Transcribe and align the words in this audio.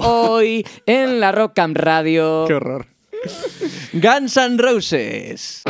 Hoy 0.00 0.66
en 0.86 1.20
la 1.20 1.32
Rockcam 1.32 1.74
Radio. 1.74 2.46
Qué 2.46 2.54
horror. 2.54 2.86
Guns 3.92 4.36
N' 4.38 4.56
Roses. 4.56 5.62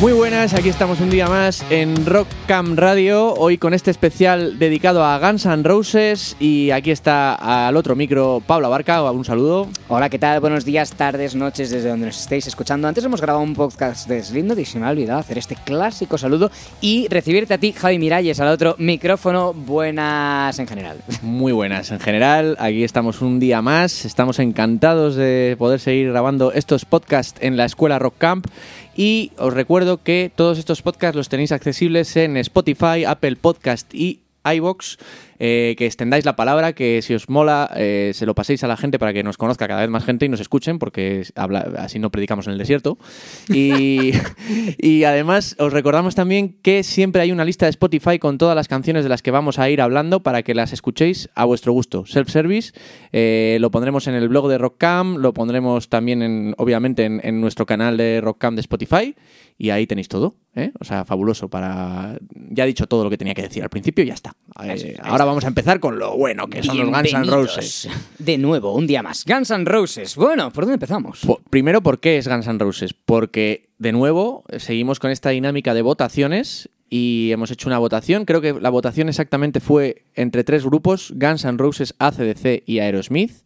Muy 0.00 0.14
buenas, 0.14 0.54
aquí 0.54 0.70
estamos 0.70 0.98
un 1.00 1.10
día 1.10 1.28
más 1.28 1.62
en 1.68 2.06
Rockcam 2.06 2.74
Radio, 2.74 3.34
hoy 3.34 3.58
con 3.58 3.74
este 3.74 3.90
especial 3.90 4.58
dedicado 4.58 5.04
a 5.04 5.18
Guns 5.18 5.44
N' 5.44 5.62
Roses 5.62 6.38
y 6.40 6.70
aquí 6.70 6.90
está 6.90 7.34
al 7.34 7.76
otro 7.76 7.94
micro 7.96 8.42
Pablo 8.46 8.68
Abarca, 8.68 9.02
un 9.12 9.26
saludo. 9.26 9.68
Hola, 9.88 10.08
¿qué 10.08 10.18
tal? 10.18 10.40
Buenos 10.40 10.64
días, 10.64 10.94
tardes, 10.94 11.34
noches, 11.34 11.68
desde 11.68 11.90
donde 11.90 12.06
nos 12.06 12.18
estéis 12.18 12.46
escuchando. 12.46 12.88
Antes 12.88 13.04
hemos 13.04 13.20
grabado 13.20 13.44
un 13.44 13.54
podcast 13.54 14.08
de 14.08 14.22
Slindo 14.22 14.58
y 14.58 14.64
se 14.64 14.78
me 14.78 14.86
ha 14.86 14.90
olvidado 14.90 15.18
hacer 15.18 15.36
este 15.36 15.54
clásico 15.54 16.16
saludo 16.16 16.50
y 16.80 17.06
recibirte 17.08 17.52
a 17.52 17.58
ti, 17.58 17.74
Javi 17.74 17.98
Miralles, 17.98 18.40
al 18.40 18.48
otro 18.48 18.76
micrófono. 18.78 19.52
Buenas 19.52 20.58
en 20.58 20.66
general. 20.66 20.96
Muy 21.20 21.52
buenas 21.52 21.90
en 21.90 22.00
general, 22.00 22.56
aquí 22.58 22.84
estamos 22.84 23.20
un 23.20 23.38
día 23.38 23.60
más, 23.60 24.06
estamos 24.06 24.38
encantados 24.38 25.14
de 25.14 25.56
poder 25.58 25.78
seguir 25.78 26.08
grabando 26.08 26.52
estos 26.52 26.86
podcasts 26.86 27.38
en 27.42 27.58
la 27.58 27.66
escuela 27.66 27.98
Rock 27.98 28.14
Camp 28.16 28.46
y 28.96 29.32
os 29.36 29.52
recuerdo 29.54 30.02
que 30.02 30.30
todos 30.34 30.58
estos 30.58 30.82
podcasts 30.82 31.16
los 31.16 31.28
tenéis 31.28 31.52
accesibles 31.52 32.16
en 32.16 32.36
Spotify, 32.36 33.04
Apple 33.06 33.36
Podcast 33.36 33.94
y 33.94 34.20
iBox. 34.44 34.98
Eh, 35.42 35.74
que 35.78 35.86
extendáis 35.86 36.26
la 36.26 36.36
palabra, 36.36 36.74
que 36.74 37.00
si 37.00 37.14
os 37.14 37.30
mola, 37.30 37.70
eh, 37.74 38.10
se 38.12 38.26
lo 38.26 38.34
paséis 38.34 38.62
a 38.62 38.68
la 38.68 38.76
gente 38.76 38.98
para 38.98 39.14
que 39.14 39.22
nos 39.22 39.38
conozca 39.38 39.66
cada 39.66 39.80
vez 39.80 39.88
más 39.88 40.04
gente 40.04 40.26
y 40.26 40.28
nos 40.28 40.40
escuchen, 40.40 40.78
porque 40.78 41.24
así 41.78 41.98
no 41.98 42.10
predicamos 42.10 42.46
en 42.46 42.52
el 42.52 42.58
desierto. 42.58 42.98
Y, 43.48 44.12
y, 44.78 45.04
además 45.04 45.56
os 45.58 45.72
recordamos 45.72 46.14
también 46.14 46.58
que 46.60 46.82
siempre 46.82 47.22
hay 47.22 47.32
una 47.32 47.46
lista 47.46 47.64
de 47.64 47.70
Spotify 47.70 48.18
con 48.18 48.36
todas 48.36 48.54
las 48.54 48.68
canciones 48.68 49.02
de 49.02 49.08
las 49.08 49.22
que 49.22 49.30
vamos 49.30 49.58
a 49.58 49.70
ir 49.70 49.80
hablando 49.80 50.22
para 50.22 50.42
que 50.42 50.54
las 50.54 50.74
escuchéis 50.74 51.30
a 51.34 51.46
vuestro 51.46 51.72
gusto. 51.72 52.04
Self-service, 52.04 52.72
eh, 53.12 53.56
lo 53.62 53.70
pondremos 53.70 54.08
en 54.08 54.16
el 54.16 54.28
blog 54.28 54.46
de 54.46 54.58
Rockcam, 54.58 55.16
lo 55.16 55.32
pondremos 55.32 55.88
también, 55.88 56.20
en, 56.20 56.54
obviamente, 56.58 57.06
en, 57.06 57.18
en 57.24 57.40
nuestro 57.40 57.64
canal 57.64 57.96
de 57.96 58.20
Rockcam 58.20 58.56
de 58.56 58.60
Spotify 58.60 59.14
y 59.60 59.68
ahí 59.68 59.86
tenéis 59.86 60.08
todo, 60.08 60.36
¿eh? 60.54 60.72
O 60.80 60.86
sea, 60.86 61.04
fabuloso 61.04 61.50
para... 61.50 62.18
Ya 62.48 62.64
he 62.64 62.66
dicho 62.66 62.86
todo 62.86 63.04
lo 63.04 63.10
que 63.10 63.18
tenía 63.18 63.34
que 63.34 63.42
decir 63.42 63.62
al 63.62 63.68
principio 63.68 64.02
y 64.02 64.06
ya 64.06 64.14
está. 64.14 64.34
Eh, 64.64 64.96
ahora 65.02 65.26
vamos 65.26 65.44
a 65.44 65.48
empezar 65.48 65.80
con 65.80 65.98
lo 65.98 66.16
bueno, 66.16 66.46
que 66.46 66.62
son 66.62 66.78
los 66.78 66.88
Guns 66.88 67.12
N' 67.12 67.24
Roses. 67.24 67.88
De 68.18 68.38
nuevo, 68.38 68.74
un 68.74 68.86
día 68.86 69.02
más. 69.02 69.26
Guns 69.26 69.50
N' 69.50 69.66
Roses. 69.66 70.16
Bueno, 70.16 70.50
¿por 70.50 70.64
dónde 70.64 70.76
empezamos? 70.76 71.20
Primero, 71.50 71.82
¿por 71.82 72.00
qué 72.00 72.16
es 72.16 72.26
Guns 72.26 72.46
N' 72.46 72.58
Roses? 72.58 72.94
Porque, 72.94 73.68
de 73.76 73.92
nuevo, 73.92 74.44
seguimos 74.56 74.98
con 74.98 75.10
esta 75.10 75.28
dinámica 75.28 75.74
de 75.74 75.82
votaciones 75.82 76.70
y 76.88 77.28
hemos 77.30 77.50
hecho 77.50 77.68
una 77.68 77.78
votación. 77.78 78.24
Creo 78.24 78.40
que 78.40 78.54
la 78.54 78.70
votación 78.70 79.10
exactamente 79.10 79.60
fue 79.60 80.06
entre 80.14 80.42
tres 80.42 80.64
grupos, 80.64 81.12
Guns 81.16 81.44
N' 81.44 81.58
Roses, 81.58 81.94
ACDC 81.98 82.62
y 82.64 82.78
Aerosmith. 82.78 83.42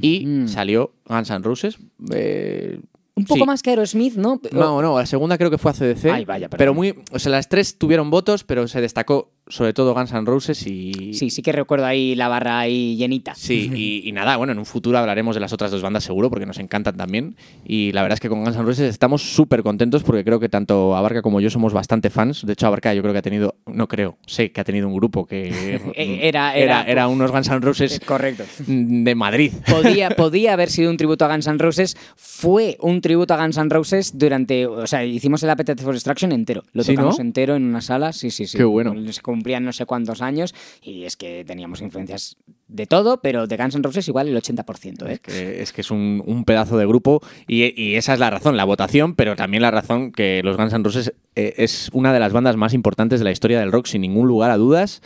Y 0.00 0.46
salió 0.46 0.94
Guns 1.04 1.28
N' 1.28 1.42
Roses. 1.42 1.76
Eh, 2.14 2.80
un 3.14 3.24
poco 3.24 3.40
sí. 3.40 3.46
más 3.46 3.62
que 3.62 3.70
Aerosmith, 3.70 4.14
¿no? 4.16 4.40
No, 4.52 4.80
no, 4.80 4.98
la 4.98 5.06
segunda 5.06 5.36
creo 5.36 5.50
que 5.50 5.58
fue 5.58 5.70
ACDC. 5.70 6.06
Ay, 6.06 6.24
vaya, 6.24 6.48
perdón. 6.48 6.58
pero 6.58 6.74
muy, 6.74 6.94
o 7.12 7.18
sea, 7.18 7.32
las 7.32 7.48
tres 7.48 7.76
tuvieron 7.76 8.10
votos, 8.10 8.44
pero 8.44 8.66
se 8.68 8.80
destacó 8.80 9.32
sobre 9.52 9.74
todo 9.74 9.92
Guns 9.92 10.12
N' 10.12 10.24
Roses 10.24 10.66
y... 10.66 11.12
Sí, 11.12 11.28
sí 11.28 11.42
que 11.42 11.52
recuerdo 11.52 11.84
ahí 11.84 12.14
la 12.14 12.26
barra 12.28 12.58
ahí 12.58 12.96
llenita. 12.96 13.34
Sí, 13.34 13.70
y, 13.74 14.08
y, 14.08 14.12
nada, 14.12 14.38
bueno, 14.38 14.54
en 14.54 14.58
un 14.58 14.64
futuro 14.64 14.96
hablaremos 14.96 15.34
de 15.34 15.40
las 15.40 15.52
otras 15.52 15.70
dos 15.70 15.82
bandas 15.82 16.04
seguro, 16.04 16.30
porque 16.30 16.46
nos 16.46 16.58
encantan 16.58 16.96
también. 16.96 17.36
Y 17.62 17.92
la 17.92 18.00
verdad 18.00 18.14
es 18.14 18.20
que 18.20 18.30
con 18.30 18.42
Guns 18.42 18.56
N' 18.56 18.64
Roses 18.64 18.88
estamos 18.88 19.34
súper 19.34 19.62
contentos 19.62 20.04
porque 20.04 20.24
creo 20.24 20.40
que 20.40 20.48
tanto 20.48 20.96
Abarca 20.96 21.20
como 21.20 21.38
yo 21.38 21.50
somos 21.50 21.74
bastante 21.74 22.08
fans. 22.08 22.46
De 22.46 22.54
hecho, 22.54 22.66
Abarca 22.66 22.94
yo 22.94 23.02
creo 23.02 23.12
que 23.12 23.18
ha 23.18 23.22
tenido, 23.22 23.56
no 23.66 23.88
creo, 23.88 24.16
sé 24.26 24.52
que 24.52 24.62
ha 24.62 24.64
tenido 24.64 24.88
un 24.88 24.94
grupo 24.94 25.26
que... 25.26 25.48
era, 25.96 26.54
era, 26.54 26.56
era, 26.56 26.82
era, 26.84 27.08
unos 27.08 27.30
Guns 27.30 27.48
N' 27.48 27.60
Roses 27.60 28.00
correcto. 28.00 28.44
de 28.66 29.14
Madrid. 29.14 29.52
Podía, 29.68 30.10
podía 30.16 30.54
haber 30.54 30.70
sido 30.70 30.90
un 30.90 30.96
tributo 30.96 31.26
a 31.26 31.28
Guns 31.28 31.46
N' 31.46 31.58
Roses. 31.58 31.98
Fue 32.16 32.78
un 32.80 33.02
tributo 33.02 33.34
a 33.34 33.36
Guns 33.36 33.58
N' 33.58 33.68
Roses 33.68 34.16
durante... 34.16 34.66
O 34.66 34.86
sea, 34.86 35.04
hicimos 35.04 35.42
el 35.42 35.50
Appetite 35.50 35.82
for 35.82 35.92
Destruction 35.92 36.32
entero. 36.32 36.64
Lo 36.72 36.82
¿Sí, 36.82 36.94
tocamos 36.94 37.18
no? 37.18 37.22
entero 37.22 37.54
en 37.54 37.64
una 37.64 37.82
sala. 37.82 38.14
Sí, 38.14 38.30
sí, 38.30 38.46
sí. 38.46 38.56
Qué 38.56 38.64
bueno. 38.64 38.94
Se 39.12 39.20
cumplían 39.42 39.64
no 39.64 39.72
sé 39.72 39.86
cuántos 39.86 40.22
años 40.22 40.54
y 40.80 41.02
es 41.02 41.16
que 41.16 41.44
teníamos 41.44 41.80
influencias 41.80 42.36
de 42.68 42.86
todo, 42.86 43.20
pero 43.20 43.48
de 43.48 43.56
Guns 43.56 43.74
N' 43.74 43.82
Roses 43.82 44.06
igual 44.06 44.28
el 44.28 44.36
80%. 44.40 45.08
¿eh? 45.08 45.20
Es 45.60 45.72
que 45.72 45.80
es, 45.80 45.90
un, 45.90 46.44
pedazo 46.46 46.78
de 46.78 46.86
grupo 46.86 47.20
y, 47.48 47.80
y, 47.80 47.96
esa 47.96 48.14
es 48.14 48.20
la 48.20 48.30
razón, 48.30 48.56
la 48.56 48.64
votación, 48.64 49.16
pero 49.16 49.34
también 49.34 49.62
la 49.62 49.72
razón 49.72 50.12
que 50.12 50.42
los 50.44 50.56
Guns 50.56 50.72
N' 50.72 50.84
Roses 50.84 51.12
eh, 51.34 51.54
es 51.56 51.90
una 51.92 52.12
de 52.12 52.20
las 52.20 52.32
bandas 52.32 52.56
más 52.56 52.72
importantes 52.72 53.18
de 53.18 53.24
la 53.24 53.32
historia 53.32 53.58
del 53.58 53.72
rock, 53.72 53.86
sin 53.86 54.02
ningún 54.02 54.28
lugar 54.28 54.50
a 54.52 54.56
dudas. 54.56 55.02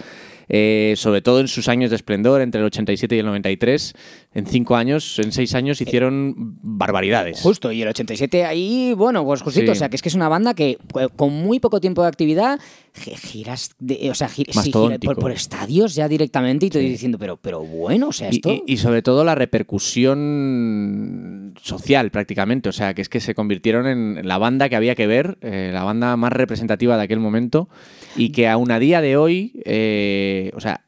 Eh, 0.48 0.94
sobre 0.96 1.22
todo 1.22 1.40
en 1.40 1.48
sus 1.48 1.68
años 1.68 1.90
de 1.90 1.96
esplendor, 1.96 2.40
entre 2.40 2.60
el 2.60 2.66
87 2.66 3.16
y 3.16 3.18
el 3.18 3.26
93, 3.26 3.94
en 4.34 4.46
cinco 4.46 4.76
años, 4.76 5.18
en 5.18 5.32
seis 5.32 5.54
años 5.54 5.80
hicieron 5.80 6.34
barbaridades. 6.62 7.40
Justo, 7.40 7.72
y 7.72 7.82
el 7.82 7.88
87 7.88 8.44
ahí, 8.44 8.94
bueno, 8.96 9.24
pues 9.24 9.42
justito, 9.42 9.66
sí. 9.66 9.72
o 9.72 9.74
sea, 9.74 9.88
que 9.88 9.96
es 9.96 10.02
que 10.02 10.08
es 10.08 10.14
una 10.14 10.28
banda 10.28 10.54
que 10.54 10.78
con 11.16 11.32
muy 11.32 11.58
poco 11.58 11.80
tiempo 11.80 12.02
de 12.02 12.08
actividad 12.08 12.60
giras, 12.94 13.74
de, 13.78 14.10
o 14.10 14.14
sea, 14.14 14.28
gir, 14.28 14.46
sí, 14.52 14.72
gira 14.72 14.98
por, 14.98 15.18
por, 15.18 15.32
estadios 15.32 15.94
ya 15.94 16.08
directamente 16.08 16.66
y 16.66 16.70
te 16.70 16.80
sí. 16.80 16.88
diciendo, 16.88 17.18
pero, 17.18 17.36
pero 17.36 17.60
bueno, 17.60 18.08
o 18.08 18.12
sea, 18.12 18.28
esto... 18.28 18.50
Y, 18.50 18.62
y, 18.66 18.74
y, 18.74 18.76
sobre 18.76 19.02
todo 19.02 19.24
la 19.24 19.34
repercusión 19.34 21.54
social 21.60 22.10
prácticamente, 22.10 22.68
o 22.68 22.72
sea, 22.72 22.94
que 22.94 23.02
es 23.02 23.08
que 23.08 23.20
se 23.20 23.34
convirtieron 23.34 23.86
en 23.86 24.26
la 24.26 24.38
banda 24.38 24.68
que 24.68 24.76
había 24.76 24.94
que 24.94 25.06
ver, 25.06 25.38
eh, 25.40 25.70
la 25.72 25.84
banda 25.84 26.16
más 26.16 26.32
representativa 26.32 26.96
de 26.96 27.02
aquel 27.02 27.20
momento 27.20 27.68
y 28.16 28.30
que 28.30 28.48
aún 28.48 28.70
a 28.70 28.78
día 28.78 29.00
de 29.00 29.16
hoy, 29.16 29.60
eh, 29.64 30.50
o 30.54 30.60
sea, 30.60 30.82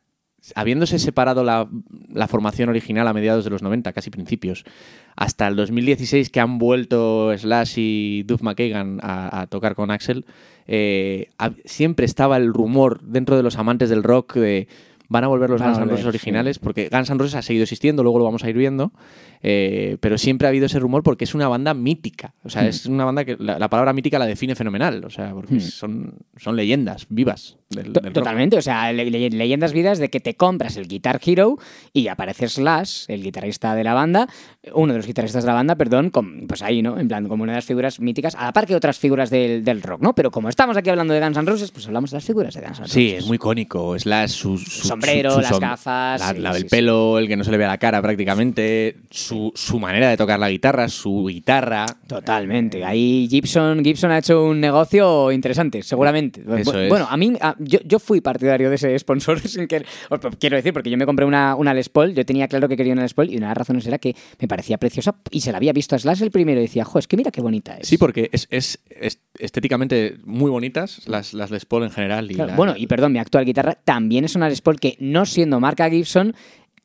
habiéndose 0.54 0.98
separado 0.98 1.44
la, 1.44 1.68
la, 2.12 2.28
formación 2.28 2.68
original 2.68 3.06
a 3.06 3.12
mediados 3.12 3.44
de 3.44 3.50
los 3.50 3.62
90, 3.62 3.92
casi 3.92 4.10
principios, 4.10 4.64
hasta 5.16 5.46
el 5.48 5.56
2016 5.56 6.30
que 6.30 6.40
han 6.40 6.58
vuelto 6.58 7.36
Slash 7.36 7.74
y 7.76 8.22
Duff 8.22 8.42
McKagan 8.42 9.00
a, 9.02 9.42
a 9.42 9.46
tocar 9.46 9.74
con 9.74 9.90
Axel, 9.90 10.24
eh, 10.66 11.28
a, 11.38 11.52
siempre 11.64 12.06
estaba 12.06 12.36
el 12.36 12.52
rumor 12.52 13.02
dentro 13.02 13.36
de 13.36 13.42
los 13.42 13.56
amantes 13.56 13.88
del 13.90 14.02
rock 14.02 14.34
de 14.34 14.68
van 15.08 15.24
a 15.24 15.28
volver 15.28 15.48
los 15.48 15.62
Guns 15.62 15.78
N' 15.78 15.86
Roses 15.86 16.04
originales, 16.04 16.56
sí. 16.56 16.60
porque 16.62 16.88
Guns 16.90 17.08
N' 17.08 17.18
Roses 17.18 17.34
ha 17.34 17.42
seguido 17.42 17.62
existiendo, 17.62 18.02
luego 18.02 18.18
lo 18.18 18.26
vamos 18.26 18.44
a 18.44 18.50
ir 18.50 18.56
viendo, 18.56 18.92
eh, 19.42 19.96
pero 20.00 20.18
siempre 20.18 20.46
ha 20.46 20.50
habido 20.50 20.66
ese 20.66 20.78
rumor 20.78 21.02
porque 21.02 21.24
es 21.24 21.34
una 21.34 21.48
banda 21.48 21.74
mítica, 21.74 22.34
o 22.44 22.50
sea, 22.50 22.62
mm. 22.62 22.66
es 22.66 22.86
una 22.86 23.04
banda 23.04 23.24
que 23.24 23.36
la, 23.38 23.58
la, 23.58 23.68
palabra 23.68 23.92
mítica 23.92 24.18
la 24.18 24.26
define 24.26 24.54
fenomenal, 24.54 25.04
o 25.04 25.10
sea, 25.10 25.32
porque 25.32 25.54
mm. 25.54 25.60
son, 25.60 26.14
son 26.36 26.56
leyendas 26.56 27.06
vivas. 27.08 27.56
Del, 27.70 27.92
del 27.92 28.12
Totalmente, 28.14 28.56
rock. 28.56 28.60
o 28.60 28.62
sea, 28.62 28.92
le, 28.94 29.10
le, 29.10 29.28
leyendas 29.28 29.74
vidas 29.74 29.98
de 29.98 30.08
que 30.08 30.20
te 30.20 30.34
compras 30.34 30.78
el 30.78 30.88
Guitar 30.88 31.20
Hero 31.22 31.58
y 31.92 32.08
aparece 32.08 32.48
Slash, 32.48 33.04
el 33.08 33.22
guitarrista 33.22 33.74
de 33.74 33.84
la 33.84 33.92
banda, 33.92 34.26
uno 34.72 34.94
de 34.94 34.98
los 34.98 35.06
guitarristas 35.06 35.44
de 35.44 35.48
la 35.48 35.54
banda, 35.54 35.76
perdón, 35.76 36.10
con, 36.10 36.46
pues 36.46 36.62
ahí, 36.62 36.80
¿no? 36.80 36.98
En 36.98 37.08
plan, 37.08 37.28
como 37.28 37.42
una 37.42 37.52
de 37.52 37.58
las 37.58 37.66
figuras 37.66 38.00
míticas, 38.00 38.34
a 38.34 38.46
la 38.46 38.52
par 38.52 38.66
que 38.66 38.74
otras 38.74 38.98
figuras 38.98 39.28
del, 39.28 39.64
del, 39.64 39.82
rock, 39.82 40.00
¿no? 40.00 40.14
Pero 40.14 40.30
como 40.30 40.48
estamos 40.48 40.76
aquí 40.76 40.88
hablando 40.88 41.12
de 41.12 41.20
Guns 41.20 41.36
N' 41.36 41.46
Roses, 41.46 41.70
pues 41.70 41.86
hablamos 41.86 42.10
de 42.10 42.16
las 42.16 42.24
figuras 42.24 42.54
de 42.54 42.60
Guns 42.60 42.78
N' 42.78 42.84
Roses. 42.84 42.92
Sí, 42.92 43.10
es 43.10 43.26
muy 43.26 43.36
icónico. 43.36 43.98
Slash, 43.98 44.30
su, 44.30 44.56
su 44.56 44.88
sombrero, 44.88 45.32
su, 45.32 45.40
las 45.40 45.60
gafas. 45.60 46.20
La, 46.20 46.32
sí, 46.32 46.38
la 46.40 46.52
del 46.54 46.62
sí, 46.62 46.68
pelo, 46.68 47.16
sí. 47.16 47.22
el 47.22 47.28
que 47.28 47.36
no 47.36 47.44
se 47.44 47.50
le 47.50 47.58
ve 47.58 47.64
a 47.66 47.68
la 47.68 47.78
cara 47.78 48.00
prácticamente, 48.00 48.96
su, 49.28 49.52
su, 49.54 49.78
manera 49.78 50.08
de 50.08 50.16
tocar 50.16 50.38
la 50.38 50.50
guitarra, 50.50 50.88
su 50.88 51.26
guitarra. 51.26 51.84
Totalmente. 52.06 52.84
Ahí 52.84 53.28
Gibson, 53.30 53.84
Gibson 53.84 54.10
ha 54.10 54.18
hecho 54.18 54.44
un 54.44 54.60
negocio 54.60 55.30
interesante, 55.30 55.82
seguramente. 55.82 56.42
Eso 56.56 56.72
bueno, 56.88 57.06
a 57.08 57.16
mí, 57.16 57.34
a, 57.40 57.54
yo, 57.58 57.78
yo, 57.84 57.98
fui 57.98 58.20
partidario 58.20 58.70
de 58.70 58.76
ese 58.76 58.98
sponsor 58.98 59.40
sin 59.48 59.66
que, 59.68 59.84
quiero 60.40 60.56
decir, 60.56 60.72
porque 60.72 60.90
yo 60.90 60.96
me 60.96 61.04
compré 61.04 61.26
una, 61.26 61.54
una 61.56 61.74
Les 61.74 61.88
Paul, 61.88 62.14
yo 62.14 62.24
tenía 62.24 62.48
claro 62.48 62.68
que 62.68 62.76
quería 62.76 62.94
una 62.94 63.02
Les 63.02 63.14
Paul 63.14 63.30
y 63.30 63.36
una 63.36 63.46
de 63.46 63.50
las 63.50 63.58
razones 63.58 63.86
era 63.86 63.98
que 63.98 64.16
me 64.40 64.48
parecía 64.48 64.78
preciosa 64.78 65.14
y 65.30 65.40
se 65.40 65.52
la 65.52 65.58
había 65.58 65.72
visto 65.72 65.94
a 65.94 65.98
Slash 65.98 66.22
el 66.22 66.30
primero 66.30 66.60
y 66.60 66.62
decía, 66.62 66.84
jo, 66.84 66.98
es 66.98 67.06
que 67.06 67.16
mira 67.16 67.30
qué 67.30 67.40
bonita 67.40 67.76
es. 67.76 67.86
Sí, 67.86 67.98
porque 67.98 68.30
es, 68.32 68.46
es, 68.50 68.80
es 68.88 69.20
estéticamente 69.38 70.18
muy 70.24 70.50
bonitas 70.50 71.06
las, 71.06 71.34
las 71.34 71.50
Les 71.50 71.66
Paul 71.66 71.84
en 71.84 71.90
general. 71.90 72.30
Y 72.30 72.34
claro, 72.34 72.50
la... 72.50 72.56
Bueno, 72.56 72.74
y 72.76 72.86
perdón, 72.86 73.12
mi 73.12 73.18
actual 73.18 73.44
guitarra 73.44 73.74
también 73.74 74.24
es 74.24 74.34
una 74.34 74.48
Les 74.48 74.62
Paul 74.62 74.80
que 74.80 74.96
no 75.00 75.26
siendo 75.26 75.60
marca 75.60 75.90
Gibson 75.90 76.34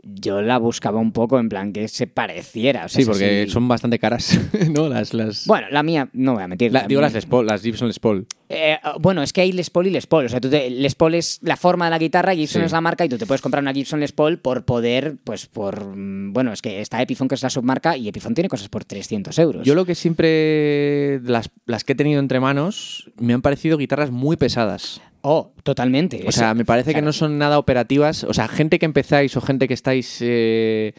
yo 0.02 0.42
la 0.42 0.58
buscaba 0.58 1.00
un 1.00 1.12
poco 1.12 1.40
en 1.40 1.50
plan 1.50 1.74
que 1.74 1.88
se 1.88 2.08
pareciera. 2.08 2.86
O 2.86 2.90
sea, 2.90 3.02
sí, 3.02 3.06
porque 3.08 3.46
son 3.50 3.68
bastante 3.68 4.00
caras, 4.00 4.40
¿no? 4.72 4.90
Las, 4.90 5.14
las... 5.14 5.46
Bueno, 5.46 5.68
la 5.72 5.84
mía, 5.84 6.10
no 6.14 6.34
voy 6.34 6.44
a 6.44 6.48
mentir. 6.48 6.72
La, 6.72 6.88
digo 6.88 7.02
las 7.02 7.14
Les 7.14 7.26
Paul, 7.26 7.46
las 7.46 7.62
Gibson 7.62 7.88
Les 7.88 8.00
Paul. 8.00 8.26
Eh, 8.50 8.78
bueno, 9.00 9.24
es 9.24 9.34
que 9.34 9.42
hay 9.42 9.52
Les 9.52 9.70
Paul 9.70 9.88
y 9.88 9.90
Les 9.90 10.06
Paul. 10.08 10.26
O 10.26 10.30
sea, 10.30 10.40
tú 10.40 10.50
te, 10.50 10.70
Les 10.70 10.96
Paul 10.96 11.16
es 11.16 11.40
la 11.42 11.56
forma 11.58 11.86
de 11.86 11.92
la 11.92 12.00
guitarra, 12.00 12.36
Gibson 12.36 12.62
Sí. 12.62 12.66
es 12.66 12.72
la 12.72 12.82
marca 12.82 13.04
y 13.06 13.10
tú 13.10 13.18
te 13.18 13.26
puedes 13.26 13.42
comprar 13.42 13.64
una 13.64 13.74
Gibson 13.74 14.00
Les 14.00 14.12
Paul 14.12 14.38
por 14.40 14.66
poder, 14.66 15.16
pues 15.24 15.48
por... 15.48 15.96
mm, 15.96 16.34
Bueno, 16.34 16.52
es 16.54 16.62
que 16.62 16.82
está 16.82 17.02
Epiphone 17.02 17.28
que 17.28 17.36
es 17.36 17.44
la 17.44 17.50
submarca 17.50 17.98
y 17.98 18.08
Epiphone 18.08 18.36
tiene 18.36 18.50
cosas 18.50 18.70
por 18.70 18.86
300 18.86 19.38
euros. 19.40 19.66
Yo 19.66 19.76
lo 19.76 19.86
que 19.86 19.96
siempre, 19.96 21.20
las, 21.24 21.50
las 21.66 21.84
que 21.84 21.94
he 21.94 21.96
tenido 21.96 22.20
entre 22.20 22.40
manos, 22.40 23.12
me 23.18 23.34
han 23.34 23.42
parecido 23.42 23.78
guitarras 23.78 24.12
muy 24.12 24.38
pesadas. 24.38 25.02
Oh, 25.26 25.54
totalmente. 25.64 26.26
O 26.28 26.34
sea, 26.34 26.54
me 26.54 26.66
parece 26.66 26.94
que 26.94 27.02
no 27.02 27.14
son 27.14 27.38
nada 27.38 27.58
operativas. 27.58 28.26
O 28.26 28.34
sea, 28.34 28.50
gente 28.50 28.78
que 28.78 28.86
empezáis 28.86 29.38
o 29.38 29.42
gente 29.42 29.70
que 29.70 29.74
estáis, 29.74 30.18
eh, 30.20 30.94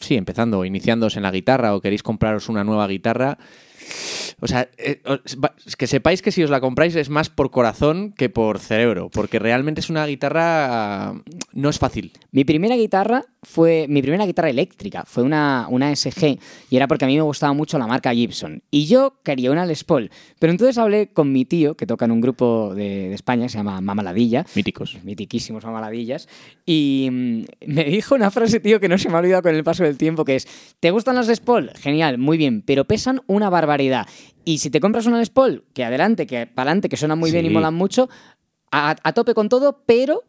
sí, 0.00 0.16
empezando 0.16 0.64
iniciándoos 0.64 1.18
en 1.18 1.22
la 1.22 1.30
guitarra 1.30 1.76
o 1.76 1.82
queréis 1.82 2.02
compraros 2.02 2.48
una 2.48 2.64
nueva 2.64 2.88
guitarra. 2.88 3.36
O 4.40 4.48
sea, 4.48 4.68
eh, 4.78 5.00
que 5.78 5.86
sepáis 5.86 6.22
que 6.22 6.32
si 6.32 6.42
os 6.42 6.50
la 6.50 6.60
compráis 6.60 6.96
es 6.96 7.10
más 7.10 7.30
por 7.30 7.50
corazón 7.50 8.12
que 8.12 8.28
por 8.28 8.58
cerebro, 8.58 9.08
porque 9.10 9.38
realmente 9.38 9.80
es 9.80 9.90
una 9.90 10.06
guitarra, 10.06 11.14
no 11.52 11.68
es 11.68 11.78
fácil. 11.78 12.12
Mi 12.30 12.44
primera 12.44 12.76
guitarra 12.76 13.24
fue 13.42 13.86
mi 13.88 14.02
primera 14.02 14.26
guitarra 14.26 14.50
eléctrica, 14.50 15.04
fue 15.06 15.22
una, 15.22 15.66
una 15.68 15.94
SG 15.94 16.38
y 16.70 16.76
era 16.76 16.88
porque 16.88 17.04
a 17.04 17.08
mí 17.08 17.16
me 17.16 17.22
gustaba 17.22 17.52
mucho 17.52 17.78
la 17.78 17.86
marca 17.86 18.12
Gibson 18.12 18.62
y 18.70 18.86
yo 18.86 19.20
quería 19.22 19.50
una 19.50 19.66
Les 19.66 19.84
Paul, 19.84 20.10
pero 20.38 20.52
entonces 20.52 20.78
hablé 20.78 21.08
con 21.08 21.32
mi 21.32 21.44
tío 21.44 21.76
que 21.76 21.86
toca 21.86 22.04
en 22.04 22.12
un 22.12 22.20
grupo 22.20 22.72
de, 22.74 23.08
de 23.08 23.14
España 23.14 23.44
que 23.44 23.48
se 23.48 23.58
llama 23.58 23.80
Mamaladilla, 23.80 24.46
Míticos. 24.54 24.98
mitiquísimos 25.02 25.64
Mamaladillas 25.64 26.28
y 26.66 27.08
mm, 27.10 27.42
me 27.66 27.84
dijo 27.84 28.14
una 28.14 28.30
frase, 28.30 28.60
tío, 28.60 28.80
que 28.80 28.88
no 28.88 28.98
se 28.98 29.08
me 29.08 29.16
ha 29.16 29.18
olvidado 29.18 29.42
con 29.42 29.54
el 29.54 29.64
paso 29.64 29.82
del 29.84 29.98
tiempo, 29.98 30.24
que 30.24 30.36
es, 30.36 30.46
¿te 30.80 30.90
gustan 30.90 31.16
las 31.16 31.26
Les 31.26 31.40
Paul? 31.40 31.70
Genial, 31.74 32.18
muy 32.18 32.38
bien, 32.38 32.62
pero 32.62 32.84
pesan 32.84 33.22
una 33.26 33.50
barbaridad 33.50 33.71
y 34.44 34.58
si 34.58 34.70
te 34.70 34.80
compras 34.80 35.06
una 35.06 35.18
Les 35.18 35.30
Paul, 35.30 35.64
que 35.74 35.84
adelante, 35.84 36.26
que 36.26 36.46
para 36.46 36.70
adelante, 36.70 36.88
que 36.88 36.96
suena 36.96 37.14
muy 37.16 37.30
bien 37.30 37.46
y 37.46 37.50
molan 37.50 37.74
mucho, 37.74 38.08
a, 38.70 38.96
a 39.02 39.12
tope 39.12 39.34
con 39.34 39.48
todo, 39.48 39.82
pero 39.86 40.24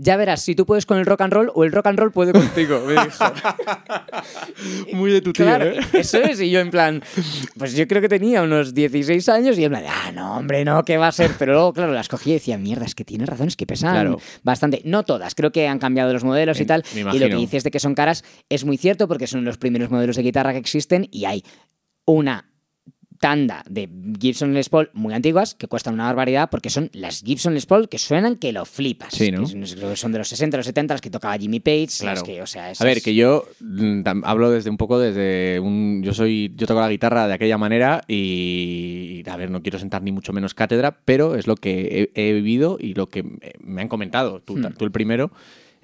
ya 0.00 0.16
verás 0.16 0.42
si 0.42 0.54
tú 0.54 0.64
puedes 0.64 0.86
con 0.86 0.96
el 0.98 1.06
rock 1.06 1.22
and 1.22 1.32
roll 1.32 1.50
o 1.54 1.64
el 1.64 1.72
rock 1.72 1.88
and 1.88 1.98
roll 1.98 2.12
puede 2.12 2.32
contigo, 2.32 2.80
me 2.86 2.92
dijo. 2.92 3.24
Muy 4.92 5.10
de 5.12 5.20
tu 5.20 5.32
tío, 5.32 5.44
Claro, 5.44 5.66
¿eh? 5.66 5.80
eso 5.92 6.18
es. 6.18 6.40
Y 6.40 6.50
yo 6.50 6.60
en 6.60 6.70
plan, 6.70 7.02
pues 7.58 7.74
yo 7.74 7.86
creo 7.88 8.00
que 8.00 8.08
tenía 8.08 8.42
unos 8.42 8.74
16 8.74 9.28
años 9.28 9.58
y 9.58 9.64
en 9.64 9.70
plan, 9.72 9.84
ah, 9.88 10.12
no, 10.12 10.36
hombre, 10.36 10.64
no, 10.64 10.84
¿qué 10.84 10.96
va 10.96 11.08
a 11.08 11.12
ser? 11.12 11.32
Pero 11.38 11.52
luego, 11.54 11.72
claro, 11.72 11.92
las 11.92 12.08
cogí 12.08 12.30
y 12.30 12.34
decía, 12.34 12.58
mierda, 12.58 12.84
es 12.86 12.94
que 12.94 13.04
tienes 13.04 13.28
razón, 13.28 13.48
es 13.48 13.56
que 13.56 13.66
pesan 13.66 13.92
Claro. 13.92 14.20
bastante. 14.42 14.82
No 14.84 15.04
todas, 15.04 15.34
creo 15.34 15.52
que 15.52 15.66
han 15.68 15.78
cambiado 15.78 16.12
los 16.12 16.24
modelos 16.24 16.60
y 16.60 16.66
tal. 16.66 16.84
Y 16.94 17.02
lo 17.18 17.28
que 17.28 17.34
dices 17.36 17.64
de 17.64 17.70
que 17.70 17.80
son 17.80 17.94
caras 17.94 18.24
es 18.48 18.64
muy 18.64 18.76
cierto 18.76 19.08
porque 19.08 19.26
son 19.26 19.44
los 19.44 19.58
primeros 19.58 19.90
modelos 19.90 20.16
de 20.16 20.22
guitarra 20.22 20.52
que 20.52 20.58
existen 20.58 21.08
y 21.10 21.24
hay 21.24 21.44
una 22.04 22.47
tanda 23.18 23.62
de 23.68 23.88
Gibson 24.20 24.54
Les 24.54 24.68
Paul 24.68 24.90
muy 24.92 25.12
antiguas 25.14 25.54
que 25.54 25.66
cuestan 25.66 25.94
una 25.94 26.04
barbaridad 26.06 26.48
porque 26.50 26.70
son 26.70 26.88
las 26.92 27.22
Gibson 27.22 27.54
Les 27.54 27.66
Paul 27.66 27.88
que 27.88 27.98
suenan 27.98 28.36
que 28.36 28.52
lo 28.52 28.64
flipas. 28.64 29.12
Sí, 29.14 29.30
¿no? 29.30 29.40
Que 29.44 29.66
son- 29.96 30.12
de 30.12 30.18
los 30.18 30.28
60, 30.28 30.56
los 30.56 30.66
70, 30.66 30.94
las 30.94 31.00
que 31.00 31.10
tocaba 31.10 31.36
Jimmy 31.36 31.60
Page. 31.60 31.78
las 31.86 32.00
Claro. 32.00 32.22
que, 32.24 32.42
o 32.42 32.46
sea, 32.46 32.72
A 32.78 32.84
ver, 32.84 33.02
que 33.02 33.14
yo 33.14 33.44
mm, 33.60 34.02
hablo 34.24 34.50
desde 34.50 34.70
un 34.70 34.76
poco 34.76 34.98
desde 34.98 35.60
un. 35.60 36.02
Yo 36.04 36.14
soy. 36.14 36.52
Yo 36.56 36.66
toco 36.66 36.80
la 36.80 36.88
guitarra 36.88 37.26
de 37.28 37.34
aquella 37.34 37.58
manera 37.58 38.02
y. 38.06 39.22
A 39.28 39.36
ver, 39.36 39.50
no 39.50 39.62
quiero 39.62 39.78
sentar 39.78 40.02
ni 40.02 40.12
mucho 40.12 40.32
menos 40.32 40.54
cátedra, 40.54 40.98
pero 41.04 41.34
es 41.34 41.46
lo 41.46 41.56
que 41.56 42.10
he, 42.14 42.28
he 42.30 42.32
vivido 42.32 42.78
y 42.80 42.94
lo 42.94 43.08
que 43.08 43.22
me- 43.22 43.38
me 43.60 43.82
han 43.82 43.88
comentado. 43.88 44.40
Tú, 44.40 44.56
Hmm. 44.56 44.72
tú 44.76 44.84
el 44.84 44.90
primero. 44.92 45.30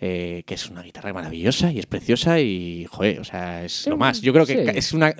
Eh, 0.00 0.42
que 0.46 0.54
es 0.54 0.68
una 0.68 0.82
guitarra 0.82 1.12
maravillosa 1.12 1.72
y 1.72 1.78
es 1.78 1.86
preciosa 1.86 2.40
y, 2.40 2.86
joder, 2.90 3.20
o 3.20 3.24
sea, 3.24 3.64
es 3.64 3.86
lo 3.86 3.96
más. 3.96 4.20
Yo 4.20 4.32
creo 4.32 4.44
que 4.46 4.54
sí. 4.72 4.78
es 4.78 4.92
una. 4.92 5.14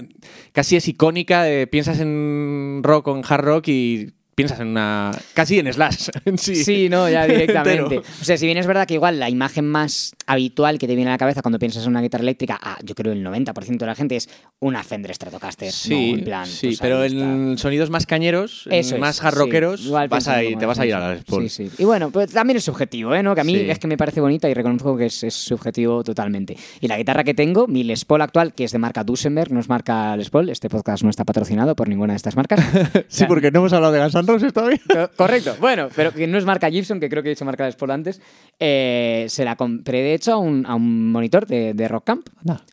Casi 0.53 0.76
es 0.76 0.88
icónica. 0.88 1.43
de- 1.44 1.67
piensas 1.67 2.00
en 2.00 2.81
rock 2.82 3.09
o 3.09 3.17
en 3.17 3.23
hard 3.26 3.44
rock 3.44 3.69
y 3.69 4.12
piensas 4.35 4.61
en 4.61 4.69
una. 4.69 5.11
Casi 5.32 5.59
en 5.59 5.73
Slash 5.73 6.09
en 6.25 6.38
sí. 6.38 6.56
Sí, 6.56 6.88
no, 6.88 7.09
ya 7.09 7.26
directamente. 7.26 7.99
O 7.99 8.25
sea, 8.25 8.37
si 8.37 8.47
bien 8.47 8.59
es 8.59 8.67
verdad 8.67 8.87
que 8.87 8.94
igual 8.94 9.19
la 9.21 9.31
imagen 9.31 9.67
más 9.67 10.12
habitual 10.26 10.79
que 10.79 10.87
te 10.87 10.94
viene 10.94 11.11
a 11.11 11.15
la 11.15 11.19
cabeza 11.19 11.43
cuando 11.43 11.59
piensas 11.59 11.85
en 11.85 11.91
una 11.91 12.03
guitarra 12.03 12.23
eléctrica, 12.23 12.59
ah, 12.62 12.79
yo 12.82 12.94
creo 12.94 13.12
el 13.12 13.25
90% 13.25 13.79
de 13.79 13.87
la 13.87 13.94
gente 13.94 14.17
es 14.17 14.29
una 14.61 14.82
Fender 14.82 15.15
Stratocaster. 15.15 15.71
Sí, 15.73 16.12
¿no? 16.12 16.19
En 16.19 16.25
plan, 16.25 16.47
sí 16.47 16.69
pues 16.69 16.81
pero 16.81 17.03
está. 17.05 17.19
en 17.19 17.59
sonidos 17.59 17.91
más 17.91 18.06
cañeros, 18.06 18.69
Eso 18.71 18.94
es, 18.94 19.00
más 19.00 19.23
hard 19.23 19.38
sí. 19.79 19.91
vas 20.09 20.29
a 20.29 20.43
ir, 20.43 20.59
te 20.59 20.67
vas 20.67 20.79
a 20.79 20.87
ir 20.87 20.94
a 20.94 21.15
la. 21.15 21.19
Sí, 21.19 21.49
sí. 21.49 21.71
Y 21.79 21.85
bueno, 21.85 22.11
pues 22.11 22.31
también 22.31 22.56
es 22.56 22.65
subjetivo, 22.65 23.15
¿eh? 23.15 23.23
¿no? 23.23 23.35
Que 23.35 23.41
a 23.41 23.44
mí 23.44 23.55
Sí. 23.55 23.71
es 23.71 23.79
que 23.79 23.87
me 23.87 23.97
parece 23.97 24.21
bonita 24.21 24.49
y 24.49 24.55
reconozco 24.55 24.97
que 24.97 25.06
es, 25.06 25.23
es 25.25 25.35
subjetivo 25.35 26.03
totalmente. 26.05 26.56
Y 26.81 26.88
la 26.88 26.97
guitarra 26.99 27.25
que 27.25 27.35
tengo, 27.35 27.67
mi 27.67 27.85
Les 27.85 28.05
Paul 28.05 28.23
actual, 28.23 28.55
que 28.55 28.65
es 28.65 28.73
de 28.73 28.79
marca 28.79 29.05
Duesenberg, 29.05 29.53
no 29.53 29.61
es 29.61 29.69
marca 29.69 30.17
Les 30.17 30.31
Paul, 30.31 30.49
este 30.49 30.69
podcast 30.69 31.03
no 31.05 31.11
está 31.11 31.25
patrocinado 31.25 31.75
por 31.77 31.88
ninguna 31.88 32.12
de 32.15 32.17
estas 32.17 32.37
marcas. 32.37 32.61
Sí, 33.09 33.25
porque 33.29 33.50
no 33.50 33.61
hemos 33.61 33.73
hablado 33.73 33.93
de 33.93 34.00
Guns 34.00 34.15
N' 34.15 34.27
Roses 34.27 34.53
todavía. 34.53 34.81
Co- 34.91 35.11
Correcto. 35.17 35.56
Bueno, 35.61 35.88
pero 35.94 36.12
que 36.12 36.27
no 36.27 36.37
es 36.38 36.44
marca 36.44 36.70
Gibson, 36.70 36.99
que 37.00 37.09
creo 37.09 37.23
que 37.23 37.29
he 37.29 37.35
dicho 37.35 37.44
marca 37.44 37.65
Les 37.67 37.77
Paul 37.77 37.91
antes. 37.93 38.20
Eh, 38.59 39.27
se 39.29 39.44
la 39.44 39.56
compré, 39.56 40.03
de 40.03 40.14
hecho, 40.15 40.33
a 40.33 40.37
un, 40.39 40.67
a 40.67 40.75
un 40.75 41.13
monitor 41.13 41.47
de, 41.47 41.75
de 41.75 41.89
Rock 41.89 42.05
Camp. 42.05 42.29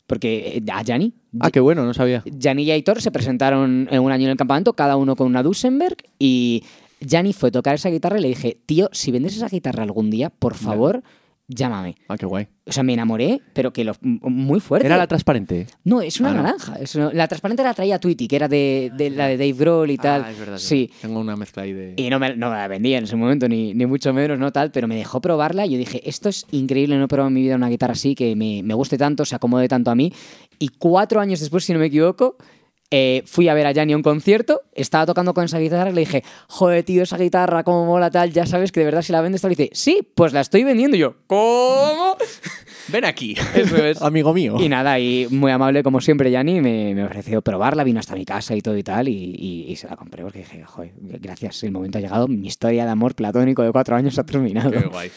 Porque 0.07 0.57
eh, 0.57 0.71
a 0.71 0.83
Gianni. 0.83 1.13
Ah, 1.39 1.51
qué 1.51 1.59
bueno, 1.59 1.85
no 1.85 1.93
sabía. 1.93 2.23
Gianni 2.25 2.63
y 2.63 2.71
Aitor 2.71 3.01
se 3.01 3.11
presentaron 3.11 3.87
en 3.89 3.99
un 4.01 4.11
año 4.11 4.25
en 4.25 4.31
el 4.31 4.37
campamento, 4.37 4.73
cada 4.73 4.97
uno 4.97 5.15
con 5.15 5.27
una 5.27 5.43
Duesenberg. 5.43 5.97
Y 6.19 6.63
Gianni 6.99 7.33
fue 7.33 7.49
a 7.49 7.51
tocar 7.51 7.75
esa 7.75 7.89
guitarra 7.89 8.19
y 8.19 8.21
le 8.21 8.27
dije, 8.29 8.57
tío, 8.65 8.89
si 8.91 9.11
vendes 9.11 9.35
esa 9.35 9.47
guitarra 9.47 9.83
algún 9.83 10.09
día, 10.09 10.29
por 10.29 10.55
favor, 10.55 11.03
llámame. 11.55 11.95
Ah, 12.07 12.17
qué 12.17 12.25
guay. 12.25 12.47
O 12.65 12.71
sea, 12.71 12.83
me 12.83 12.93
enamoré, 12.93 13.41
pero 13.53 13.73
que 13.73 13.83
lo, 13.83 13.93
muy 14.01 14.59
fuerte. 14.59 14.85
Era 14.87 14.95
la 14.97 15.07
transparente. 15.07 15.67
No, 15.83 16.01
es 16.01 16.19
una 16.19 16.29
Ah, 16.29 16.33
naranja. 16.35 16.75
es 16.79 16.95
una- 16.95 17.11
la 17.11 17.27
transparente 17.27 17.63
la 17.63 17.73
traía 17.73 17.99
Tweety, 17.99 18.27
que 18.27 18.35
era 18.35 18.47
de, 18.47 18.91
de 18.95 19.09
la 19.09 19.27
de 19.27 19.37
Dave 19.37 19.53
Grohl 19.53 19.89
y 19.91 19.97
tal. 19.97 20.23
Ah, 20.25 20.31
es 20.31 20.39
verdad. 20.39 20.57
Sí. 20.57 20.89
Tengo 21.01 21.19
una 21.19 21.35
mezcla 21.35 21.63
ahí 21.63 21.73
de. 21.73 21.93
Y 21.97 22.09
no 22.09 22.19
me, 22.19 22.35
no 22.35 22.49
me 22.49 22.55
la 22.57 22.67
vendía 22.67 22.97
en 22.99 23.03
ese 23.05 23.15
momento, 23.15 23.49
ni, 23.49 23.73
ni 23.73 23.85
mucho 23.85 24.13
menos, 24.13 24.37
no 24.39 24.51
tal, 24.51 24.71
pero 24.71 24.87
me 24.87 24.95
dejó 24.95 25.19
probarla 25.21 25.65
y 25.65 25.71
yo 25.71 25.77
dije, 25.77 26.07
esto 26.07 26.29
es 26.29 26.45
increíble, 26.51 26.97
no 26.97 27.05
he 27.05 27.07
probado 27.07 27.27
en 27.29 27.33
mi 27.33 27.41
vida 27.41 27.55
una 27.55 27.69
guitarra 27.69 27.93
así, 27.93 28.15
que 28.15 28.35
me, 28.35 28.61
me 28.63 28.73
guste 28.73 28.97
tanto, 28.97 29.25
se 29.25 29.35
acomode 29.35 29.67
tanto 29.67 29.91
a 29.91 29.95
mí. 29.95 30.13
Y 30.59 30.69
cuatro 30.69 31.19
años 31.19 31.39
después, 31.39 31.63
si 31.65 31.73
no 31.73 31.79
me 31.79 31.87
equivoco, 31.87 32.37
eh, 32.91 33.23
fui 33.25 33.47
a 33.47 33.53
ver 33.53 33.65
a 33.65 33.71
Gianni 33.71 33.93
a 33.93 33.95
un 33.97 34.03
concierto, 34.03 34.61
estaba 34.73 35.05
tocando 35.05 35.33
con 35.33 35.45
esa 35.45 35.57
guitarra 35.59 35.89
y 35.89 35.93
le 35.93 36.01
dije, 36.01 36.23
joder, 36.47 36.83
tío, 36.83 37.03
esa 37.03 37.17
guitarra, 37.17 37.63
cómo 37.63 37.85
mola 37.85 38.11
tal, 38.11 38.31
ya 38.33 38.45
sabes 38.45 38.71
que 38.71 38.81
de 38.81 38.85
verdad 38.85 39.01
si 39.01 39.11
la 39.13 39.21
vendes 39.21 39.41
tal. 39.41 39.51
Y 39.53 39.55
dice, 39.55 39.69
sí, 39.73 40.01
pues 40.13 40.33
la 40.33 40.41
estoy 40.41 40.63
vendiendo. 40.63 40.97
Y 40.97 40.99
yo, 40.99 41.15
¿cómo? 41.27 42.17
Ven 42.89 43.05
aquí. 43.05 43.35
Eso 43.55 43.77
es. 43.77 44.01
Amigo 44.01 44.33
mío. 44.33 44.57
Y 44.59 44.67
nada, 44.67 44.99
y 44.99 45.27
muy 45.29 45.51
amable 45.51 45.83
como 45.83 46.01
siempre, 46.01 46.29
Yanni, 46.31 46.59
me, 46.61 46.93
me 46.93 47.03
ofreció 47.05 47.41
probarla, 47.41 47.83
vino 47.83 47.99
hasta 47.99 48.15
mi 48.15 48.25
casa 48.25 48.55
y 48.55 48.61
todo 48.61 48.75
y 48.77 48.83
tal, 48.83 49.07
y, 49.07 49.35
y- 49.37 49.71
y 49.71 49.75
se 49.77 49.87
la 49.87 49.95
compré 49.95 50.23
porque 50.23 50.39
dije, 50.39 50.63
joder, 50.65 50.91
gracias, 50.99 51.63
el 51.63 51.71
momento 51.71 51.97
ha 51.97 52.01
llegado, 52.01 52.27
mi 52.27 52.47
historia 52.47 52.83
de 52.85 52.91
amor 52.91 53.15
platónico 53.15 53.61
de 53.63 53.71
cuatro 53.71 53.95
años 53.95 54.19
ha 54.19 54.25
terminado. 54.25 54.71
Qué 54.71 54.79
guay. 54.79 55.11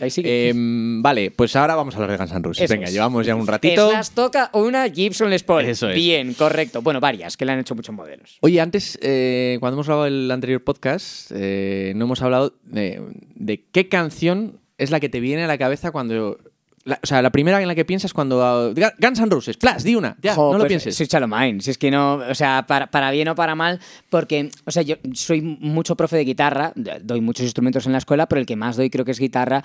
Ahí 0.00 0.10
sigue. 0.10 0.48
Em, 0.50 1.02
vale, 1.02 1.30
pues 1.30 1.54
ahora 1.56 1.74
vamos 1.74 1.94
a 1.94 1.98
hablar 1.98 2.10
de 2.12 2.16
Guns 2.18 2.32
N' 2.32 2.42
Roses. 2.42 2.64
Eso 2.64 2.74
Venga, 2.74 2.86
es. 2.86 2.92
llevamos 2.92 3.26
ya 3.26 3.34
un 3.34 3.46
ratito. 3.46 3.90
Slash 3.90 4.10
toca 4.10 4.50
una 4.52 4.88
Gibson 4.90 5.30
Les 5.30 5.42
Paul. 5.42 5.64
Eso 5.64 5.88
es. 5.88 5.94
Bien, 5.94 6.34
correcto. 6.34 6.82
Bueno, 6.82 7.00
varias, 7.00 7.36
que 7.36 7.44
le 7.44 7.52
han 7.52 7.60
hecho 7.60 7.74
muchos 7.74 7.94
modelos. 7.94 8.38
Oye, 8.40 8.60
antes, 8.60 8.98
eh, 9.02 9.56
cuando 9.60 9.76
hemos 9.76 9.86
grabado 9.86 10.06
el 10.06 10.30
anterior 10.30 10.62
podcast, 10.62 11.30
eh, 11.34 11.92
no 11.96 12.04
hemos 12.04 12.22
hablado 12.22 12.54
de, 12.64 13.02
de 13.34 13.64
qué 13.72 13.88
canción 13.88 14.60
es 14.78 14.90
la 14.90 15.00
que 15.00 15.08
te 15.08 15.20
viene 15.20 15.44
a 15.44 15.46
la 15.46 15.58
cabeza 15.58 15.90
cuando. 15.90 16.38
La- 16.86 16.98
o 17.02 17.06
sea, 17.06 17.20
la 17.20 17.30
primera 17.30 17.60
en 17.60 17.68
la 17.68 17.74
que 17.74 17.84
piensas 17.84 18.12
cuando. 18.14 18.72
Gu- 18.74 18.94
Guns 18.98 19.18
N' 19.20 19.28
Roses, 19.30 19.56
¡plas! 19.58 19.84
Di 19.84 19.94
una, 19.94 20.16
ya, 20.22 20.34
Jo, 20.34 20.46
no 20.52 20.52
lo 20.54 20.58
pues, 20.60 20.68
pienses. 20.68 20.96
Soy 20.96 21.06
Chalomine, 21.06 21.60
si 21.60 21.70
es 21.72 21.78
que 21.78 21.90
no, 21.90 22.14
o 22.14 22.34
sea, 22.34 22.64
para, 22.66 22.86
para 22.86 23.10
bien 23.10 23.28
o 23.28 23.34
para 23.34 23.54
mal, 23.54 23.78
porque, 24.08 24.50
o 24.64 24.70
sea, 24.70 24.82
yo 24.82 24.96
soy 25.12 25.42
mucho 25.42 25.94
profe 25.96 26.16
de 26.16 26.24
guitarra, 26.24 26.72
doy 27.02 27.20
muchos 27.20 27.44
instrumentos 27.44 27.84
en 27.86 27.92
la 27.92 27.98
escuela, 27.98 28.26
pero 28.28 28.40
el 28.40 28.46
que 28.46 28.56
más 28.56 28.76
doy 28.76 28.88
creo 28.88 29.04
que 29.04 29.10
es 29.12 29.18
guitarra. 29.20 29.62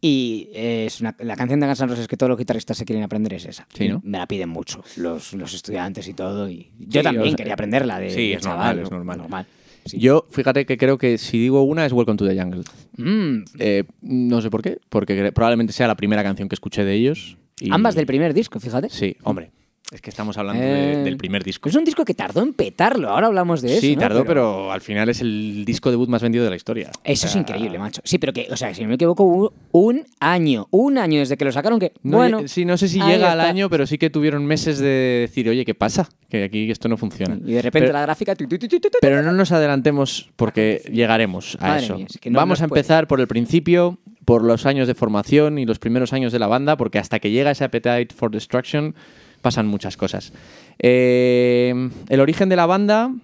Y 0.00 0.50
eh, 0.52 0.84
es 0.86 1.00
una- 1.00 1.14
la 1.20 1.34
canción 1.34 1.60
de 1.60 1.66
Guns 1.66 1.80
N' 1.80 1.88
Roses 1.88 2.08
que 2.08 2.16
todos 2.18 2.28
los 2.28 2.38
guitarristas 2.38 2.76
se 2.76 2.84
quieren 2.84 3.04
aprender 3.04 3.32
es 3.34 3.46
esa. 3.46 3.66
Sí, 3.72 3.88
¿no? 3.88 4.02
Me 4.04 4.18
la 4.18 4.26
piden 4.26 4.50
mucho 4.50 4.84
los, 4.96 5.32
los 5.32 5.54
estudiantes 5.54 6.06
y 6.08 6.12
todo. 6.14 6.50
Y 6.50 6.70
yo 6.78 7.00
Sí, 7.00 7.04
también 7.04 7.22
o 7.22 7.26
sea, 7.28 7.36
quería 7.36 7.54
aprenderla 7.54 7.98
de, 7.98 8.10
sí, 8.10 8.28
de 8.28 8.34
es 8.34 8.42
chaval, 8.42 8.82
normal, 8.82 9.14
es 9.14 9.18
normal. 9.18 9.46
Sí. 9.84 9.98
Yo, 9.98 10.26
fíjate 10.30 10.64
que 10.66 10.76
creo 10.76 10.98
que 10.98 11.18
si 11.18 11.38
digo 11.38 11.62
una 11.62 11.84
es 11.86 11.92
Welcome 11.92 12.16
to 12.16 12.26
the 12.26 12.40
Jungle. 12.40 12.62
Mm, 12.96 13.44
Eh, 13.58 13.84
no 14.02 14.40
sé 14.40 14.50
por 14.50 14.62
qué, 14.62 14.78
porque 14.88 15.30
probablemente 15.32 15.72
sea 15.72 15.86
la 15.88 15.94
primera 15.96 16.22
canción 16.22 16.48
que 16.48 16.54
escuché 16.54 16.84
de 16.84 16.94
ellos. 16.94 17.36
y- 17.60 17.70
Ambas 17.72 17.94
del 17.94 18.06
primer 18.06 18.34
disco, 18.34 18.58
fíjate. 18.60 18.88
Sí, 18.90 19.16
hombre. 19.22 19.50
Es 19.94 20.00
que 20.02 20.10
estamos 20.10 20.36
hablando 20.38 20.60
de- 20.60 20.94
Eh, 20.94 21.04
del 21.04 21.16
primer 21.16 21.44
disco. 21.44 21.68
Es 21.68 21.76
un 21.76 21.84
disco 21.84 22.04
que 22.04 22.14
tardó 22.14 22.42
en 22.42 22.52
petarlo, 22.52 23.10
ahora 23.10 23.28
hablamos 23.28 23.62
de 23.62 23.74
eso. 23.74 23.80
sí, 23.80 23.94
¿no? 23.94 24.00
tardó, 24.00 24.24
pero... 24.24 24.72
al 24.72 24.80
final 24.80 25.08
es 25.08 25.20
el 25.20 25.64
disco 25.64 25.88
debut 25.88 26.08
más 26.08 26.20
vendido 26.20 26.42
de 26.42 26.50
la 26.50 26.56
historia. 26.56 26.90
Eso 27.04 27.26
O 27.26 27.30
es 27.30 27.36
increíble, 27.36 27.78
macho. 27.78 28.00
Sí, 28.04 28.18
pero 28.18 28.32
que, 28.32 28.48
o 28.50 28.56
sea, 28.56 28.74
si 28.74 28.82
no 28.82 28.88
me 28.88 28.96
equivoco, 28.96 29.54
un 29.70 30.04
año, 30.18 30.66
un 30.72 30.98
año 30.98 31.20
desde 31.20 31.36
que 31.36 31.44
lo 31.44 31.52
sacaron 31.52 31.78
que, 31.78 31.92
No, 32.02 32.16
bueno... 32.16 32.48
sí, 32.48 32.64
no 32.64 32.76
sé 32.76 32.88
si 32.88 33.00
llega 33.00 33.30
al 33.30 33.40
año, 33.40 33.70
pero 33.70 33.86
sí 33.86 33.96
que 33.96 34.10
tuvieron 34.10 34.44
meses 34.44 34.80
de 34.80 35.28
decir, 35.28 35.48
oye, 35.48 35.64
¿qué 35.64 35.76
pasa? 35.76 36.08
Que 36.28 36.42
aquí 36.42 36.68
esto 36.72 36.88
no 36.88 36.96
funciona. 36.96 37.36
Y 37.46 37.52
de 37.52 37.62
repente 37.62 37.86
Pero- 37.86 37.92
la 37.92 38.02
gráfica... 38.02 38.34
tu, 38.34 38.48
tu, 38.48 38.58
tu. 38.58 38.66
Pero 39.00 39.22
no 39.22 39.30
nos 39.30 39.52
adelantemos 39.52 40.28
porque 40.34 40.82
llegaremos 40.92 41.56
a 41.60 41.68
Madre 41.68 41.84
eso. 41.84 41.96
mía, 41.98 42.06
es 42.10 42.18
que 42.18 42.30
no 42.30 42.38
Vamos 42.40 42.60
a 42.62 42.64
empezar 42.64 43.06
por 43.06 43.20
el 43.20 43.28
principio, 43.28 43.98
por 44.24 44.42
los 44.42 44.66
años 44.66 44.88
de 44.88 44.96
formación 44.96 45.60
y 45.60 45.66
los 45.66 45.78
primeros 45.78 46.12
años 46.12 46.32
de 46.32 46.40
la 46.40 46.48
banda, 46.48 46.76
porque 46.76 46.98
hasta 46.98 47.20
que 47.20 47.30
llega 47.30 47.52
ese 47.52 47.62
Appetite 47.62 48.08
for 48.12 48.32
Destruction 48.32 48.96
pasan 49.44 49.66
muchas 49.66 49.98
cosas. 49.98 50.32
Eh, 50.78 51.90
el 52.08 52.20
origen 52.20 52.48
de 52.48 52.56
la 52.56 52.64
banda 52.64 53.14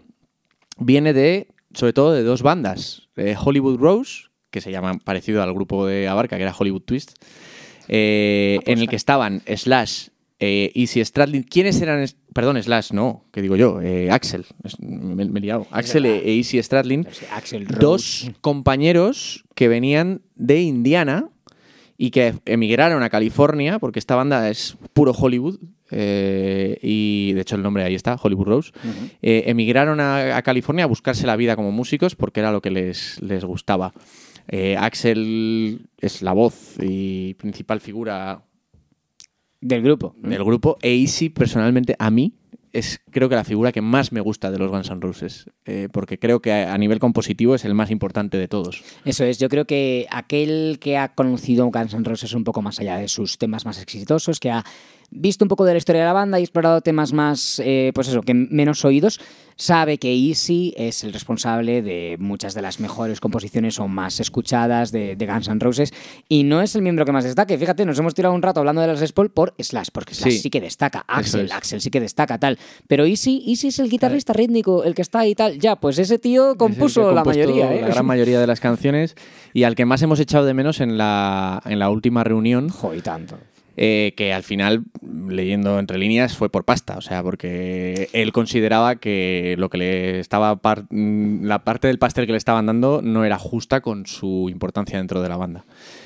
viene 0.77 1.15
de, 1.15 1.49
sobre 1.73 1.95
todo, 1.95 2.13
de 2.13 2.23
dos 2.23 2.43
bandas. 2.43 3.09
Eh, 3.17 3.35
Hollywood 3.43 3.79
Rose, 3.79 4.25
que 4.51 4.61
se 4.61 4.71
llama 4.71 4.99
parecido 5.03 5.43
al 5.43 5.55
grupo 5.55 5.87
de 5.87 6.09
Abarca, 6.09 6.37
que 6.37 6.43
era 6.43 6.55
Hollywood 6.57 6.83
Twist, 6.83 7.13
eh, 7.89 8.61
en 8.67 8.81
el 8.81 8.87
que 8.87 8.97
estaban 8.97 9.43
Slash, 9.47 10.09
eh, 10.41 10.71
Easy 10.75 11.03
Stradlin. 11.03 11.43
¿Quiénes 11.43 11.81
eran? 11.81 12.05
Perdón, 12.35 12.63
Slash, 12.63 12.93
no, 12.93 13.25
que 13.33 13.41
digo 13.41 13.57
yo, 13.57 13.81
eh, 13.81 14.11
Axel, 14.11 14.45
me, 14.79 15.25
me 15.25 15.39
he 15.39 15.43
liado. 15.43 15.67
Axel 15.71 16.05
e, 16.05 16.19
e 16.19 16.37
Easy 16.37 16.63
Stradlin, 16.63 17.09
Axel 17.33 17.67
dos 17.67 18.31
compañeros 18.43 19.45
que 19.55 19.69
venían 19.69 20.21
de 20.35 20.61
Indiana 20.61 21.31
y 21.97 22.11
que 22.11 22.35
emigraron 22.45 23.03
a 23.03 23.09
California, 23.09 23.79
porque 23.79 23.99
esta 23.99 24.17
banda 24.17 24.51
es 24.51 24.77
puro 24.93 25.13
Hollywood, 25.13 25.59
eh, 25.91 26.79
y 26.83 27.33
de 27.35 27.41
hecho 27.41 27.57
el 27.57 27.63
nombre 27.63 27.83
ahí 27.85 27.95
está, 27.95 28.17
Hollywood 28.21 28.47
Rose, 28.47 28.73
eh, 29.23 29.45
emigraron 29.47 30.01
a, 30.01 30.37
a 30.37 30.43
California 30.43 30.85
a 30.85 30.89
buscarse 30.89 31.27
la 31.27 31.37
vida 31.37 31.57
como 31.57 31.73
músicos 31.73 32.15
porque 32.17 32.41
era 32.41 32.53
lo 32.53 32.61
que 32.63 32.71
les, 32.71 33.21
les 33.23 33.45
gustaba. 33.45 33.93
Eh, 34.49 34.77
Axel 34.77 35.87
es 35.99 36.23
la 36.23 36.33
voz 36.33 36.75
y 36.81 37.35
principal 37.35 37.81
figura 37.81 38.43
Del 39.61 39.83
grupo. 39.83 40.15
del 40.19 40.43
grupo, 40.43 40.79
e 40.81 40.95
Easy 40.95 41.29
personalmente 41.29 41.95
a 41.99 42.11
mí 42.11 42.35
es 42.73 43.01
creo 43.11 43.29
que 43.29 43.35
la 43.35 43.43
figura 43.45 43.73
que 43.73 43.81
más 43.83 44.13
me 44.13 44.21
gusta 44.21 44.51
de 44.51 44.59
los 44.59 44.71
Guns 44.71 44.91
N' 44.91 45.01
Roses, 45.01 45.47
eh, 45.67 45.89
porque 45.93 46.19
creo 46.21 46.41
que 46.41 46.53
a, 46.53 46.73
a 46.73 46.79
nivel 46.79 47.01
compositivo 47.01 47.57
es 47.57 47.65
el 47.65 47.75
más 47.75 47.91
importante 47.91 48.39
de 48.39 48.47
todos. 48.49 48.83
Eso 49.05 49.25
es, 49.25 49.39
yo 49.39 49.49
creo 49.49 49.67
que 49.67 50.07
aquel 50.11 50.79
que 50.81 50.97
ha 50.97 51.15
conocido 51.15 51.67
Guns 51.67 51.95
N' 51.95 52.05
Roses 52.05 52.33
un 52.33 52.45
poco 52.45 52.63
más 52.63 52.79
allá 52.81 52.97
de 52.97 53.09
sus 53.09 53.39
temas 53.39 53.67
más 53.67 53.83
exitosos, 53.83 54.39
que 54.39 54.51
ha 54.51 54.65
visto 55.11 55.45
un 55.45 55.49
poco 55.49 55.65
de 55.65 55.73
la 55.73 55.79
historia 55.79 56.03
de 56.03 56.07
la 56.07 56.13
banda 56.13 56.39
y 56.39 56.43
explorado 56.43 56.81
temas 56.81 57.13
más, 57.13 57.61
eh, 57.65 57.91
pues 57.95 58.09
eso, 58.09 58.23
que 58.23 58.35
menos 58.35 58.85
oídos, 58.85 59.21
sabe 59.57 59.99
que 59.99 60.11
Easy 60.15 60.73
es 60.77 61.05
el 61.05 61.13
responsable 61.13 61.83
de 61.83 62.17
muchas 62.19 62.55
de 62.55 62.63
las 62.63 62.81
mejores 62.81 63.21
composiciones 63.21 63.79
o 63.79 63.89
más 63.89 64.19
escuchadas 64.19 64.91
de, 64.91 65.17
de 65.17 65.27
Guns 65.27 65.49
N' 65.49 65.61
Roses 65.61 65.93
y 66.29 66.45
no 66.45 66.63
es 66.63 66.75
el 66.77 66.83
miembro 66.83 67.05
que 67.05 67.13
más 67.13 67.25
destaque. 67.25 67.59
Fíjate, 67.59 67.85
nos 67.85 67.99
hemos 67.99 68.15
tirado 68.15 68.35
un 68.35 68.41
rato 68.41 68.61
hablando 68.61 68.81
de 68.81 68.87
las 68.87 69.01
Les 69.01 69.13
Paul 69.13 69.31
por 69.31 69.55
Slash, 69.59 69.89
porque 69.93 70.15
Slash 70.15 70.33
Sí. 70.33 70.39
sí, 70.39 70.51
que 70.51 70.61
destaca, 70.63 71.05
Axel, 71.07 71.47
es. 71.47 71.53
Axel 71.53 71.81
sí 71.83 71.91
que 71.91 72.01
destaca, 72.01 72.39
tal. 72.39 72.59
Pero 72.87 73.05
Easy, 73.05 73.45
Easy 73.47 73.69
es 73.69 73.79
el 73.81 73.91
guitarrista 73.91 74.33
rítmico, 74.33 74.83
el 74.85 74.95
que 74.95 75.03
está 75.03 75.21
ahí 75.21 75.33
y 75.33 75.35
tal. 75.35 75.59
Ya, 75.59 75.77
pues 75.77 75.99
ese 75.99 76.19
tío 76.19 76.57
compuso 76.57 77.13
la 77.13 77.25
mayoría. 77.25 77.75
¿eh? 77.75 77.83
La 77.83 77.89
gran 77.89 78.07
mayoría 78.07 78.41
de 78.41 78.47
las 78.47 78.61
canciones 78.61 79.15
y 79.53 79.65
al 79.65 79.75
que 79.75 79.85
más 79.85 80.01
hemos 80.01 80.21
echado 80.21 80.47
de 80.47 80.55
menos 80.55 80.81
en 80.81 80.97
la, 80.97 81.61
en 81.67 81.79
la 81.79 81.91
última 81.91 82.25
reunión, 82.25 82.71
Jo, 82.71 82.95
y 82.95 83.01
tanto. 83.03 83.37
Eh, 83.83 84.13
que 84.15 84.35
al 84.35 84.43
final, 84.43 84.83
leyendo 85.01 85.79
entre 85.79 85.97
líneas, 85.97 86.37
fue 86.37 86.51
por 86.51 86.67
pasta. 86.67 86.99
O 86.99 87.01
sea, 87.01 87.23
porque 87.23 88.11
él 88.13 88.31
consideraba 88.31 88.97
que 88.97 89.55
lo 89.57 89.71
que 89.71 89.79
le 89.79 90.21
estaba 90.21 90.61
mm, 90.91 91.47
la 91.47 91.61
parte 91.65 91.89
del 91.89 91.99
pastel 91.99 92.27
que 92.27 92.33
le 92.33 92.39
estaban 92.39 92.67
dando 92.67 93.01
no 93.01 93.25
era 93.25 93.39
justa 93.39 93.81
con 93.81 94.05
su 94.07 94.49
importancia 94.51 94.99
dentro 94.99 95.23
de 95.23 95.31
la 95.31 95.39
banda. 95.39 95.65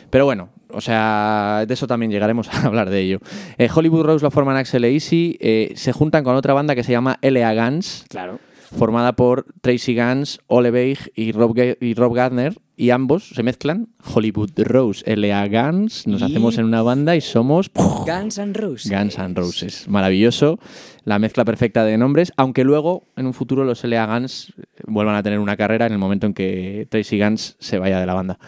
Pero 0.08 0.24
bueno, 0.24 0.50
o 0.70 0.80
sea, 0.80 1.64
de 1.66 1.74
eso 1.74 1.88
también 1.88 2.12
llegaremos 2.12 2.48
a 2.54 2.64
hablar 2.64 2.90
de 2.90 3.00
ello. 3.00 3.18
Eh, 3.58 3.68
Hollywood 3.74 4.04
Rose 4.04 4.24
lo 4.24 4.30
forman 4.30 4.56
Axel 4.56 4.84
e 4.84 4.92
Easy, 4.92 5.36
eh, 5.40 5.72
se 5.74 5.90
juntan 5.90 6.22
con 6.22 6.36
otra 6.36 6.54
banda 6.54 6.76
que 6.76 6.84
se 6.84 6.92
llama 6.92 7.18
L.A. 7.22 7.54
Guns, 7.54 8.04
Claro. 8.08 8.38
Formada 8.76 9.14
por 9.14 9.46
Tracy 9.60 9.94
Guns, 9.96 10.38
Ole 10.46 10.70
Beig 10.70 10.98
y 11.14 11.32
Rob, 11.32 11.56
y 11.80 11.94
Rob 11.94 12.14
Gardner, 12.14 12.54
y 12.76 12.90
ambos 12.90 13.28
se 13.28 13.42
mezclan. 13.42 13.88
Hollywood 14.14 14.50
Rose, 14.56 15.02
L.A. 15.06 15.46
Guns, 15.48 16.06
nos 16.06 16.20
Y- 16.22 16.24
hacemos 16.24 16.58
en 16.58 16.64
una 16.64 16.82
banda 16.82 17.14
y 17.16 17.20
somos 17.20 17.70
Guns 17.74 18.38
N' 18.38 18.52
Roses. 18.54 18.90
Guns 18.90 19.16
N' 19.18 19.34
Roses. 19.34 19.88
Maravilloso, 19.88 20.58
la 21.04 21.18
mezcla 21.18 21.44
perfecta 21.44 21.84
de 21.84 21.96
nombres, 21.98 22.32
aunque 22.36 22.64
luego 22.64 23.06
en 23.16 23.26
un 23.26 23.34
futuro 23.34 23.64
los 23.64 23.84
L.A. 23.84 24.06
Guns 24.06 24.52
vuelvan 24.86 25.14
a 25.14 25.22
tener 25.22 25.38
una 25.38 25.56
carrera 25.56 25.86
en 25.86 25.92
el 25.92 25.98
momento 25.98 26.26
en 26.26 26.34
que 26.34 26.86
Tracy 26.90 27.18
Guns 27.20 27.56
se 27.60 27.78
vaya 27.78 28.00
de 28.00 28.06
la 28.06 28.14
banda. 28.14 28.38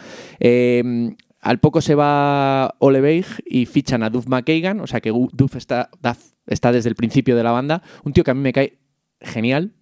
Eh, 0.40 1.14
al 1.40 1.60
poco 1.60 1.80
se 1.80 1.94
va 1.94 2.74
Ole 2.80 3.00
Beig 3.00 3.26
y 3.44 3.66
fichan 3.66 4.02
a 4.02 4.10
Duff 4.10 4.26
McKagan, 4.26 4.80
o 4.80 4.88
sea 4.88 5.00
que 5.00 5.10
Duff 5.32 5.54
está, 5.54 5.90
Duff 6.02 6.18
está 6.48 6.72
desde 6.72 6.88
el 6.88 6.96
principio 6.96 7.36
de 7.36 7.44
la 7.44 7.52
banda, 7.52 7.82
un 8.02 8.12
tío 8.12 8.24
que 8.24 8.32
a 8.32 8.34
mí 8.34 8.40
me 8.40 8.52
cae 8.52 8.78
genial. 9.20 9.72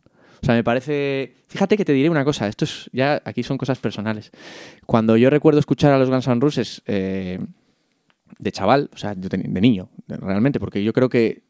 O 0.44 0.46
sea, 0.46 0.56
me 0.56 0.62
parece. 0.62 1.36
Fíjate 1.48 1.78
que 1.78 1.86
te 1.86 1.94
diré 1.94 2.10
una 2.10 2.22
cosa, 2.22 2.46
esto 2.48 2.66
es. 2.66 2.90
Ya 2.92 3.22
aquí 3.24 3.42
son 3.42 3.56
cosas 3.56 3.78
personales. 3.78 4.30
Cuando 4.84 5.16
yo 5.16 5.30
recuerdo 5.30 5.58
escuchar 5.58 5.90
a 5.94 5.98
los 5.98 6.10
Guns 6.10 6.26
N' 6.26 6.38
Roses 6.38 6.82
eh, 6.84 7.38
de 8.38 8.52
chaval, 8.52 8.90
o 8.92 8.98
sea, 8.98 9.14
yo 9.14 9.30
de 9.30 9.60
niño, 9.62 9.88
realmente, 10.06 10.60
porque 10.60 10.84
yo 10.84 10.92
creo 10.92 11.08
que. 11.08 11.44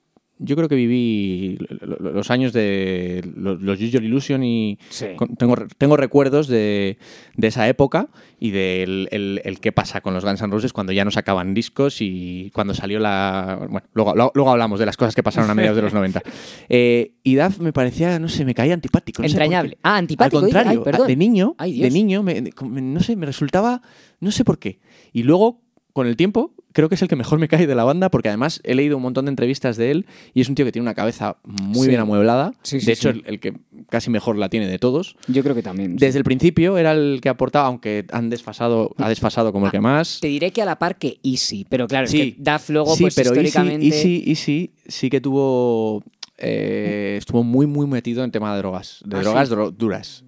Yo 0.44 0.56
creo 0.56 0.68
que 0.68 0.74
viví 0.74 1.56
lo- 1.80 1.96
lo- 1.98 2.12
los 2.12 2.30
años 2.30 2.52
de 2.52 3.22
los, 3.36 3.78
Your 3.78 4.02
Illusion 4.04 4.42
y 4.44 4.78
Sí. 4.90 5.06
tengo, 5.38 5.56
tengo 5.78 5.96
recuerdos 5.96 6.48
de, 6.48 6.98
de 7.36 7.46
esa 7.48 7.68
época 7.68 8.08
y 8.38 8.50
del 8.50 9.08
el, 9.10 9.40
el 9.44 9.60
qué 9.60 9.72
pasa 9.72 10.00
con 10.00 10.14
los 10.14 10.24
Guns 10.24 10.40
N' 10.42 10.50
Roses 10.52 10.72
cuando 10.72 10.92
ya 10.92 11.04
no 11.04 11.10
sacaban 11.10 11.54
discos 11.54 12.00
y 12.00 12.50
cuando 12.54 12.74
salió 12.74 12.98
la... 12.98 13.58
Bueno, 13.70 13.86
luego, 13.94 14.14
luego, 14.34 14.50
hablamos 14.50 14.78
de 14.78 14.86
las 14.86 14.96
cosas 14.96 15.14
que 15.14 15.22
pasaron 15.22 15.50
a 15.50 15.54
mediados 15.54 15.76
de 15.76 15.82
los 15.82 15.94
90. 15.94 16.22
Eh, 16.68 17.12
y 17.22 17.34
Duff 17.36 17.58
me 17.60 17.72
parecía, 17.72 18.18
no 18.18 18.28
sé, 18.28 18.44
me 18.44 18.54
caía 18.54 18.74
antipático. 18.74 19.22
no. 19.22 19.28
Entrañable. 19.28 19.78
Ah, 19.82 19.96
antipático. 19.96 20.38
Al 20.38 20.42
contrario, 20.44 20.84
Ay, 20.86 21.06
de 21.08 21.16
niño, 21.16 21.54
Ay, 21.58 21.80
de 21.80 21.90
niño, 21.90 22.22
me- 22.22 22.40
me- 22.42 22.80
no 22.82 23.00
sé, 23.00 23.16
me 23.16 23.26
resultaba, 23.26 23.80
no 24.20 24.30
sé 24.30 24.44
por 24.44 24.58
qué. 24.58 24.78
Y 25.12 25.22
luego, 25.22 25.60
con 25.94 26.06
el 26.08 26.16
tiempo, 26.16 26.52
creo 26.72 26.88
que 26.90 26.96
es 26.96 27.02
el 27.02 27.08
que 27.08 27.14
mejor 27.16 27.38
me 27.38 27.46
cae 27.48 27.66
de 27.68 27.74
la 27.76 27.84
banda, 27.84 28.10
porque 28.10 28.28
además 28.28 28.60
he 28.64 28.74
leído 28.74 28.96
un 28.96 29.02
montón 29.04 29.24
de 29.26 29.28
entrevistas 29.30 29.76
de 29.76 29.92
él 29.92 30.06
y 30.34 30.40
es 30.40 30.48
un 30.48 30.56
tío 30.56 30.64
que 30.66 30.72
tiene 30.72 30.82
una 30.82 30.94
cabeza 30.94 31.36
muy 31.44 31.82
Sí. 31.84 31.88
bien 31.88 32.00
amueblada. 32.00 32.52
Sí, 32.62 32.80
sí, 32.80 32.86
de 32.86 32.92
hecho, 32.92 33.12
sí. 33.12 33.22
El, 33.24 33.34
el 33.34 33.40
que 33.40 33.54
casi 33.88 34.10
mejor 34.10 34.36
la 34.36 34.48
tiene 34.48 34.66
de 34.66 34.78
todos. 34.80 35.14
Yo 35.28 35.42
creo 35.44 35.54
que 35.54 35.62
también. 35.62 35.94
Desde 35.96 36.18
el 36.18 36.24
principio 36.24 36.76
era 36.78 36.90
el 36.92 37.20
que 37.22 37.28
aportaba, 37.28 37.68
aunque 37.68 38.04
han 38.10 38.28
desfasado, 38.28 38.92
ha 38.98 39.08
desfasado 39.08 39.52
como 39.52 39.66
el 39.66 39.72
que 39.72 39.80
más. 39.80 40.18
Te 40.20 40.26
diré 40.26 40.50
que 40.50 40.62
a 40.62 40.64
la 40.64 40.78
par 40.80 40.98
que 40.98 41.18
Easy, 41.22 41.64
pero 41.68 41.86
claro, 41.86 42.08
Sí. 42.08 42.20
es 42.20 42.34
que 42.34 42.36
Duff 42.42 42.70
luego, 42.70 42.96
sí, 42.96 43.04
pues 43.04 43.14
pero 43.14 43.30
históricamente... 43.30 43.86
Easy, 43.86 44.24
Easy, 44.26 44.30
Easy 44.30 44.70
sí 44.88 45.08
que 45.10 45.20
tuvo. 45.20 46.02
eh, 46.38 47.14
estuvo 47.18 47.44
muy, 47.44 47.66
muy 47.66 47.86
metido 47.86 48.24
en 48.24 48.32
tema 48.32 48.52
de 48.52 48.58
drogas. 48.58 49.00
De 49.06 49.16
Ah, 49.18 49.20
drogas 49.20 49.48
sí. 49.48 49.54
dro- 49.54 49.70
duras. 49.70 50.24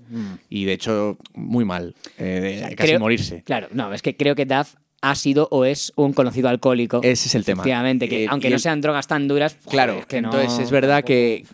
Y 0.49 0.65
de 0.65 0.73
hecho, 0.73 1.19
muy 1.35 1.65
mal. 1.65 1.97
eh, 2.19 2.63
de 2.69 2.77
casi 2.77 2.91
Creo- 2.91 3.01
morirse. 3.01 3.43
Claro, 3.43 3.67
no, 3.73 3.93
es 3.93 4.03
que 4.03 4.17
creo 4.17 4.37
que 4.37 4.47
Duff 4.47 4.75
ha 5.03 5.15
sido 5.15 5.49
o 5.51 5.65
es 5.65 5.93
un 5.97 6.13
conocido 6.13 6.49
alcohólico. 6.49 7.01
Ese 7.03 7.29
es 7.29 7.35
el 7.35 7.45
tema. 7.45 7.63
Efectivamente, 7.63 8.09
que 8.09 8.25
Eh, 8.25 8.27
aunque 8.31 8.49
no 8.51 8.57
el- 8.57 8.61
sean 8.61 8.81
drogas 8.81 9.07
tan 9.07 9.29
duras, 9.29 9.57
joder, 9.65 9.71
Claro, 9.71 9.93
es 10.01 10.07
que 10.07 10.21
no- 10.23 10.33
entonces 10.33 10.59
es 10.59 10.71
verdad 10.71 11.05
que. 11.05 11.45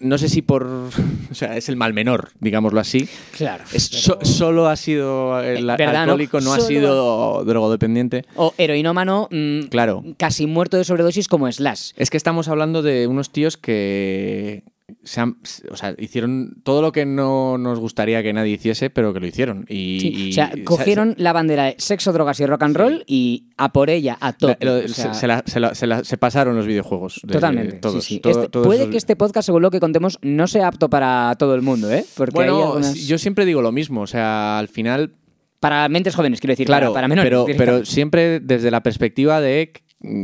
No 0.00 0.18
sé 0.18 0.28
si 0.28 0.42
por. 0.42 0.66
O 1.30 1.34
sea, 1.34 1.56
es 1.56 1.68
el 1.70 1.76
mal 1.76 1.94
menor, 1.94 2.30
digámoslo 2.40 2.78
así. 2.80 3.08
Claro. 3.36 3.64
Es 3.72 3.88
pero- 3.88 4.02
so- 4.02 4.18
solo 4.22 4.68
ha 4.68 4.76
sido 4.76 5.40
el 5.40 5.58
Eh, 5.70 5.76
¿verdad, 5.78 5.92
no? 6.06 6.12
alcohólico, 6.12 6.40
no, 6.42 6.52
ha 6.52 6.60
sido 6.60 7.42
drogodependiente. 7.44 8.24
O 8.36 8.52
heroinómano 8.58 9.28
mm, 9.30 9.62
Claro. 9.68 10.04
casi 10.18 10.46
muerto 10.46 10.76
de 10.76 10.84
sobredosis 10.84 11.28
como 11.28 11.50
Slash. 11.50 11.92
Es 11.96 12.10
que 12.10 12.18
estamos 12.18 12.48
hablando 12.48 12.82
de 12.82 13.06
unos 13.06 13.30
tíos 13.30 13.56
que 13.56 14.62
se 15.04 15.20
han- 15.20 15.38
o 15.70 15.76
sea, 15.76 15.94
hicieron 15.98 16.56
todo 16.62 16.82
lo 16.82 16.92
que 16.92 17.06
no 17.06 17.58
nos 17.58 17.78
gustaría 17.78 18.22
que 18.22 18.32
nadie 18.32 18.52
hiciese, 18.54 18.90
pero 18.90 19.12
que 19.12 19.20
lo 19.20 19.26
hicieron. 19.26 19.64
Y, 19.68 19.98
Sí, 20.00 20.12
y- 20.14 20.30
o 20.30 20.32
sea, 20.32 20.52
cogieron 20.64 21.14
la 21.18 21.32
bandera 21.32 21.64
de 21.64 21.74
sexo, 21.78 22.12
drogas 22.12 22.38
y 22.40 22.46
rock 22.46 22.62
and 22.62 22.76
roll 22.76 23.04
y 23.06 23.48
a 23.56 23.72
por 23.72 23.90
ella, 23.90 24.16
a 24.20 24.26
la- 24.26 24.32
tope. 24.32 24.64
lo- 24.64 24.76
o 24.76 24.88
sea, 24.88 25.14
se, 25.14 26.16
pasaron 26.18 26.56
los 26.56 26.66
videojuegos. 26.66 27.20
de- 27.24 27.32
Totalmente. 27.34 27.76
todos, 27.76 28.04
sí, 28.04 28.14
sí. 28.16 28.20
todo- 28.20 28.32
Este- 28.32 28.48
todos 28.48 28.66
puede 28.66 28.80
esos- 28.80 28.90
que 28.90 28.96
este 28.98 29.16
podcast, 29.16 29.46
según 29.46 29.62
lo 29.62 29.70
que 29.70 29.80
contemos, 29.80 30.18
no 30.22 30.46
sea 30.46 30.68
apto 30.68 30.88
para 30.90 31.34
todo 31.38 31.54
el 31.54 31.62
mundo, 31.62 31.90
¿eh? 31.92 32.04
Porque 32.16 32.34
Bueno, 32.34 32.64
algunas- 32.66 32.94
yo 33.06 33.18
siempre 33.18 33.44
digo 33.44 33.62
lo 33.62 33.72
mismo. 33.72 34.02
O 34.02 34.06
sea, 34.06 34.58
al 34.58 34.68
final 34.68 35.14
Para 35.60 35.88
mentes 35.88 36.16
jóvenes, 36.16 36.40
quiero 36.40 36.52
decir, 36.52 36.66
Claro, 36.66 36.86
para, 36.88 36.94
para 36.94 37.08
menores. 37.08 37.30
pero, 37.30 37.46
pero 37.56 37.84
siempre 37.84 38.40
desde 38.40 38.72
la 38.72 38.82
perspectiva 38.82 39.40
de 39.40 39.72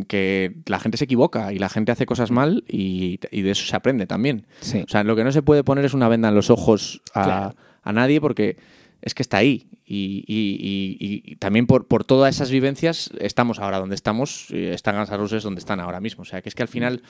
que 0.08 0.54
la 0.66 0.78
gente 0.80 0.99
se 0.99 1.04
equivoca 1.04 1.52
y 1.52 1.58
la 1.58 1.68
gente 1.68 1.92
hace 1.92 2.06
cosas 2.06 2.30
mal 2.30 2.64
y, 2.68 3.20
y 3.30 3.42
de 3.42 3.50
eso 3.52 3.64
se 3.66 3.76
aprende 3.76 4.06
también. 4.06 4.47
Sí. 4.61 4.82
O 4.87 4.88
sea, 4.88 5.04
lo 5.04 5.14
que 5.16 5.25
no 5.25 5.32
se 5.32 5.42
puede 5.42 5.64
poner 5.64 5.85
es 5.85 5.94
una 5.94 6.08
venda 6.08 6.28
en 6.28 6.35
los 6.35 6.50
ojos 6.50 7.00
a, 7.14 7.25
Claro. 7.25 7.54
a 7.82 7.92
nadie 7.92 8.20
porque 8.20 8.56
es 9.02 9.14
que 9.14 9.23
está 9.23 9.37
ahí. 9.38 9.68
Y, 9.90 10.25
y- 10.26 11.23
y- 11.30 11.37
también 11.37 11.66
por, 11.66 11.87
por 11.87 12.04
todas 12.04 12.35
esas 12.35 12.50
vivencias 12.50 13.11
estamos 13.20 13.58
ahora 13.58 13.78
donde 13.78 13.94
estamos, 13.94 14.49
y 14.50 14.66
están 14.66 14.97
N' 14.97 15.16
Roses 15.16 15.42
donde 15.42 15.61
están 15.61 15.80
ahora 15.80 16.00
mismo. 16.00 16.23
O 16.23 16.25
sea, 16.26 16.42
que 16.42 16.49
es 16.50 16.54
que 16.54 16.62
al 16.62 16.68
final 16.68 17.02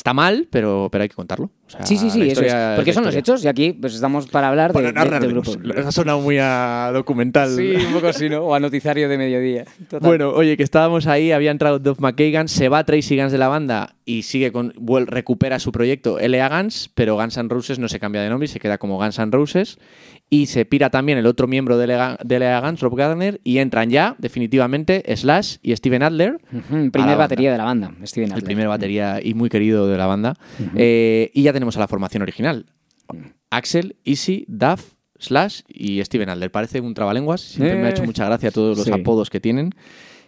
está 0.00 0.14
mal, 0.14 0.48
pero, 0.50 0.88
pero 0.90 1.02
hay 1.02 1.08
que 1.08 1.14
contarlo. 1.14 1.50
O 1.66 1.70
sea, 1.70 1.84
Sí, 1.86 1.96
sí, 1.98 2.10
sí, 2.10 2.22
eso 2.28 2.40
es. 2.42 2.52
Porque 2.74 2.92
son 2.92 3.04
los 3.04 3.14
hechos 3.14 3.44
y 3.44 3.48
aquí 3.48 3.72
pues 3.74 3.94
estamos 3.94 4.26
para 4.28 4.48
hablar 4.48 4.70
de, 4.70 4.74
Para 4.74 4.86
de- 4.88 4.92
narrar 4.94 5.20
de 5.22 5.28
grupo. 5.28 5.52
Ha 5.86 5.92
sonado 5.92 6.20
muy 6.20 6.38
a 6.40 6.90
documental. 6.92 7.50
un 7.58 7.92
poco 7.92 8.08
así, 8.08 8.28
¿no? 8.28 8.40
O 8.42 8.54
a 8.54 8.60
noticiario 8.60 9.08
de 9.08 9.18
mediodía. 9.18 9.64
Total. 9.88 10.00
Bueno, 10.08 10.30
oye, 10.30 10.56
que 10.56 10.62
estábamos 10.62 11.06
ahí, 11.06 11.32
había 11.32 11.50
entrado 11.50 11.78
Duff 11.78 12.00
McKagan, 12.00 12.48
se 12.48 12.68
va 12.68 12.82
Tracy 12.84 13.16
Guns 13.18 13.30
de 13.32 13.38
la 13.38 13.48
banda 13.48 13.94
y 14.04 14.22
sigue 14.22 14.50
con, 14.52 14.72
recupera 15.06 15.58
su 15.58 15.70
proyecto 15.70 16.18
L.A. 16.18 16.48
Guns, 16.48 16.90
pero 16.94 17.14
Guns 17.16 17.36
N' 17.36 17.48
Roses 17.48 17.78
no 17.78 17.88
se 17.88 18.00
cambia 18.00 18.22
de 18.22 18.30
nombre 18.30 18.46
y 18.46 18.48
se 18.48 18.58
queda 18.58 18.78
como 18.78 18.96
Guns 18.96 19.18
N' 19.18 19.30
Roses. 19.30 19.78
Y 20.32 20.46
se 20.46 20.64
pira 20.64 20.90
también 20.90 21.18
el 21.18 21.26
otro 21.26 21.48
miembro 21.48 21.76
de 21.76 21.84
L.A. 21.86 22.16
de 22.22 22.76
Rob 22.80 22.96
Gardner, 22.96 23.40
y 23.42 23.58
entran 23.58 23.90
ya, 23.90 24.14
definitivamente, 24.18 25.02
Slash 25.16 25.56
y 25.60 25.74
Steven 25.74 26.04
Adler. 26.04 26.38
Primer 26.92 27.16
batería 27.18 27.50
de 27.50 27.58
la 27.58 27.64
banda, 27.64 27.92
Steven 28.04 28.28
El 28.28 28.32
Adler. 28.34 28.44
primer 28.44 28.68
batería 28.68 29.20
y 29.22 29.34
muy 29.34 29.48
querido 29.48 29.88
de 29.88 29.98
la 29.98 30.06
banda. 30.06 30.34
Eh, 30.76 31.32
y 31.34 31.42
ya 31.42 31.52
tenemos 31.52 31.76
a 31.76 31.80
la 31.80 31.88
formación 31.88 32.22
original. 32.22 32.66
Axel, 33.50 33.96
Easy, 34.04 34.44
Duff, 34.46 34.92
Slash 35.18 35.62
y 35.68 36.02
Steven 36.04 36.28
Adler. 36.28 36.52
Parece 36.52 36.80
un 36.80 36.94
trabalenguas. 36.94 37.40
Siempre 37.40 37.78
me 37.80 37.88
ha 37.88 37.90
hecho 37.90 38.04
Eh. 38.04 38.06
mucha 38.06 38.24
gracia 38.24 38.52
todos 38.52 38.76
los 38.78 38.86
Sí. 38.86 38.92
apodos 38.92 39.30
que 39.30 39.40
tienen. 39.40 39.74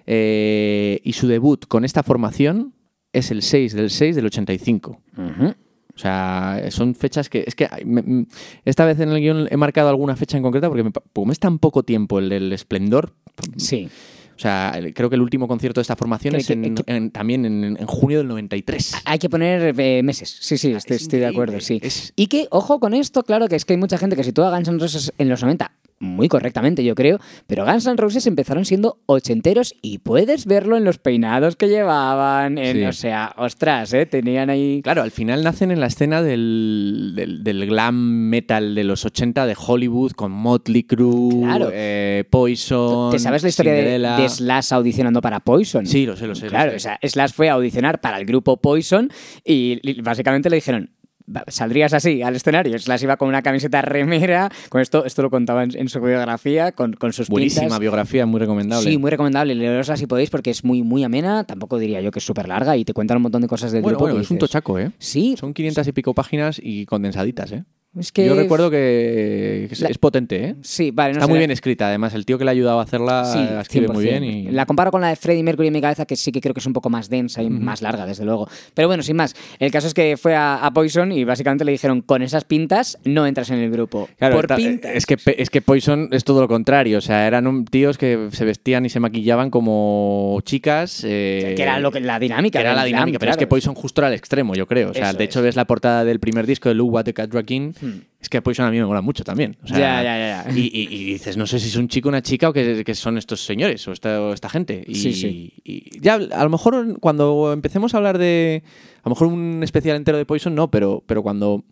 Eh, 0.07 1.01
y 1.05 1.13
su 1.13 1.29
debut 1.29 1.65
con 1.69 1.85
esta 1.85 2.03
formación 2.03 2.75
es 3.13 3.31
el 3.31 3.43
6 3.43 3.73
del 3.75 3.91
6 3.91 4.17
del 4.17 4.27
85. 4.27 5.01
Ujú. 5.17 5.55
O 5.95 5.99
sea, 5.99 6.63
son 6.71 6.95
fechas 6.95 7.29
que. 7.29 7.45
Es 7.47 7.55
que 7.55 7.69
me- 7.85 8.03
me- 8.03 8.27
esta 8.65 8.85
vez 8.85 8.99
en 9.01 9.11
el 9.11 9.21
guion 9.21 9.47
he 9.51 9.57
marcado 9.57 9.89
alguna 9.89 10.17
fecha 10.17 10.37
en 10.37 10.43
concreta 10.43 10.69
porque 10.69 10.85
me, 10.85 10.91
como 11.13 11.33
es 11.33 11.39
tan 11.39 11.59
poco 11.59 11.83
tiempo 11.83 12.19
el 12.19 12.29
del 12.31 12.53
esplendor. 12.53 13.13
Sí. 13.57 13.89
O 14.35 14.39
sea, 14.43 14.77
creo 14.95 15.09
que 15.11 15.15
el 15.17 15.21
último 15.23 15.47
concierto 15.47 15.81
de 15.81 15.83
esta 15.83 15.95
formación 15.95 16.33
Que- 16.33 16.41
es 16.41 16.47
que- 16.47 16.53
en- 16.55 16.75
que- 16.75 16.83
en- 16.87 17.11
también 17.11 17.45
en, 17.45 17.63
en 17.79 17.87
junio 17.87 18.19
del 18.19 18.29
93. 18.29 18.95
Hay 19.05 19.19
que 19.19 19.29
poner 19.29 19.75
eh, 19.79 20.03
meses. 20.03 20.37
Sí, 20.41 20.57
sí, 20.59 20.73
estoy, 20.73 20.97
es 20.97 21.03
estoy 21.03 21.21
de 21.21 21.27
acuerdo, 21.27 21.61
sí. 21.61 21.79
Es- 21.83 22.13
Y 22.17 22.27
que, 22.27 22.49
ojo 22.51 22.81
con 22.81 22.95
esto, 22.95 23.23
claro, 23.23 23.47
que 23.47 23.57
es 23.57 23.65
que 23.65 23.75
hay 23.75 23.79
mucha 23.79 23.99
gente 23.99 24.17
que 24.17 24.23
a 24.23 24.51
Guns 24.57 24.69
N' 24.69 24.79
Roses 24.79 25.13
en 25.19 25.29
los 25.29 25.43
90, 25.43 25.71
muy 26.03 26.29
correctamente, 26.29 26.83
yo 26.85 26.95
creo, 26.95 27.19
pero 27.47 27.65
Guns 27.65 27.87
N' 27.87 27.97
Roses 27.97 28.27
empezaron 28.27 28.65
siendo 28.65 28.99
ochenteros 29.07 29.75
y 29.83 29.99
puedes 29.99 30.47
verlo 30.47 30.77
en 30.77 30.85
los 30.85 30.99
peinados 30.99 31.57
que 31.57 31.69
llevaban, 31.69 32.59
en, 32.59 32.77
Sí. 32.77 32.85
o 32.85 32.93
sea, 32.93 33.33
ostras, 33.39 33.93
¿eh? 33.95 34.05
Tenían 34.07 34.51
ahí... 34.51 34.81
Claro, 34.83 35.03
al 35.03 35.13
final 35.13 35.45
nacen 35.45 35.71
en 35.71 35.79
la 35.81 35.87
escena 35.87 36.21
del, 36.23 37.13
del- 37.15 37.45
del 37.45 37.67
glam 37.67 37.95
metal 38.29 38.75
de 38.75 38.85
los 38.85 39.05
80 39.05 39.47
de 39.47 39.57
Hollywood 39.57 40.13
con 40.13 40.33
Motley 40.33 40.83
Crue, 40.83 41.43
Claro. 41.45 41.71
eh, 41.73 42.25
Poison. 42.31 43.13
¿Te 43.13 43.19
sabes 43.21 43.43
la 43.45 43.49
historia 43.51 43.73
de, 43.73 43.99
de 43.99 44.29
Slash 44.29 44.73
audicionando 44.75 45.21
para 45.21 45.41
Poison? 45.41 45.87
Sí, 45.87 46.05
lo 46.05 46.17
sé, 46.17 46.27
lo 46.27 46.35
sé. 46.35 46.47
lo 46.47 46.51
Claro, 46.51 46.71
sé. 46.73 46.77
o 46.77 46.81
sea, 46.81 46.99
Slash 47.03 47.33
fue 47.33 47.49
a 47.49 47.53
audicionar 47.53 48.01
para 48.01 48.19
el 48.19 48.27
grupo 48.27 48.57
Poison 48.61 49.09
y 49.45 50.01
básicamente 50.03 50.51
le 50.51 50.57
dijeron. 50.57 50.91
"Va, 51.35 51.45
Saldrías 51.49 51.93
así 51.93 52.23
al 52.23 52.37
escenario. 52.37 52.79
Slash 52.79 53.03
iba 53.03 53.17
con 53.17 53.29
una 53.29 53.43
camiseta 53.43 53.83
remera. 53.83 54.51
Con 54.69 54.81
esto, 54.81 55.05
esto 55.05 55.23
lo 55.23 55.31
contaba 55.31 55.65
en, 55.65 55.77
en 55.77 55.89
su 55.89 56.01
biografía, 56.01 56.73
con, 56.73 56.93
con 56.95 57.13
sus 57.13 57.29
Buenísima 57.29 57.63
pintas. 57.63 57.81
biografía, 57.81 58.27
muy 58.27 58.41
recomendable. 58.41 58.91
Sí, 58.91 58.99
muy 58.99 59.11
recomendable. 59.11 59.55
Leerosla 59.55 59.97
si 59.97 60.07
podéis 60.07 60.31
porque 60.31 60.51
es 60.51 60.65
muy, 60.65 60.83
muy 60.83 61.05
amena. 61.05 61.45
Tampoco 61.45 61.79
diría 61.79 62.01
yo 62.01 62.11
que 62.11 62.19
es 62.19 62.25
súper 62.25 62.49
larga 62.49 62.77
y 62.77 62.85
te 62.85 62.93
cuentan 62.95 63.17
un 63.19 63.25
montón 63.25 63.43
de 63.43 63.49
cosas 63.49 63.73
del 63.73 63.83
bueno, 63.83 63.99
grupo. 63.99 64.11
bueno, 64.11 64.21
es 64.23 64.31
un 64.31 64.39
tochaco, 64.39 64.79
¿eh? 64.79 64.91
Sí, 64.99 65.37
Son 65.39 65.53
500 65.55 65.87
y 65.89 65.93
pico 65.93 66.15
páginas 66.15 66.61
y 66.63 66.87
condensaditas, 66.87 67.53
¿eh? 67.53 67.65
Es 67.99 68.13
que. 68.13 68.27
Yo 68.27 68.35
recuerdo 68.35 68.71
que 68.71 69.69
es, 69.71 69.81
La- 69.81 69.89
es 69.89 69.99
potente, 69.99 70.45
¿eh? 70.45 70.55
Sí, 70.63 70.91
vale, 70.91 71.13
no 71.13 71.19
Está 71.19 71.27
muy 71.27 71.35
la- 71.35 71.41
bien 71.41 71.51
escrita, 71.51 71.89
además. 71.89 72.15
El 72.15 72.25
tío 72.27 72.39
que 72.39 72.45
le 72.45 72.51
ha 72.51 72.53
ayudado 72.53 72.81
a 72.81 72.83
hacerla 72.83 73.25
Sí, 73.25 73.39
la 73.39 73.61
escribe 73.61 73.89
muy 73.89 74.05
100%. 74.05 74.09
bien. 74.21 74.25
Y... 74.25 74.51
La 74.51 74.67
comparo 74.67 74.91
con 74.91 75.01
la 75.01 75.09
de 75.09 75.17
Freddie 75.17 75.43
Mercury 75.43 75.69
en 75.69 75.75
mi 75.75 75.81
cabeza, 75.81 76.07
que 76.07 76.17
sí 76.17 76.33
que 76.33 76.41
creo 76.41 76.55
que 76.55 76.61
es 76.61 76.67
un 76.67 76.73
poco 76.73 76.89
más 76.91 77.09
densa 77.11 77.43
y 77.43 77.51
más 77.51 77.83
larga, 77.83 78.07
desde 78.07 78.25
luego. 78.25 78.49
Pero 78.75 78.89
bueno, 78.89 79.03
sin 79.03 79.17
más. 79.17 79.35
El 79.59 79.71
caso 79.71 79.87
es 79.87 79.95
que 79.95 80.17
fue 80.17 80.35
a, 80.35 80.65
a 80.65 80.73
Poison 80.73 81.13
y 81.13 81.25
básicamente 81.25 81.65
le 81.65 81.73
dijeron: 81.73 82.01
con 82.03 82.23
esas 82.23 82.45
pintas 82.45 82.99
no 83.05 83.27
entras 83.27 83.51
en 83.51 83.59
el 83.59 83.71
grupo. 83.71 84.09
Claro, 84.19 84.37
Por 84.37 84.55
pintas. 84.57 84.93
es 84.95 85.07
que, 85.07 85.17
es 85.37 85.51
que 85.51 85.61
Poison 85.63 86.09
es 86.13 86.25
todo 86.25 86.41
lo 86.41 86.49
contrario. 86.49 86.99
O 86.99 87.03
sea, 87.03 87.27
eran 87.27 87.47
un- 87.47 87.65
tíos 87.65 87.99
que 87.99 88.29
se 88.33 88.45
vestían 88.45 88.85
y 88.87 88.89
se 88.89 89.01
maquillaban 89.01 89.51
como 89.51 90.41
chicas. 90.45 91.03
eh, 91.07 91.55
que 91.57 91.63
era 91.63 91.79
lo 91.79 91.91
que, 91.93 92.01
la 92.01 92.19
dinámica. 92.19 92.59
que 92.59 92.65
era 92.65 92.75
la 92.75 92.85
dinámica, 92.85 93.19
pero 93.19 93.33
es 93.33 93.37
que. 93.37 93.47
Poison 93.47 93.75
justo 93.75 94.01
era 94.01 94.09
al 94.09 94.15
extremo, 94.15 94.55
yo 94.55 94.67
creo. 94.67 94.91
O 94.91 94.95
sea, 94.95 95.11
Eso 95.11 95.19
de 95.19 95.25
hecho 95.25 95.39
es. 95.41 95.45
ves 95.45 95.57
la 95.57 95.67
portada 95.67 96.05
del 96.05 96.21
primer 96.21 96.47
disco 96.47 96.69
de 96.69 96.75
Lou 96.75 96.89
What 96.89 97.05
the 97.05 97.13
Cat 97.15 97.31
Drag 97.31 97.43
In, 97.83 98.05
es 98.21 98.29
que 98.29 98.41
Poison 98.41 98.65
a 98.67 98.71
mí 98.71 98.79
me 98.79 98.85
mola 98.87 99.01
mucho 99.03 99.25
también. 99.25 99.57
O 99.63 99.67
sea, 99.67 99.79
Ya, 99.79 100.03
ya, 100.03 100.19
ya, 100.19 100.45
ya. 100.53 100.57
Y, 100.59 100.71
y- 100.73 100.89
y 100.95 101.05
dices, 101.13 101.37
no 101.37 101.47
sé 101.47 101.59
si 101.59 101.69
es 101.69 101.77
un 101.77 101.89
chico, 101.89 102.09
una 102.09 102.23
chica 102.23 102.49
o 102.49 102.53
que, 102.53 102.85
que 102.85 102.95
son 102.95 103.19
estos 103.19 103.45
señores 103.45 103.87
o 103.89 103.93
esta, 103.93 104.21
o 104.23 104.33
esta 104.33 104.49
gente. 104.49 104.83
Y, 104.87 104.95
Sí, 104.95 105.13
sí. 105.13 105.53
y 105.65 106.01
ya, 106.01 106.15
a 106.15 106.45
lo 106.45 106.51
mejor 106.51 106.99
cuando 107.01 107.53
empecemos 107.53 107.95
a 107.95 107.97
hablar 107.99 108.19
de, 108.19 108.63
a 109.03 109.09
lo 109.09 109.11
mejor 109.11 109.29
un 109.29 109.63
especial 109.63 109.97
entero 109.97 110.19
de 110.19 110.25
Poison, 110.27 110.55
no, 110.55 110.71
pero, 110.71 111.03
pero 111.07 111.23
cuando 111.23 111.65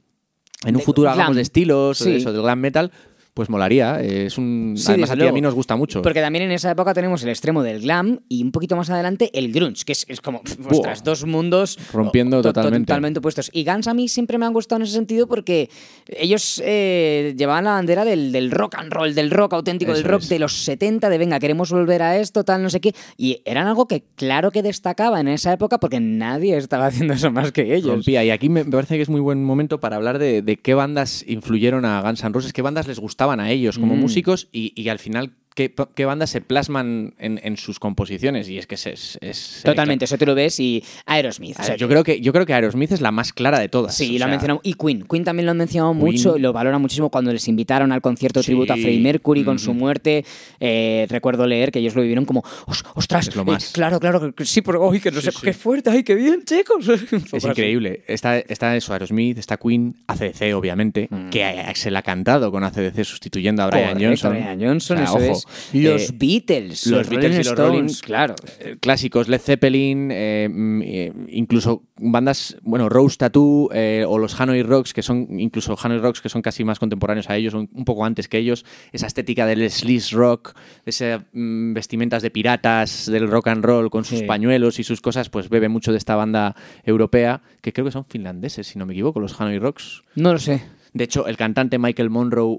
en 0.64 0.74
un 0.74 0.78
De 0.80 0.84
futuro 0.84 1.06
glam. 1.06 1.18
hagamos 1.18 1.36
de 1.36 1.42
estilos, 1.42 1.98
Sí. 1.98 2.16
eso, 2.16 2.32
del 2.32 2.42
glam 2.42 2.58
metal, 2.60 2.90
pues 3.40 3.48
molaría. 3.48 4.02
eh, 4.02 4.26
Es 4.26 4.36
un, 4.36 4.74
Sí, 4.76 4.84
además 4.92 5.10
a 5.12 5.16
ti 5.16 5.26
a 5.26 5.32
mí 5.32 5.40
nos 5.40 5.54
gusta 5.54 5.76
mucho. 5.76 6.02
Porque 6.02 6.20
también 6.20 6.44
en 6.44 6.50
esa 6.52 6.70
época 6.70 6.92
tenemos 6.92 7.22
el 7.22 7.30
extremo 7.30 7.62
del 7.62 7.80
glam 7.80 8.20
y 8.28 8.42
un 8.42 8.52
poquito 8.52 8.76
más 8.76 8.90
adelante 8.90 9.30
el 9.32 9.50
grunge, 9.50 9.84
que 9.86 9.92
es, 9.92 10.04
es 10.08 10.20
como, 10.20 10.42
pf, 10.42 10.58
ostras, 10.70 11.02
dos 11.02 11.24
mundos 11.24 11.78
Rompiendo 11.92 12.36
to- 12.42 12.42
to- 12.42 12.52
totalmente. 12.52 12.86
totalmente 12.86 13.18
opuestos. 13.20 13.50
Y 13.54 13.64
Guns 13.64 13.88
a 13.88 13.94
mí 13.94 14.08
siempre 14.08 14.36
me 14.36 14.44
han 14.44 14.52
gustado 14.52 14.76
en 14.76 14.82
ese 14.82 14.92
sentido 14.92 15.26
porque 15.26 15.70
ellos 16.06 16.60
eh, 16.64 17.34
llevaban 17.36 17.64
la 17.64 17.72
bandera 17.72 18.04
del, 18.04 18.32
del 18.32 18.50
rock 18.50 18.74
and 18.76 18.92
roll, 18.92 19.14
del 19.14 19.30
rock 19.30 19.54
auténtico, 19.54 19.92
del 19.94 20.04
rock 20.04 20.22
es. 20.22 20.28
de 20.28 20.38
los 20.38 20.52
70, 20.64 21.08
de 21.08 21.18
venga, 21.18 21.38
queremos 21.40 21.70
volver 21.72 22.02
a 22.02 22.18
esto, 22.18 22.44
tal, 22.44 22.62
no 22.62 22.70
sé 22.70 22.80
qué. 22.80 22.94
Y 23.16 23.42
eran 23.44 23.66
algo 23.66 23.88
que 23.88 24.04
claro 24.16 24.50
que 24.50 24.62
destacaba 24.62 25.20
en 25.20 25.28
esa 25.28 25.52
época 25.52 25.78
porque 25.78 25.98
nadie 26.00 26.56
estaba 26.56 26.86
haciendo 26.86 27.14
eso 27.14 27.30
más 27.30 27.52
que 27.52 27.74
ellos. 27.74 27.90
Rompía. 27.90 28.22
Y 28.24 28.30
aquí 28.30 28.48
me 28.48 28.64
me 28.64 28.72
parece 28.72 28.96
que 28.96 29.02
es 29.02 29.08
muy 29.08 29.20
buen 29.20 29.44
momento 29.44 29.78
para 29.78 29.94
hablar 29.96 30.18
de, 30.18 30.42
de 30.42 30.56
qué 30.56 30.74
bandas 30.74 31.24
influyeron 31.28 31.84
a 31.84 32.02
Guns 32.02 32.24
N' 32.24 32.32
Roses, 32.32 32.52
qué 32.52 32.62
bandas 32.62 32.88
les 32.88 32.98
gustaban 32.98 33.29
a 33.38 33.50
ellos 33.52 33.78
como 33.78 33.94
Mm. 33.94 34.00
músicos 34.00 34.48
y, 34.50 34.72
y 34.74 34.88
al 34.88 34.98
final 34.98 35.34
qué, 35.54 35.74
qué 35.94 36.04
bandas 36.04 36.30
se 36.30 36.40
plasman 36.40 37.14
en, 37.18 37.40
en 37.42 37.56
sus 37.56 37.78
composiciones. 37.78 38.48
Y 38.48 38.58
es 38.58 38.66
que 38.66 38.74
es... 38.76 38.86
es- 38.86 39.18
es- 39.20 39.60
Totalmente, 39.64 40.04
eso 40.04 40.16
tú 40.18 40.26
lo 40.26 40.34
ves 40.34 40.58
y 40.60 40.82
Aerosmith. 41.06 41.58
A 41.58 41.62
o 41.62 41.66
sea, 41.66 41.76
yo, 41.76 41.88
creo 41.88 42.02
que, 42.04 42.20
yo 42.20 42.32
creo 42.32 42.46
que 42.46 42.54
Aerosmith 42.54 42.92
es 42.92 43.00
la 43.00 43.10
más 43.10 43.32
clara 43.32 43.58
de 43.58 43.68
todas. 43.68 43.94
Sí, 43.94 44.12
lo 44.12 44.18
sea, 44.18 44.24
han 44.26 44.30
mencionado. 44.30 44.60
Y 44.62 44.74
Queen. 44.74 45.04
Queen 45.08 45.24
también 45.24 45.46
lo 45.46 45.50
han 45.52 45.58
mencionado 45.58 45.92
Queen. 45.92 46.04
mucho 46.04 46.38
lo 46.38 46.52
valoran 46.52 46.80
muchísimo 46.80 47.10
cuando 47.10 47.32
les 47.32 47.46
invitaron 47.48 47.92
al 47.92 48.00
concierto 48.00 48.40
Sí. 48.42 48.46
tributo 48.46 48.72
a 48.72 48.76
Freddie 48.76 49.00
Mercury 49.00 49.44
con 49.44 49.58
su 49.58 49.74
muerte. 49.74 50.24
Eh, 50.60 51.06
recuerdo 51.08 51.46
leer 51.46 51.70
que 51.72 51.78
ellos 51.80 51.94
lo 51.94 52.02
vivieron 52.02 52.24
como, 52.24 52.42
"Os- 52.66 52.84
ostras, 52.94 53.28
Es 53.28 53.36
lo 53.36 53.42
eh, 53.42 53.58
claro, 53.72 54.00
claro, 54.00 54.34
que 54.34 54.44
sí, 54.44 54.62
pero 54.62 54.86
uy, 54.88 55.00
que 55.00 55.10
no 55.10 55.20
Sí, 55.20 55.26
sé, 55.26 55.32
sí. 55.32 55.38
qué 55.42 55.52
fuerte, 55.52 55.90
ay, 55.90 56.02
qué 56.02 56.14
bien, 56.14 56.44
chicos. 56.44 56.86
Es 57.32 57.44
increíble. 57.44 58.02
Está, 58.06 58.38
está 58.38 58.76
eso, 58.76 58.92
Aerosmith, 58.92 59.38
está 59.38 59.56
Queen, 59.56 59.94
ACDC, 60.06 60.54
obviamente, 60.54 61.08
que 61.30 61.44
Axel 61.44 61.96
ha 61.96 62.02
cantado 62.02 62.50
con 62.50 62.64
ACDC 62.64 63.04
sustituyendo 63.04 63.62
a 63.62 63.66
Brian 63.66 63.90
Mm. 63.90 63.92
Correcto, 63.92 64.08
Johnson. 64.08 64.32
Brian 64.32 64.60
Johnson, 64.60 64.96
O 64.96 65.00
sea, 65.00 65.04
eso 65.04 65.14
ojo. 65.16 65.38
es. 65.38 65.39
Los 65.72 66.10
Eh, 66.10 66.14
Beatles, 66.14 66.86
los 66.86 67.08
Beatles 67.08 67.34
y 67.34 67.38
los 67.38 67.46
Stones, 67.48 67.58
Rolling, 67.70 67.94
claro. 68.02 68.34
eh, 68.60 68.76
clásicos, 68.80 69.28
Led 69.28 69.40
Zeppelin, 69.40 70.10
eh, 70.12 70.48
mm, 70.50 70.82
eh, 70.82 71.12
incluso 71.28 71.82
bandas, 71.96 72.56
bueno, 72.62 72.88
Rose 72.88 73.16
Tattoo 73.18 73.68
eh, 73.72 74.04
o 74.08 74.18
los 74.18 74.40
Hanoi 74.40 74.62
Rocks, 74.62 74.92
que 74.94 75.02
son, 75.02 75.38
incluso 75.38 75.76
Hanoi 75.82 75.98
Rocks, 75.98 76.20
que 76.20 76.28
son 76.28 76.42
casi 76.42 76.64
más 76.64 76.78
contemporáneos 76.78 77.28
a 77.30 77.36
ellos, 77.36 77.54
un, 77.54 77.68
un 77.72 77.84
poco 77.84 78.04
antes 78.04 78.28
que 78.28 78.38
ellos, 78.38 78.64
esa 78.92 79.06
estética 79.06 79.46
del 79.46 79.68
sleaze 79.70 80.14
rock, 80.16 80.54
esas 80.86 81.22
mm, 81.32 81.72
vestimentas 81.74 82.22
de 82.22 82.30
piratas, 82.30 83.06
del 83.10 83.28
rock 83.28 83.48
and 83.48 83.64
roll 83.64 83.90
con 83.90 84.04
sus 84.04 84.20
Sí. 84.20 84.24
pañuelos 84.26 84.78
y 84.78 84.84
sus 84.84 85.00
cosas, 85.00 85.28
pues 85.30 85.48
bebe 85.48 85.68
mucho 85.68 85.92
de 85.92 85.98
esta 85.98 86.16
banda 86.16 86.54
europea, 86.84 87.42
que 87.62 87.72
creo 87.72 87.84
que 87.84 87.92
son 87.92 88.04
finlandeses, 88.06 88.66
si 88.66 88.78
no 88.78 88.86
me 88.86 88.92
equivoco, 88.92 89.20
los 89.20 89.40
Hanoi 89.40 89.58
Rocks. 89.58 90.02
No 90.14 90.32
lo 90.32 90.38
sé. 90.38 90.62
De 90.92 91.04
hecho, 91.04 91.26
el 91.28 91.36
cantante 91.36 91.78
Michael 91.78 92.10
Monroe 92.10 92.58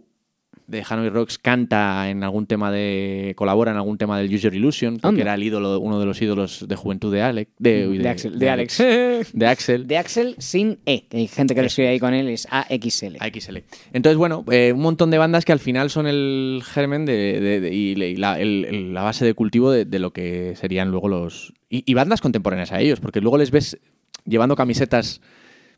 de 0.71 0.83
Hanoi 0.89 1.09
Rocks 1.09 1.37
canta 1.37 2.09
en 2.09 2.23
algún 2.23 2.47
tema 2.47 2.71
de. 2.71 3.33
colabora 3.35 3.71
en 3.71 3.77
algún 3.77 3.97
tema 3.97 4.17
del 4.17 4.27
Use 4.33 4.39
Your 4.45 4.55
Illusion, 4.55 4.93
porque 4.95 5.07
Anda. 5.07 5.21
era 5.21 5.33
el 5.35 5.43
ídolo, 5.43 5.79
uno 5.79 5.99
de 5.99 6.05
los 6.05 6.21
ídolos 6.21 6.65
de 6.67 6.75
juventud 6.75 7.11
de 7.13 7.21
Alex. 7.21 7.51
De, 7.59 7.87
De, 7.87 8.09
Axel. 8.09 8.39
De 8.39 8.49
Alex. 8.49 8.77
De 9.33 9.47
Axel. 9.47 9.87
De 9.87 9.97
Axel 9.97 10.35
sin 10.39 10.79
E. 10.85 11.05
que 11.09 11.17
Hay 11.17 11.27
gente 11.27 11.53
que 11.53 11.61
lo 11.61 11.67
escribe 11.67 11.89
ahí 11.89 11.99
con 11.99 12.13
él, 12.13 12.27
es 12.29 12.47
AXL. 12.49 13.17
AXL. 13.19 13.57
Entonces, 13.93 14.17
bueno, 14.17 14.43
eh, 14.51 14.71
un 14.73 14.81
montón 14.81 15.11
de 15.11 15.17
bandas 15.17 15.45
que 15.45 15.51
al 15.51 15.59
final 15.59 15.89
son 15.89 16.07
el 16.07 16.61
germen 16.65 17.05
de, 17.05 17.69
y, 17.71 18.15
la, 18.15 18.39
el- 18.39 18.65
el- 18.65 18.93
la 18.93 19.03
base 19.03 19.25
de 19.25 19.33
cultivo 19.33 19.71
de, 19.71 19.85
de 19.85 19.99
lo 19.99 20.11
que 20.13 20.55
serían 20.55 20.89
luego 20.89 21.07
los. 21.09 21.53
Y, 21.69 21.83
y 21.85 21.93
bandas 21.93 22.21
contemporáneas 22.21 22.71
a 22.71 22.79
ellos, 22.81 22.99
porque 22.99 23.21
luego 23.21 23.37
les 23.37 23.51
ves 23.51 23.77
llevando 24.25 24.55
camisetas. 24.55 25.21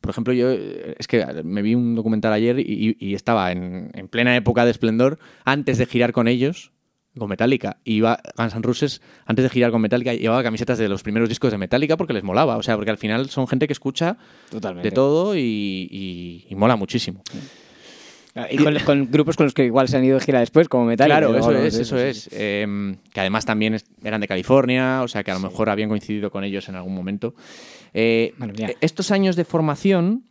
Por 0.03 0.09
ejemplo, 0.11 0.33
yo 0.33 0.51
eh, 0.51 0.95
es 0.99 1.07
que 1.07 1.25
me 1.45 1.61
vi 1.61 1.75
un 1.75 1.95
documental 1.95 2.33
ayer 2.33 2.59
y, 2.59 2.97
y 2.99 3.15
estaba 3.15 3.53
en, 3.53 3.89
en 3.93 4.09
plena 4.09 4.35
época 4.35 4.65
de 4.65 4.71
esplendor, 4.71 5.17
antes 5.45 5.77
de 5.77 5.85
girar 5.85 6.11
con 6.11 6.27
ellos, 6.27 6.73
con 7.17 7.29
Metallica. 7.29 7.77
Y 7.85 7.93
iba 7.95 8.19
Guns 8.37 8.53
N' 8.53 8.63
Roses, 8.63 9.01
antes 9.25 9.43
de 9.43 9.49
girar 9.49 9.71
con 9.71 9.81
Metallica, 9.81 10.13
llevaba 10.13 10.43
camisetas 10.43 10.77
de 10.77 10.89
los 10.89 11.03
primeros 11.03 11.29
discos 11.29 11.51
de 11.51 11.57
Metallica 11.57 11.95
porque 11.95 12.11
les 12.11 12.23
molaba. 12.23 12.57
O 12.57 12.63
sea, 12.63 12.75
porque 12.75 12.91
al 12.91 12.97
final 12.97 13.29
son 13.29 13.47
gente 13.47 13.65
que 13.65 13.71
escucha 13.73 14.17
Totalmente. 14.51 14.89
de 14.89 14.93
todo 14.93 15.37
y, 15.37 15.87
y- 15.89 16.47
y 16.49 16.55
mola 16.55 16.75
muchísimo. 16.75 17.23
Y 18.49 18.57
con, 18.57 18.75
con 18.79 19.11
grupos 19.11 19.37
con 19.37 19.45
los 19.45 19.53
que 19.53 19.65
igual 19.65 19.87
se 19.87 19.97
han 19.97 20.03
ido 20.03 20.17
de 20.17 20.25
gira 20.25 20.39
después, 20.39 20.67
como 20.67 20.85
Metallica. 20.85 21.19
Claro, 21.19 21.37
eso 21.37 21.51
es, 21.51 21.75
eso 21.75 21.97
es. 21.99 22.29
Eh, 22.31 22.95
que 23.13 23.19
además 23.19 23.45
también 23.45 23.77
eran 24.03 24.21
de 24.21 24.27
California, 24.27 25.01
o 25.03 25.07
sea 25.07 25.23
que 25.23 25.31
a 25.31 25.35
lo 25.35 25.39
mejor 25.39 25.69
habían 25.69 25.89
coincidido 25.89 26.31
con 26.31 26.43
ellos 26.43 26.67
en 26.67 26.75
algún 26.75 26.95
momento. 26.95 27.35
Eh, 27.93 28.33
Bueno, 28.37 28.53
estos 28.81 29.11
años 29.11 29.35
de 29.35 29.45
formación 29.45 30.23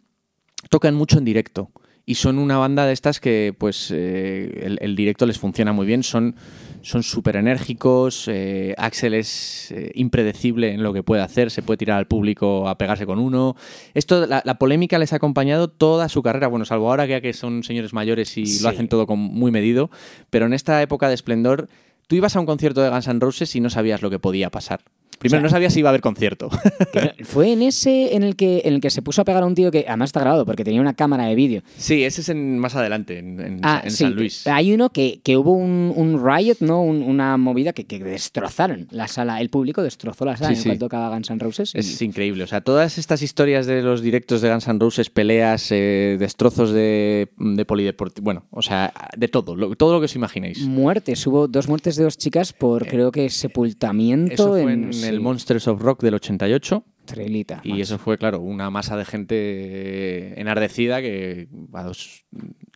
tocan 0.69 0.95
mucho 0.95 1.19
en 1.19 1.25
directo. 1.25 1.71
Y 2.05 2.17
son 2.17 2.39
una 2.39 2.59
banda 2.59 2.85
de 2.85 2.93
estas 2.93 3.21
que, 3.21 3.55
pues, 3.57 3.93
eh, 3.93 4.63
el, 4.65 4.79
el 4.81 4.97
directo 4.97 5.25
les 5.25 5.39
funciona 5.39 5.73
muy 5.73 5.87
bien. 5.87 6.03
Son 6.03 6.35
son 6.83 7.03
súper 7.03 7.37
enérgicos. 7.37 8.27
eh, 8.29 8.75
Axel 8.77 9.15
es 9.15 9.71
eh, 9.73 9.91
impredecible 9.95 10.73
en 10.73 10.83
lo 10.83 10.93
que 10.93 11.03
puede 11.03 11.23
hacer. 11.23 11.51
Se 11.51 11.63
puede 11.63 11.79
tirar 11.79 11.99
al 11.99 12.07
público 12.07 12.69
a 12.69 12.77
pegarse 12.77 13.07
con 13.07 13.19
uno. 13.19 13.57
Esto, 13.95 14.27
la, 14.27 14.43
la 14.45 14.59
polémica 14.59 14.99
les 14.99 15.13
ha 15.13 15.17
acompañado 15.17 15.69
toda 15.69 16.09
su 16.09 16.23
carrera. 16.23 16.49
Bueno, 16.49 16.65
salvo 16.65 16.91
ahora 16.91 17.07
que, 17.07 17.13
ya 17.13 17.21
que 17.21 17.33
son 17.33 17.63
señores 17.63 17.93
mayores 17.93 18.37
y 18.37 18.47
Sí. 18.47 18.63
lo 18.63 18.69
hacen 18.69 18.89
todo 18.89 19.07
con 19.07 19.19
muy 19.19 19.51
medido. 19.51 19.91
Pero 20.31 20.47
en 20.47 20.53
esta 20.53 20.83
época 20.83 21.09
de 21.09 21.15
esplendor, 21.15 21.69
tú 22.09 22.17
ibas 22.17 22.37
a 22.37 22.41
un 22.41 22.47
concierto 22.47 22.83
de 22.83 22.91
Guns 22.91 23.09
N' 23.09 23.21
Roses 23.21 23.55
y 23.57 23.61
no 23.61 23.71
sabías 23.71 24.03
lo 24.03 24.11
que 24.11 24.19
podía 24.19 24.51
pasar. 24.51 24.81
Primero, 25.23 25.39
O 25.39 25.41
sea, 25.41 25.41
no 25.43 25.49
sabía 25.51 25.71
si 25.71 25.79
iba 25.79 25.89
a 25.89 25.91
haber 25.91 26.01
concierto. 26.01 26.49
no- 26.95 27.25
fue 27.25 27.53
en 27.53 27.63
ese 27.63 28.15
en 28.15 28.23
el 28.23 28.37
que 28.37 28.63
en 28.65 28.75
el 28.75 28.81
que 28.81 28.91
se 28.91 29.03
puso 29.03 29.23
a 29.23 29.25
pegar 29.25 29.43
a 29.43 29.47
un 29.47 29.55
tío 29.55 29.71
que 29.71 29.85
además 29.89 30.09
está 30.09 30.21
grabado 30.21 30.45
porque 30.45 30.65
tenía 30.65 30.81
una 30.81 30.95
cámara 30.95 31.27
de 31.27 31.35
vídeo. 31.35 31.63
sí, 31.77 32.05
ese 32.05 32.21
es 32.21 32.29
en- 32.29 32.59
más 32.59 32.75
adelante, 32.75 33.19
en, 33.19 33.41
en- 33.41 33.61
Ah, 33.63 33.81
en 33.85 33.91
sí. 33.91 34.05
San 34.05 34.15
Luis. 34.15 34.47
Hay 34.47 34.73
uno 34.73 34.91
que, 34.91 35.21
que 35.23 35.37
hubo 35.37 35.53
un, 35.53 35.93
un 35.95 36.23
riot, 36.25 36.57
¿no? 36.61 36.83
Un- 36.83 37.03
una 37.03 37.37
movida 37.37 37.73
que, 37.73 37.85
que 37.85 37.99
destrozaron 37.99 38.89
la 38.91 39.09
sala. 39.09 39.41
El 39.41 39.49
público 39.49 39.83
destrozó 39.83 40.25
la 40.25 40.37
sala 40.37 40.49
Sí, 40.51 40.55
en 40.57 40.61
sí. 40.63 40.69
cuanto 40.69 40.87
tocaba 40.87 41.09
Guns 41.11 41.31
N' 41.31 41.39
Roses. 41.39 41.75
y- 41.75 41.79
Es 41.79 42.03
increíble. 42.03 42.45
O 42.45 42.47
sea, 42.47 42.61
todas 42.61 42.99
estas 42.99 43.23
historias 43.23 43.67
de 43.67 43.83
los 43.83 44.03
directos 44.03 44.41
de 44.43 44.51
Guns 44.51 44.67
N' 44.69 44.79
Roses, 44.81 45.11
peleas, 45.11 45.69
eh, 45.71 46.17
destrozos 46.19 46.73
de, 46.73 47.29
de 47.39 47.65
polideportivo. 47.65 48.25
Bueno, 48.25 48.47
o 48.51 48.63
sea, 48.63 48.93
de 49.17 49.29
todo. 49.29 49.55
lo- 49.57 49.75
todo 49.77 49.93
lo 49.95 50.01
que 50.01 50.07
os 50.07 50.17
imaginéis. 50.17 50.61
Muertes, 50.67 51.27
hubo 51.27 51.47
dos 51.49 51.69
muertes 51.69 51.97
de 51.97 52.05
dos 52.05 52.19
chicas 52.19 52.53
por 52.53 52.87
creo 52.87 53.13
que 53.13 53.29
sepultamiento 53.31 54.33
Eh, 54.33 54.35
Eso 54.35 54.51
fue 54.53 54.73
en 54.73 54.91
el 55.05 55.12
Monsters 55.21 55.69
of 55.69 55.81
Rock 55.81 56.03
del 56.03 56.15
88. 56.15 56.85
Trelita, 57.05 57.61
Y 57.65 57.71
macho. 57.71 57.83
eso 57.83 57.99
fue, 57.99 58.17
claro, 58.17 58.39
una 58.41 58.71
masa 58.71 58.97
de 58.97 59.05
gente 59.05 60.41
enardecida 60.41 61.01
que 61.01 61.49
a 61.73 61.83
dos. 61.83 62.25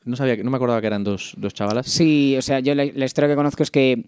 No 0.04 0.16
sabía, 0.16 0.36
no 0.36 0.50
me 0.50 0.56
acordaba 0.56 0.80
que 0.80 0.86
eran 0.88 1.04
dos, 1.04 1.34
dos 1.36 1.54
chavalas. 1.54 1.86
Sí, 1.86 2.34
o 2.36 2.42
sea, 2.42 2.60
yo 2.60 2.74
la, 2.74 2.84
la 2.92 3.04
historia 3.04 3.28
que 3.28 3.36
conozco 3.36 3.62
es 3.62 3.70
que 3.70 4.04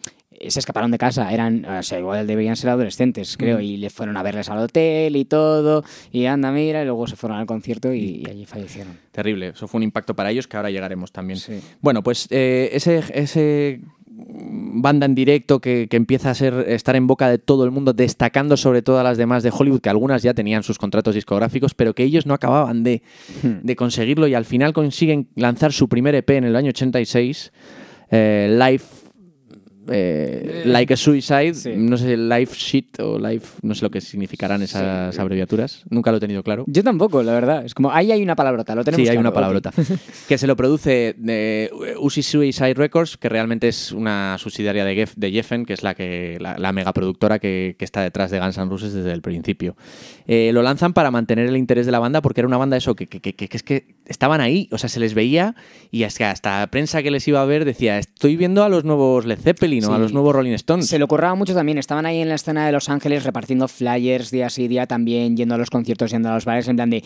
se 0.49 0.59
escaparon 0.61 0.91
de 0.91 0.99
casa, 0.99 1.33
eran, 1.33 1.65
o 1.65 1.83
sea, 1.83 1.99
igual 1.99 2.27
deberían 2.27 2.57
ser 2.57 2.71
adolescentes, 2.71 3.37
creo, 3.37 3.61
y 3.61 3.77
le 3.77 3.91
fueron 3.91 4.17
a 4.17 4.23
verles 4.23 4.49
al 4.49 4.59
hotel 4.59 5.17
y 5.17 5.25
todo, 5.25 5.85
y 6.13 6.27
anda, 6.27 6.53
mira, 6.53 6.83
y 6.83 6.85
luego 6.85 7.07
se 7.09 7.17
fueron 7.17 7.39
al 7.39 7.47
concierto 7.47 7.93
y, 7.93 8.23
y 8.25 8.31
allí 8.31 8.45
fallecieron. 8.47 8.97
Terrible. 9.11 9.49
Eso 9.49 9.67
fue 9.67 9.79
un 9.79 9.83
impacto 9.85 10.15
para 10.15 10.31
ellos 10.31 10.47
que 10.47 10.57
ahora 10.57 10.71
llegaremos 10.71 11.11
también. 11.11 11.39
Sí. 11.41 11.61
Bueno, 11.81 12.03
pues 12.05 12.29
eh, 12.31 12.71
ese, 12.73 13.03
ese 13.15 13.81
banda 14.21 15.07
en 15.07 15.15
directo 15.15 15.61
que, 15.61 15.87
que 15.89 15.97
empieza 15.97 16.31
a 16.31 16.35
ser 16.35 16.65
estar 16.69 16.97
en 16.97 17.07
boca 17.07 17.29
de 17.29 17.39
todo 17.39 17.65
el 17.65 17.71
mundo, 17.71 17.93
destacando 17.93 18.57
sobre 18.57 18.83
todas 18.83 19.05
las 19.05 19.17
demás 19.17 19.43
de 19.43 19.53
Hollywood, 19.57 19.81
que 19.81 19.91
algunas 19.91 20.23
ya 20.23 20.35
tenían 20.35 20.63
sus 20.63 20.79
contratos 20.79 21.15
discográficos, 21.15 21.75
pero 21.75 21.95
que 21.95 22.05
ellos 22.05 22.27
no 22.27 22.35
acababan 22.35 22.83
de, 22.83 23.03
Hmm. 23.43 23.61
de 23.63 23.77
conseguirlo 23.77 24.27
y 24.27 24.35
al 24.35 24.45
final 24.45 24.73
consiguen 24.73 25.29
lanzar 25.35 25.73
su 25.73 25.89
primer 25.89 26.15
EP 26.15 26.31
en 26.31 26.45
el 26.45 26.57
año 26.57 26.71
86, 26.71 27.53
eh, 28.11 28.49
Live 28.51 28.83
eh, 29.91 30.63
Like 30.67 30.95
a 30.95 30.97
Suicide, 30.97 31.55
sí. 31.55 31.73
no 31.77 31.97
sé, 31.97 32.17
Life 32.17 32.55
Shit 32.57 33.01
o 33.01 33.19
Life, 33.19 33.59
no 33.63 33.75
sé 33.75 33.85
lo 33.85 33.91
que 33.91 34.01
significarán 34.01 34.63
esas 34.63 35.19
abreviaturas, 35.19 35.85
nunca 35.91 36.11
lo 36.11 36.17
he 36.17 36.21
tenido 36.21 36.43
claro. 36.43 36.65
Yo 36.67 36.83
tampoco, 36.83 37.23
la 37.23 37.33
verdad. 37.33 37.65
Es 37.65 37.75
como, 37.75 37.91
ahí 37.93 38.13
hay 38.13 38.23
una 38.23 38.37
palabrota, 38.37 38.75
lo 38.75 38.85
tenemos 38.85 38.99
Sí, 39.05 39.09
hay 39.09 39.17
claro, 39.17 39.21
una 39.21 39.33
palabrota. 39.33 39.73
que 40.29 40.39
se 40.39 40.47
lo 40.47 40.57
produce 40.57 41.15
de 41.19 41.71
Uzi 42.01 42.23
Suicide 42.23 42.75
Records, 42.75 43.17
que 43.17 43.29
realmente 43.29 43.69
es 43.69 43.93
una 43.93 44.37
subsidiaria 44.39 44.85
de, 44.85 44.97
Gef- 44.97 45.15
de 45.17 45.31
Geffen, 45.31 45.65
que 45.65 45.73
es 45.73 45.83
la 45.83 45.95
que 45.95 46.39
la, 46.41 46.59
la 46.59 46.73
megaproductora 46.73 47.39
que, 47.39 47.77
que 47.79 47.85
está 47.85 48.03
detrás 48.03 48.31
de 48.31 48.39
Guns 48.41 48.59
N' 48.59 48.69
Roses 48.71 48.93
desde 48.93 49.13
el 49.13 49.23
principio. 49.23 49.77
Eh, 50.27 50.51
lo 50.53 50.63
lanzan 50.63 50.93
para 50.93 51.11
mantener 51.11 51.47
el 51.47 51.57
interés 51.57 51.87
de 51.87 51.93
la 51.93 51.99
banda, 51.99 52.21
porque 52.23 52.41
era 52.41 52.49
una 52.49 52.57
banda 52.59 52.77
eso, 52.77 52.95
que, 52.95 53.07
que- 53.07 53.21
que- 53.21 53.35
que 53.35 53.57
es 53.57 53.63
que 53.63 53.97
estaban 54.09 54.41
ahí, 54.41 54.69
o 54.73 54.79
sea, 54.79 54.89
se 54.89 54.99
les 54.99 55.15
veía 55.15 55.55
y 55.91 56.05
que 56.09 56.25
hasta 56.25 56.67
prensa 56.69 57.03
que 57.03 57.11
les 57.11 57.27
iba 57.29 57.41
a 57.41 57.45
ver 57.45 57.65
decía, 57.65 57.99
estoy 57.99 58.37
viendo 58.37 58.65
a 58.65 58.69
los 58.69 58.85
nuevos 58.85 59.25
Led 59.27 59.39
Zeppelin 59.39 59.85
o 59.85 59.93
a 59.93 59.97
Sí. 59.97 60.03
los 60.03 60.13
nuevos 60.13 60.35
Rolling 60.35 60.53
Stones. 60.55 60.87
Se 60.89 60.99
lo 60.99 61.07
curraba 61.07 61.35
mucho 61.35 61.55
también. 61.55 61.79
Estaban 61.79 62.07
ahí 62.07 62.21
en 62.21 62.29
la 62.29 62.35
escena 62.35 62.67
de 62.67 62.73
Los 62.73 62.89
Ángeles 62.89 63.25
repartiendo 63.25 63.69
flyers 63.69 64.31
día 64.31 64.51
sí 64.51 64.67
día 64.69 64.87
también, 64.87 65.37
yendo 65.37 65.55
a 65.55 65.59
los 65.59 65.71
conciertos, 65.71 66.11
yendo 66.11 66.31
a 66.31 66.35
los 66.35 66.45
bares, 66.45 66.67
en 66.69 66.77
plan 66.77 66.91
de 66.91 67.05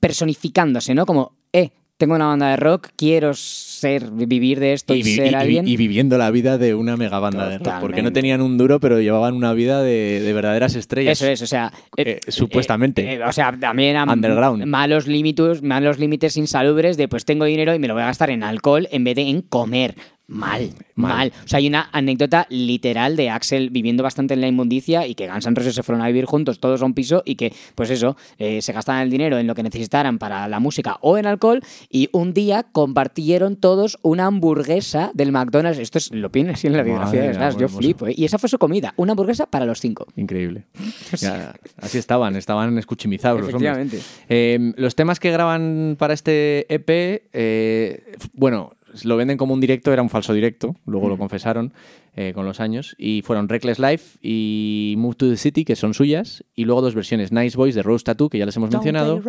personificándose, 0.00 0.94
¿no? 0.94 1.06
Como, 1.06 1.36
eh, 1.52 1.70
tengo 2.00 2.14
una 2.16 2.26
banda 2.26 2.48
de 2.50 2.56
rock, 2.56 2.88
quiero 2.96 3.34
ser, 3.34 4.10
vivir 4.10 4.58
de 4.58 4.72
esto 4.72 4.94
y, 4.94 5.04
ser 5.04 5.30
y- 5.30 5.34
alguien. 5.34 5.68
y 5.68 5.76
viviendo 5.76 6.18
la 6.18 6.30
vida 6.32 6.58
de 6.58 6.74
una 6.74 6.96
mega 6.96 7.20
banda 7.20 7.48
de 7.48 7.58
rock, 7.58 7.74
porque 7.80 8.02
no 8.02 8.12
tenían 8.12 8.40
un 8.42 8.58
duro, 8.58 8.80
pero 8.80 9.00
llevaban 9.00 9.34
una 9.34 9.52
vida 9.52 9.82
de, 9.82 10.20
de 10.20 10.32
verdaderas 10.32 10.74
estrellas. 10.74 11.20
Eso 11.20 11.30
es, 11.30 11.42
o 11.42 11.46
sea. 11.46 11.72
Eh, 11.96 12.18
supuestamente. 12.26 13.14
eh, 13.14 13.22
o 13.24 13.32
sea, 13.32 13.54
también 13.60 13.90
eran 13.90 14.08
Underground. 14.10 14.64
malos 14.64 15.06
límites, 15.06 15.62
malos 15.62 15.98
límites 15.98 16.36
insalubres 16.36 16.96
de 16.96 17.06
pues 17.06 17.24
tengo 17.24 17.44
dinero 17.44 17.74
y 17.74 17.78
me 17.78 17.86
lo 17.86 17.94
voy 17.94 18.02
a 18.02 18.06
gastar 18.06 18.30
en 18.30 18.42
alcohol 18.42 18.88
en 18.90 19.04
vez 19.04 19.14
de 19.16 19.22
en 19.28 19.42
comer. 19.42 19.94
Mal, 20.30 20.70
Mal. 20.94 21.16
mal. 21.16 21.32
O 21.44 21.48
sea, 21.48 21.58
hay 21.58 21.66
una 21.66 21.88
anécdota 21.92 22.46
literal 22.50 23.16
de 23.16 23.30
Axel 23.30 23.70
viviendo 23.70 24.04
bastante 24.04 24.34
en 24.34 24.40
la 24.40 24.46
inmundicia 24.46 25.04
y 25.08 25.16
que 25.16 25.26
Guns 25.28 25.44
N' 25.44 25.56
Roses 25.56 25.74
se 25.74 25.82
fueron 25.82 26.04
a 26.04 26.06
vivir 26.06 26.24
juntos 26.24 26.60
todos 26.60 26.82
a 26.82 26.84
un 26.84 26.94
piso 26.94 27.22
y 27.24 27.34
que, 27.34 27.52
pues 27.74 27.90
eso, 27.90 28.16
eh, 28.38 28.62
se 28.62 28.72
gastaban 28.72 29.02
el 29.02 29.10
dinero 29.10 29.38
en 29.38 29.48
lo 29.48 29.56
que 29.56 29.64
necesitaran 29.64 30.18
para 30.18 30.46
la 30.46 30.60
música 30.60 30.98
o 31.00 31.18
en 31.18 31.26
alcohol 31.26 31.62
y 31.90 32.08
un 32.12 32.32
día 32.32 32.62
compartieron 32.62 33.56
todos 33.56 33.98
una 34.02 34.26
hamburguesa 34.26 35.10
del 35.14 35.32
McDonald's. 35.32 35.80
Esto 35.80 35.98
es, 35.98 36.12
lo 36.12 36.30
piden 36.30 36.50
así 36.50 36.68
en 36.68 36.76
la 36.76 36.84
biografía 36.84 37.22
de 37.22 37.34
Slash, 37.34 37.54
yo 37.54 37.64
hermoso. 37.64 37.78
flipo. 37.78 38.06
¿eh? 38.06 38.14
Y 38.16 38.24
esa 38.24 38.38
fue 38.38 38.48
su 38.48 38.58
comida, 38.58 38.94
una 38.96 39.12
hamburguesa 39.12 39.46
para 39.46 39.66
los 39.66 39.80
cinco. 39.80 40.06
Increíble. 40.16 40.64
Ya, 41.20 41.54
así 41.76 41.98
estaban, 41.98 42.36
estaban 42.36 42.78
escuchimizados 42.78 43.40
los 43.40 43.52
hombres. 43.52 43.72
Efectivamente. 43.72 43.98
Eh, 44.28 44.72
los 44.76 44.94
temas 44.94 45.18
que 45.18 45.30
graban 45.32 45.96
para 45.98 46.14
este 46.14 46.72
EP, 46.72 46.88
eh, 47.32 48.14
bueno, 48.32 48.72
lo 49.04 49.16
venden 49.16 49.36
como 49.36 49.54
un 49.54 49.60
directo, 49.60 49.92
era 49.92 50.02
un 50.02 50.10
falso 50.10 50.32
directo, 50.32 50.76
luego 50.86 51.08
lo 51.08 51.16
confesaron 51.18 51.72
eh, 52.16 52.32
con 52.34 52.44
los 52.44 52.58
años, 52.60 52.96
y 52.98 53.22
fueron 53.22 53.48
Reckless 53.48 53.78
Life 53.78 54.18
y 54.20 54.94
Move 54.98 55.14
to 55.14 55.30
the 55.30 55.36
City, 55.36 55.64
que 55.64 55.76
son 55.76 55.94
suyas, 55.94 56.44
y 56.56 56.64
luego 56.64 56.80
dos 56.82 56.94
versiones, 56.94 57.30
Nice 57.30 57.56
Boys 57.56 57.74
de 57.76 57.82
Rose 57.82 58.04
Tattoo, 58.04 58.28
que 58.28 58.36
ya 58.38 58.46
les 58.46 58.56
hemos 58.56 58.70
mencionado, 58.70 59.22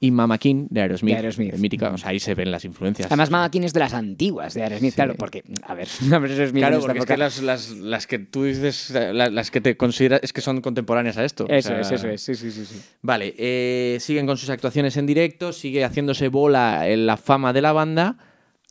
y 0.00 0.10
Mama 0.10 0.36
King 0.38 0.66
de 0.68 0.82
Aerosmith, 0.82 1.12
De 1.14 1.16
Aerosmith. 1.16 1.54
eh, 1.54 1.58
mítica, 1.58 1.90
o 1.92 1.96
sea, 1.98 2.10
ahí 2.10 2.20
se 2.20 2.34
ven 2.34 2.50
las 2.50 2.64
influencias. 2.66 3.06
Además, 3.06 3.30
Mama 3.30 3.50
King 3.50 3.62
es 3.62 3.72
de 3.72 3.80
las 3.80 3.94
antiguas 3.94 4.52
de 4.54 4.62
Aerosmith, 4.64 4.90
Sí. 4.92 4.96
claro, 4.96 5.14
porque, 5.16 5.44
a 5.66 5.74
ver, 5.74 5.88
Aerosmith 6.12 6.60
Claro, 6.62 6.80
porque 6.80 6.98
es 6.98 7.06
que 7.06 7.16
las, 7.16 7.42
las- 7.42 7.70
las 7.70 8.06
que 8.06 8.18
tú 8.18 8.44
dices, 8.44 8.90
la- 8.90 9.30
las, 9.30 9.50
que 9.50 9.60
te 9.62 9.76
consideras, 9.76 10.20
es 10.22 10.32
que 10.34 10.42
son 10.42 10.60
contemporáneas 10.60 11.16
a 11.16 11.24
esto. 11.24 11.44
o 11.44 11.48
Eso 11.48 11.68
sea, 11.70 11.80
es, 11.80 11.90
eso 11.90 12.08
es, 12.08 12.20
sí, 12.20 12.34
sí, 12.34 12.50
sí. 12.50 12.66
sí. 12.66 12.80
Vale, 13.00 13.34
eh, 13.38 13.96
siguen 14.00 14.26
con 14.26 14.36
sus 14.36 14.50
actuaciones 14.50 14.96
en 14.98 15.06
directo, 15.06 15.52
sigue 15.52 15.84
haciéndose 15.84 16.28
bola 16.28 16.88
en 16.88 17.06
la 17.06 17.16
fama 17.16 17.52
de 17.54 17.62
la 17.62 17.72
banda, 17.72 18.18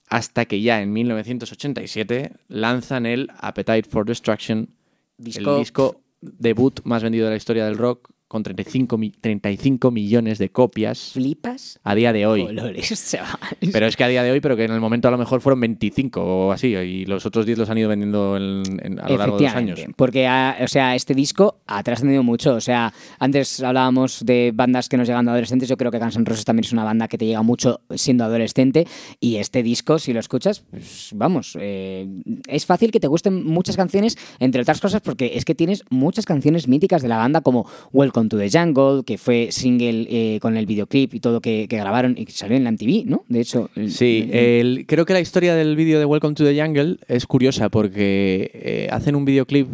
hasta 0.09 0.45
que 0.45 0.61
ya 0.61 0.81
en 0.81 0.93
1987 0.93 2.31
lanzan 2.47 3.05
el 3.05 3.29
Appetite 3.39 3.89
for 3.89 4.05
Destruction, 4.05 4.69
Disco- 5.17 5.53
el 5.55 5.59
disco 5.59 6.01
debut 6.21 6.79
más 6.83 7.03
vendido 7.03 7.25
de 7.25 7.31
la 7.31 7.37
historia 7.37 7.65
del 7.65 7.77
rock, 7.77 8.09
con 8.33 8.41
35, 8.41 8.97
mi- 8.97 9.11
35 9.11 9.91
millones 9.91 10.39
de 10.39 10.49
copias 10.49 11.11
¿Flipas? 11.13 11.79
a 11.83 11.93
día 11.93 12.11
de 12.11 12.25
hoy. 12.25 12.43
Colores. 12.45 13.15
Pero 13.71 13.85
es 13.85 13.95
que 13.95 14.03
a 14.03 14.07
día 14.07 14.23
de 14.23 14.31
hoy, 14.31 14.41
pero 14.41 14.57
que 14.57 14.63
en 14.63 14.71
el 14.71 14.79
momento 14.79 15.07
a 15.07 15.11
lo 15.11 15.19
mejor 15.19 15.39
fueron 15.39 15.59
25 15.59 16.19
o 16.47 16.51
así, 16.51 16.69
y 16.75 17.05
los 17.05 17.27
otros 17.27 17.45
10 17.45 17.59
los 17.59 17.69
han 17.69 17.77
ido 17.77 17.89
vendiendo 17.89 18.35
en- 18.35 18.63
en- 18.81 18.99
a 18.99 19.07
lo 19.07 19.17
largo 19.17 19.37
de 19.37 19.43
los 19.43 19.53
años. 19.53 19.79
Porque, 19.95 20.27
o 20.27 20.67
sea, 20.67 20.95
este 20.95 21.13
disco 21.13 21.59
ha 21.67 21.83
trascendido 21.83 22.23
mucho. 22.23 22.55
O 22.55 22.59
sea, 22.61 22.91
antes 23.19 23.61
hablábamos 23.61 24.25
de 24.25 24.51
bandas 24.53 24.89
que 24.89 24.97
nos 24.97 25.07
llegan 25.07 25.25
de 25.25 25.31
adolescentes. 25.31 25.69
Yo 25.69 25.77
creo 25.77 25.91
que 25.91 25.99
Guns 25.99 26.15
N' 26.15 26.25
Roses 26.25 26.43
también 26.43 26.65
es 26.65 26.73
una 26.73 26.83
banda 26.83 27.07
que 27.07 27.19
te 27.19 27.27
llega 27.27 27.43
mucho 27.43 27.81
siendo 27.95 28.23
adolescente. 28.23 28.87
Y 29.19 29.35
este 29.35 29.61
disco, 29.61 29.99
si 29.99 30.11
lo 30.11 30.19
escuchas, 30.19 30.61
pues, 30.71 31.11
vamos, 31.13 31.55
eh, 31.61 32.07
es 32.47 32.65
fácil 32.65 32.91
que 32.91 32.99
te 32.99 33.07
gusten 33.07 33.45
muchas 33.45 33.77
canciones, 33.77 34.17
entre 34.39 34.61
otras 34.63 34.81
cosas, 34.81 35.01
porque 35.01 35.33
es 35.35 35.45
que 35.45 35.53
tienes 35.53 35.83
muchas 35.91 36.25
canciones 36.25 36.67
míticas 36.67 37.03
de 37.03 37.09
la 37.09 37.17
banda, 37.17 37.41
como 37.41 37.67
Welcome 37.91 38.22
to 38.29 38.38
the 38.38 38.49
Jungle, 38.49 39.03
que 39.05 39.17
fue 39.17 39.49
single 39.51 40.07
eh, 40.09 40.39
con 40.41 40.57
el 40.57 40.65
videoclip 40.65 41.13
y 41.13 41.19
todo 41.19 41.41
que, 41.41 41.67
que 41.69 41.77
grabaron 41.77 42.15
y 42.17 42.25
que 42.25 42.31
salió 42.31 42.57
en 42.57 42.63
la 42.63 42.71
MTV, 42.71 43.05
¿no? 43.05 43.23
De 43.29 43.39
hecho, 43.41 43.69
el- 43.75 43.91
Sí, 43.91 44.27
el- 44.31 44.77
el- 44.77 44.86
creo 44.88 45.05
que 45.05 45.13
la 45.13 45.19
historia 45.21 45.55
del 45.55 45.75
vídeo 45.75 45.99
de 45.99 46.05
Welcome 46.05 46.36
to 46.36 46.43
the 46.45 46.59
Jungle 46.62 46.97
es 47.07 47.25
curiosa 47.25 47.69
porque 47.69 48.51
eh, 48.53 48.88
hacen 48.91 49.15
un 49.15 49.25
videoclip 49.25 49.67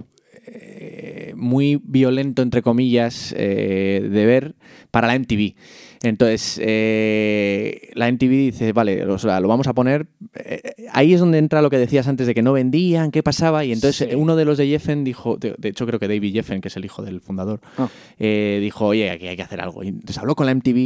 eh, 0.47 1.33
muy 1.35 1.79
violento, 1.83 2.41
entre 2.41 2.62
comillas, 2.62 3.33
de 3.35 4.09
ver 4.25 4.55
para 4.91 5.07
la 5.07 5.15
MTV. 5.15 5.53
Entonces, 6.01 6.59
eh, 6.63 7.89
la 7.93 8.07
MTV 8.07 8.29
dice, 8.29 8.71
vale, 8.73 9.05
o 9.05 9.17
sea, 9.17 9.39
lo 9.41 9.47
vamos 9.47 9.67
a 9.67 9.73
poner. 9.73 10.07
eh, 10.35 10.62
ahí 10.93 11.13
es 11.13 11.19
donde 11.19 11.38
entra 11.38 11.62
lo 11.62 11.69
que 11.69 11.77
decías 11.77 12.07
antes 12.07 12.25
de 12.27 12.33
que 12.33 12.41
no 12.41 12.53
vendían, 12.53 13.12
qué 13.12 13.21
pasaba. 13.23 13.65
Y 13.65 13.71
entonces 13.73 14.07
Sí. 14.09 14.15
uno 14.15 14.35
de 14.35 14.45
los 14.45 14.57
de 14.57 14.67
Jeffen 14.67 15.03
dijo, 15.03 15.38
de, 15.38 15.55
de 15.57 15.69
hecho 15.69 15.85
creo 15.85 15.99
que 15.99 16.07
David 16.07 16.33
Jeffen, 16.33 16.62
que 16.62 16.69
es 16.69 16.77
el 16.77 16.85
hijo 16.85 17.01
del 17.01 17.19
fundador, 17.21 17.59
Ah. 17.77 17.89
eh, 18.17 18.59
dijo, 18.62 18.85
oye, 18.88 19.09
aquí 19.12 19.27
hay 19.27 19.35
que 19.35 19.43
hacer 19.43 19.59
algo. 19.62 19.83
Y 19.83 19.89
entonces 19.89 20.17
habló 20.17 20.35
con 20.35 20.45
la 20.45 20.53
MTV 20.53 20.77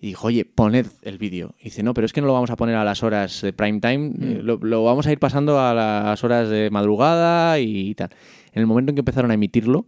y 0.00 0.06
dijo, 0.08 0.28
oye, 0.28 0.44
poned 0.44 0.86
el 1.02 1.18
vídeo. 1.18 1.54
Y 1.60 1.64
dice, 1.64 1.82
no, 1.82 1.92
pero 1.94 2.04
es 2.04 2.12
que 2.12 2.20
no 2.20 2.26
lo 2.28 2.32
vamos 2.34 2.50
a 2.50 2.56
poner 2.56 2.76
a 2.76 2.84
las 2.84 3.02
horas 3.02 3.40
de 3.42 3.52
prime 3.52 3.80
time, 3.80 4.12
eh, 4.20 4.40
lo, 4.42 4.58
lo 4.62 4.84
vamos 4.84 5.06
a 5.06 5.12
ir 5.12 5.18
pasando 5.18 5.58
a 5.58 5.74
las 5.74 6.22
horas 6.22 6.48
de 6.50 6.70
madrugada 6.70 7.58
y 7.58 7.94
tal. 7.94 8.10
En 8.52 8.60
el 8.60 8.66
momento 8.66 8.90
en 8.90 8.94
que 8.96 9.00
empezaron 9.00 9.30
a 9.30 9.34
emitirlo, 9.34 9.86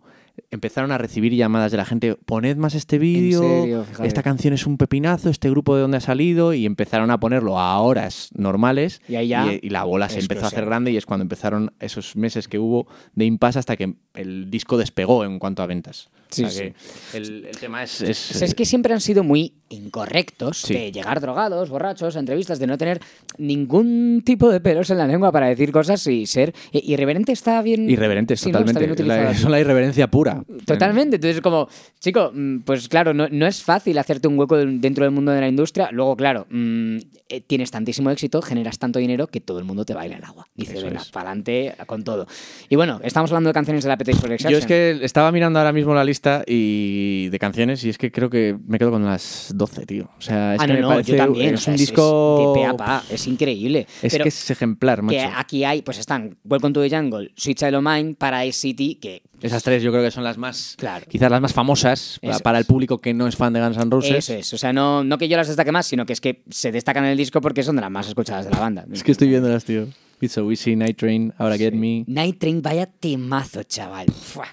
empezaron 0.51 0.92
a 0.92 0.98
recibir 0.98 1.35
llamadas 1.35 1.70
de 1.70 1.77
la 1.77 1.85
gente, 1.85 2.16
poned 2.16 2.57
más 2.57 2.74
este 2.74 2.98
vídeo, 2.98 3.85
esta 4.03 4.22
canción 4.22 4.55
es 4.55 4.66
un 4.66 4.79
pepinazo, 4.79 5.31
este 5.31 5.51
grupo 5.51 5.74
de 5.74 5.83
dónde 5.83 5.98
ha 5.98 6.01
salido, 6.01 6.55
y 6.55 6.66
empezaron 6.66 7.11
a 7.11 7.20
ponerlo 7.20 7.59
a 7.59 7.79
horas 7.81 8.31
normales 8.35 9.01
Y 9.09 9.16
ahí 9.16 9.29
ya, 9.29 9.53
y, 9.53 9.61
y 9.62 9.70
la 9.70 9.85
bola 9.85 10.09
se 10.09 10.20
empezó 10.20 10.44
a 10.44 10.48
hacer 10.48 10.64
grande 10.64 10.90
y 10.92 10.96
es 10.96 11.07
cuando 11.07 11.22
empezaron 11.22 11.72
esos 11.81 12.16
meses 12.16 12.48
que 12.48 12.59
hubo 12.59 12.87
de 13.14 13.24
impasse 13.24 13.59
hasta 13.59 13.77
que 13.77 13.94
el 14.14 14.51
disco 14.51 14.77
despegó 14.77 15.24
en 15.24 15.38
cuanto 15.38 15.62
a 15.62 15.66
ventas. 15.66 16.11
Sí, 16.31 16.45
O 16.45 16.51
sea 16.51 16.62
que 16.64 16.75
el, 17.17 17.47
el 17.47 17.57
tema 17.59 17.83
es... 17.83 18.01
es- 18.03 18.55
que 18.55 18.64
siempre 18.64 18.93
han 18.93 19.01
sido 19.01 19.23
muy 19.25 19.55
incorrectos 19.71 20.59
Sí. 20.59 20.75
de 20.75 20.93
llegar 20.93 21.21
drogados, 21.21 21.69
borrachos, 21.71 22.17
a 22.17 22.19
entrevistas, 22.21 22.59
de 22.59 22.67
no 22.67 22.77
tener 22.79 23.01
ningún 23.38 24.23
tipo 24.25 24.51
de 24.51 24.61
pelos 24.61 24.91
en 24.91 24.99
la 24.99 25.07
lengua 25.07 25.31
para 25.33 25.47
decir 25.47 25.73
cosas 25.73 26.07
y 26.07 26.27
ser 26.27 26.55
irreverente 26.73 27.33
está 27.33 27.62
bien. 27.62 27.88
Irreverentes, 27.88 28.41
Sí, 28.41 28.51
¿no? 28.53 28.59
Está 28.61 28.73
totalmente. 28.73 29.05
La- 29.05 29.31
aquí. 29.31 29.38
son 29.43 29.51
la 29.51 29.61
irreverencia 29.61 30.09
pura. 30.11 30.43
Totalmente. 30.67 31.17
Entonces, 31.17 31.41
como, 31.41 31.69
chico, 32.01 32.31
mm, 32.35 32.61
pues 32.61 32.88
claro, 32.88 33.14
no, 33.14 33.29
no 33.31 33.47
es 33.47 33.62
fácil 33.62 33.97
hacerte 33.99 34.29
un 34.29 34.38
hueco 34.38 34.57
dentro 34.57 35.05
del 35.05 35.12
mundo 35.12 35.33
de 35.33 35.41
la 35.41 35.49
industria. 35.49 35.91
Luego, 35.93 36.17
claro, 36.17 36.47
mm, 36.51 36.97
eh, 37.29 37.41
tienes 37.47 37.71
tantísimo 37.71 38.11
éxito, 38.11 38.43
generas 38.43 38.79
tanto 38.79 38.99
dinero 38.99 39.27
que 39.27 39.41
todo 39.41 39.59
el 39.59 39.64
mundo 39.64 39.85
te 39.85 39.95
baila 39.95 40.17
el 40.17 40.25
agua. 40.25 40.47
Dice, 40.55 40.75
venga, 40.83 41.03
para 41.12 41.31
adelante 41.31 41.75
con 41.87 42.05
todo. 42.05 42.27
Y 42.69 42.77
bueno, 42.77 43.01
estamos 43.03 43.31
hablando 43.31 43.49
de 43.49 43.55
canciones 43.55 43.85
de 43.85 43.88
la 43.88 43.97
Destruction. 43.97 44.51
Yo 44.51 44.59
es 44.59 44.67
que 44.67 44.99
estaba 45.03 45.31
mirando 45.33 45.59
ahora 45.59 45.73
mismo 45.73 45.95
la 45.95 46.05
lista 46.05 46.17
y 46.46 47.28
de 47.28 47.38
canciones 47.38 47.85
y 47.85 47.88
es 47.90 47.98
que 47.98 48.11
creo 48.11 48.28
que 48.31 48.57
me 48.66 48.78
quedo 48.78 48.90
con 48.90 49.04
las 49.04 49.52
12, 49.54 49.87
tío. 49.87 50.11
O 50.18 50.20
sea, 50.20 50.54
es 50.54 50.61
ah, 50.61 50.66
que 50.66 50.72
no, 50.72 50.74
me 50.74 50.81
no, 50.83 50.88
parece 50.88 51.12
yo 51.12 51.16
también. 51.18 51.54
es 51.54 51.61
o 51.61 51.64
sea, 51.64 51.72
un 51.72 51.78
disco 51.78 52.52
de 52.54 52.61
pe 52.61 52.66
a 52.66 52.76
pa, 52.76 53.02
es 53.11 53.26
increíble. 53.26 53.87
es 54.02 54.12
Pero 54.12 54.24
que 54.24 54.28
es 54.28 54.50
ejemplar, 54.50 55.02
macho. 55.02 55.16
que 55.18 55.24
aquí 55.24 55.64
hay, 55.64 55.83
pues 55.83 55.98
están 55.98 56.37
Welcome 56.44 56.72
to 56.72 56.83
the 56.83 56.90
Jungle, 56.90 57.31
Sweet 57.37 57.59
Child 57.59 57.74
O' 57.76 57.83
Mine, 57.83 58.14
Paradise 58.14 58.59
City, 58.59 58.96
que 58.96 59.22
Esas 59.40 59.62
tres 59.62 59.83
yo 59.83 59.90
creo 59.92 60.02
que 60.02 60.11
son 60.11 60.24
las 60.24 60.37
más, 60.38 60.74
Claro. 60.78 61.07
quizás 61.09 61.31
las 61.31 61.40
más 61.40 61.52
famosas 61.52 62.18
pa- 62.22 62.31
Eso 62.31 62.40
para 62.40 62.59
el 62.59 62.62
es. 62.62 62.68
público 62.68 62.98
que 62.98 63.14
no 63.14 63.26
es 63.28 63.37
fan 63.37 63.52
de 63.52 63.61
Guns 63.61 63.76
N' 63.76 63.90
Roses. 63.90 64.11
eso 64.16 64.35
es. 64.35 64.52
O 64.54 64.59
sea, 64.59 64.72
no, 64.72 65.04
no 65.04 65.16
que 65.18 65.28
yo 65.28 65.37
las 65.37 65.46
destaque 65.48 65.72
más, 65.72 65.87
sino 65.87 66.04
que 66.07 66.12
es 66.12 66.20
que 66.20 66.42
se 66.50 66.72
destacan 66.72 67.04
en 67.04 67.11
el 67.12 67.18
disco 67.18 67.40
porque 67.40 67.62
son 67.62 67.76
de 67.76 67.83
las 67.83 67.90
más 67.90 68.09
escuchadas 68.09 68.44
de 68.46 68.50
la 68.50 68.59
banda. 68.61 68.85
Es 68.92 69.02
que 69.04 69.12
estoy 69.12 69.28
viéndolas, 69.28 69.64
tío. 69.64 69.87
It's 70.20 70.33
so 70.33 70.50
easy, 70.50 70.74
Night 70.74 70.96
Train, 70.96 71.33
Ahora 71.38 71.57
Get 71.57 71.74
Me, 71.74 72.02
Night 72.09 72.40
Train, 72.40 72.61
vaya 72.61 72.87
temazo, 72.87 73.62
chaval. 73.62 74.07
Fua. 74.11 74.46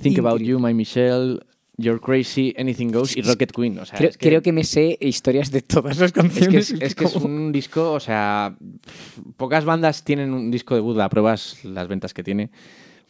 Think 0.00 0.18
About. 0.18 0.40
You, 0.40 0.58
My 0.58 0.74
Michelle, 0.74 1.40
You're 1.76 2.00
Crazy, 2.00 2.54
Anything 2.58 2.88
Goes 2.92 3.16
y 3.16 3.22
Rocket 3.22 3.52
Queen. 3.52 3.78
O 3.78 3.84
sea, 3.84 3.98
Creo, 3.98 4.10
es 4.10 4.18
que, 4.18 4.28
creo 4.28 4.42
que 4.42 4.52
me 4.52 4.64
sé 4.64 4.96
historias 5.00 5.50
de 5.50 5.62
todas 5.62 5.98
las 5.98 6.06
es 6.08 6.12
que 6.12 6.20
canciones. 6.20 6.70
es, 6.70 6.80
es 6.80 6.94
que 6.94 7.04
es 7.04 7.16
un 7.16 7.52
disco, 7.52 7.92
o 7.92 8.00
sea, 8.00 8.56
pocas 9.36 9.64
bandas 9.64 10.04
tienen 10.04 10.32
un 10.32 10.50
disco 10.50 10.74
debut, 10.74 10.98
a 11.00 11.08
pruebas 11.08 11.64
las 11.64 11.88
ventas 11.88 12.14
que 12.14 12.22
tiene, 12.22 12.50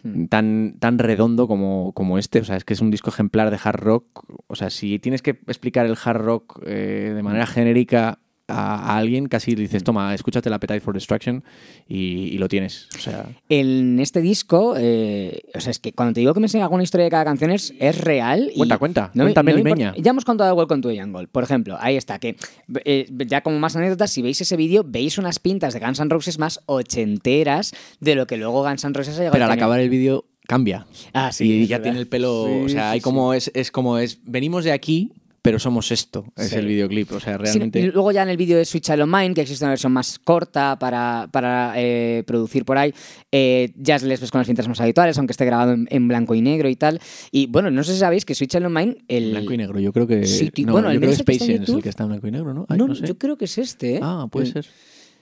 Hmm. 0.05 0.27
tan, 0.27 0.77
tan 0.81 0.99
redondo 0.99 1.49
como, 1.49 1.93
como 1.95 2.19
este. 2.19 2.39
O 2.41 2.45
sea, 2.45 2.57
es 2.57 2.65
que 2.65 2.75
es 2.75 2.81
un 2.83 2.91
disco 2.91 3.09
ejemplar 3.09 3.51
de 3.51 3.59
hard 3.63 3.81
rock. 3.81 4.25
O 4.49 4.55
sea, 4.55 4.69
si 4.69 4.99
tienes 4.99 5.23
que 5.23 5.31
explicar 5.31 5.87
el 5.87 5.97
hard 6.03 6.21
rock 6.21 6.61
eh, 6.67 7.13
de 7.15 7.23
manera 7.23 7.47
genérica 7.47 8.19
a, 8.49 8.97
alguien, 8.99 9.27
casi 9.27 9.55
dices, 9.55 9.83
toma, 9.85 10.15
escúchate 10.15 10.51
la 10.51 10.57
Appetite 10.57 10.81
for 10.81 10.93
Destruction 10.95 11.43
y, 11.89 12.25
y 12.35 12.39
lo 12.39 12.49
tienes. 12.49 12.89
O 12.97 12.99
sea, 13.01 13.27
En 13.49 13.99
este 14.01 14.21
disco, 14.21 14.75
eh, 14.77 15.43
o 15.55 15.61
sea, 15.61 15.71
es 15.71 15.79
que 15.79 15.93
cuando 15.93 16.13
te 16.15 16.21
digo 16.21 16.35
que 16.35 16.41
me 16.41 16.49
sé 16.49 16.61
alguna 16.61 16.83
historia 16.83 17.05
de 17.05 17.11
cada 17.11 17.25
canción 17.25 17.51
es, 17.51 17.73
es 17.79 17.99
real. 18.01 18.51
y 18.53 18.59
Cuenta, 18.59 18.79
cuenta, 18.79 19.11
no 19.15 19.25
me- 19.25 19.33
no 19.35 19.43
limeña. 19.57 19.95
Ya 19.97 20.11
hemos 20.11 20.25
contado 20.25 20.55
Welcome 20.55 20.83
to 20.83 20.89
the 20.91 21.01
Jungle, 21.01 21.27
por 21.29 21.43
ejemplo. 21.45 21.77
Ahí 21.81 21.97
está, 21.97 22.19
que 22.19 22.37
eh, 22.85 23.07
ya 23.27 23.41
como 23.43 23.59
más 23.59 23.77
anécdotas, 23.77 24.11
si 24.11 24.21
veis 24.23 24.41
ese 24.41 24.57
vídeo, 24.57 24.85
veis 24.87 25.17
unas 25.19 25.39
pintas 25.39 25.73
de 25.75 25.81
Guns 25.81 26.01
N' 26.01 26.11
Roses 26.11 26.39
más 26.39 26.61
ochenteras 26.67 27.73
de 28.01 28.15
lo 28.15 28.27
que 28.27 28.37
luego 28.37 28.63
Guns 28.63 28.85
N' 28.85 28.93
Roses 28.95 29.15
ha 29.15 29.19
llegado 29.19 29.33
pero 29.33 29.45
al 29.47 29.51
acabar 29.53 29.81
el 29.81 29.89
vídeo 29.91 30.27
cambia. 30.47 30.87
Ah, 31.13 31.33
sí, 31.33 31.51
y 31.63 31.67
ya 31.67 31.79
verdad. 31.79 31.85
tiene 31.85 31.99
el 32.01 32.07
pelo, 32.09 32.47
Sí, 32.47 32.63
o 32.67 32.69
sea, 32.69 32.91
hay 32.91 33.01
sí, 33.01 33.03
como 33.05 33.33
es, 33.35 33.51
es 33.55 33.71
como 33.71 33.99
es, 33.99 34.19
venimos 34.25 34.65
de 34.65 34.73
aquí, 34.73 35.13
pero 35.45 35.59
somos 35.59 35.93
esto, 35.93 36.25
es 36.37 36.49
Sí. 36.49 36.57
el 36.57 36.65
videoclip, 36.65 37.13
o 37.13 37.21
sea, 37.21 37.37
realmente... 37.37 37.83
luego 37.93 38.13
ya 38.13 38.23
en 38.23 38.31
el 38.31 38.39
vídeo 38.39 38.57
de 38.57 38.65
Switch 38.65 38.89
O' 38.89 39.07
Mine, 39.07 39.35
que 39.35 39.43
existe 39.43 39.63
una 39.63 39.73
versión 39.73 39.93
más 39.93 40.19
corta 40.19 40.79
para, 40.79 41.29
para 41.31 41.75
eh, 41.77 42.25
producir 42.27 42.65
por 42.65 42.79
ahí, 42.79 42.95
eh, 43.31 43.71
ya 43.77 43.99
les 43.99 44.23
ves 44.23 44.31
con 44.31 44.39
las 44.39 44.47
cintas 44.47 44.67
más 44.69 44.81
habituales, 44.81 45.19
aunque 45.19 45.33
esté 45.33 45.45
grabado 45.45 45.73
en, 45.75 45.87
en 45.91 46.09
blanco 46.09 46.35
y 46.35 46.41
negro 46.41 46.71
y 46.71 46.77
tal. 46.77 46.99
Y 47.31 47.47
bueno, 47.49 47.71
no 47.71 47.85
sé 47.85 47.93
si 47.93 47.99
sabéis 47.99 48.25
que 48.25 48.35
Switch 48.35 48.55
O' 48.55 48.71
Mine... 48.71 49.05
El... 49.07 49.33
Blanco 49.33 49.53
y 49.53 49.59
negro, 49.59 49.79
yo 49.81 49.93
creo 49.93 50.07
que... 50.07 50.27
Sí, 50.27 50.51
no, 50.65 50.73
bueno, 50.73 50.91
yo 50.91 50.99
creo 50.99 51.11
que 51.15 51.21
el 51.21 51.27
que 51.27 51.33
está 51.35 51.35
en 51.35 51.37
Space 51.37 51.53
Jam 51.53 51.63
es 51.65 51.69
el 51.69 51.83
que 51.83 51.89
está 51.91 52.03
en 52.05 52.09
blanco 52.09 52.27
y 52.27 52.31
negro, 52.31 52.55
¿no? 52.55 52.67
Ay, 52.71 52.79
no, 52.79 52.89
no 52.89 52.95
sé. 52.95 53.07
yo 53.07 53.19
creo 53.19 53.37
que 53.37 53.45
es 53.45 53.59
este, 53.59 53.97
¿eh? 53.97 54.01
Ah, 54.03 54.27
puede 54.33 54.47
ser. 54.47 54.67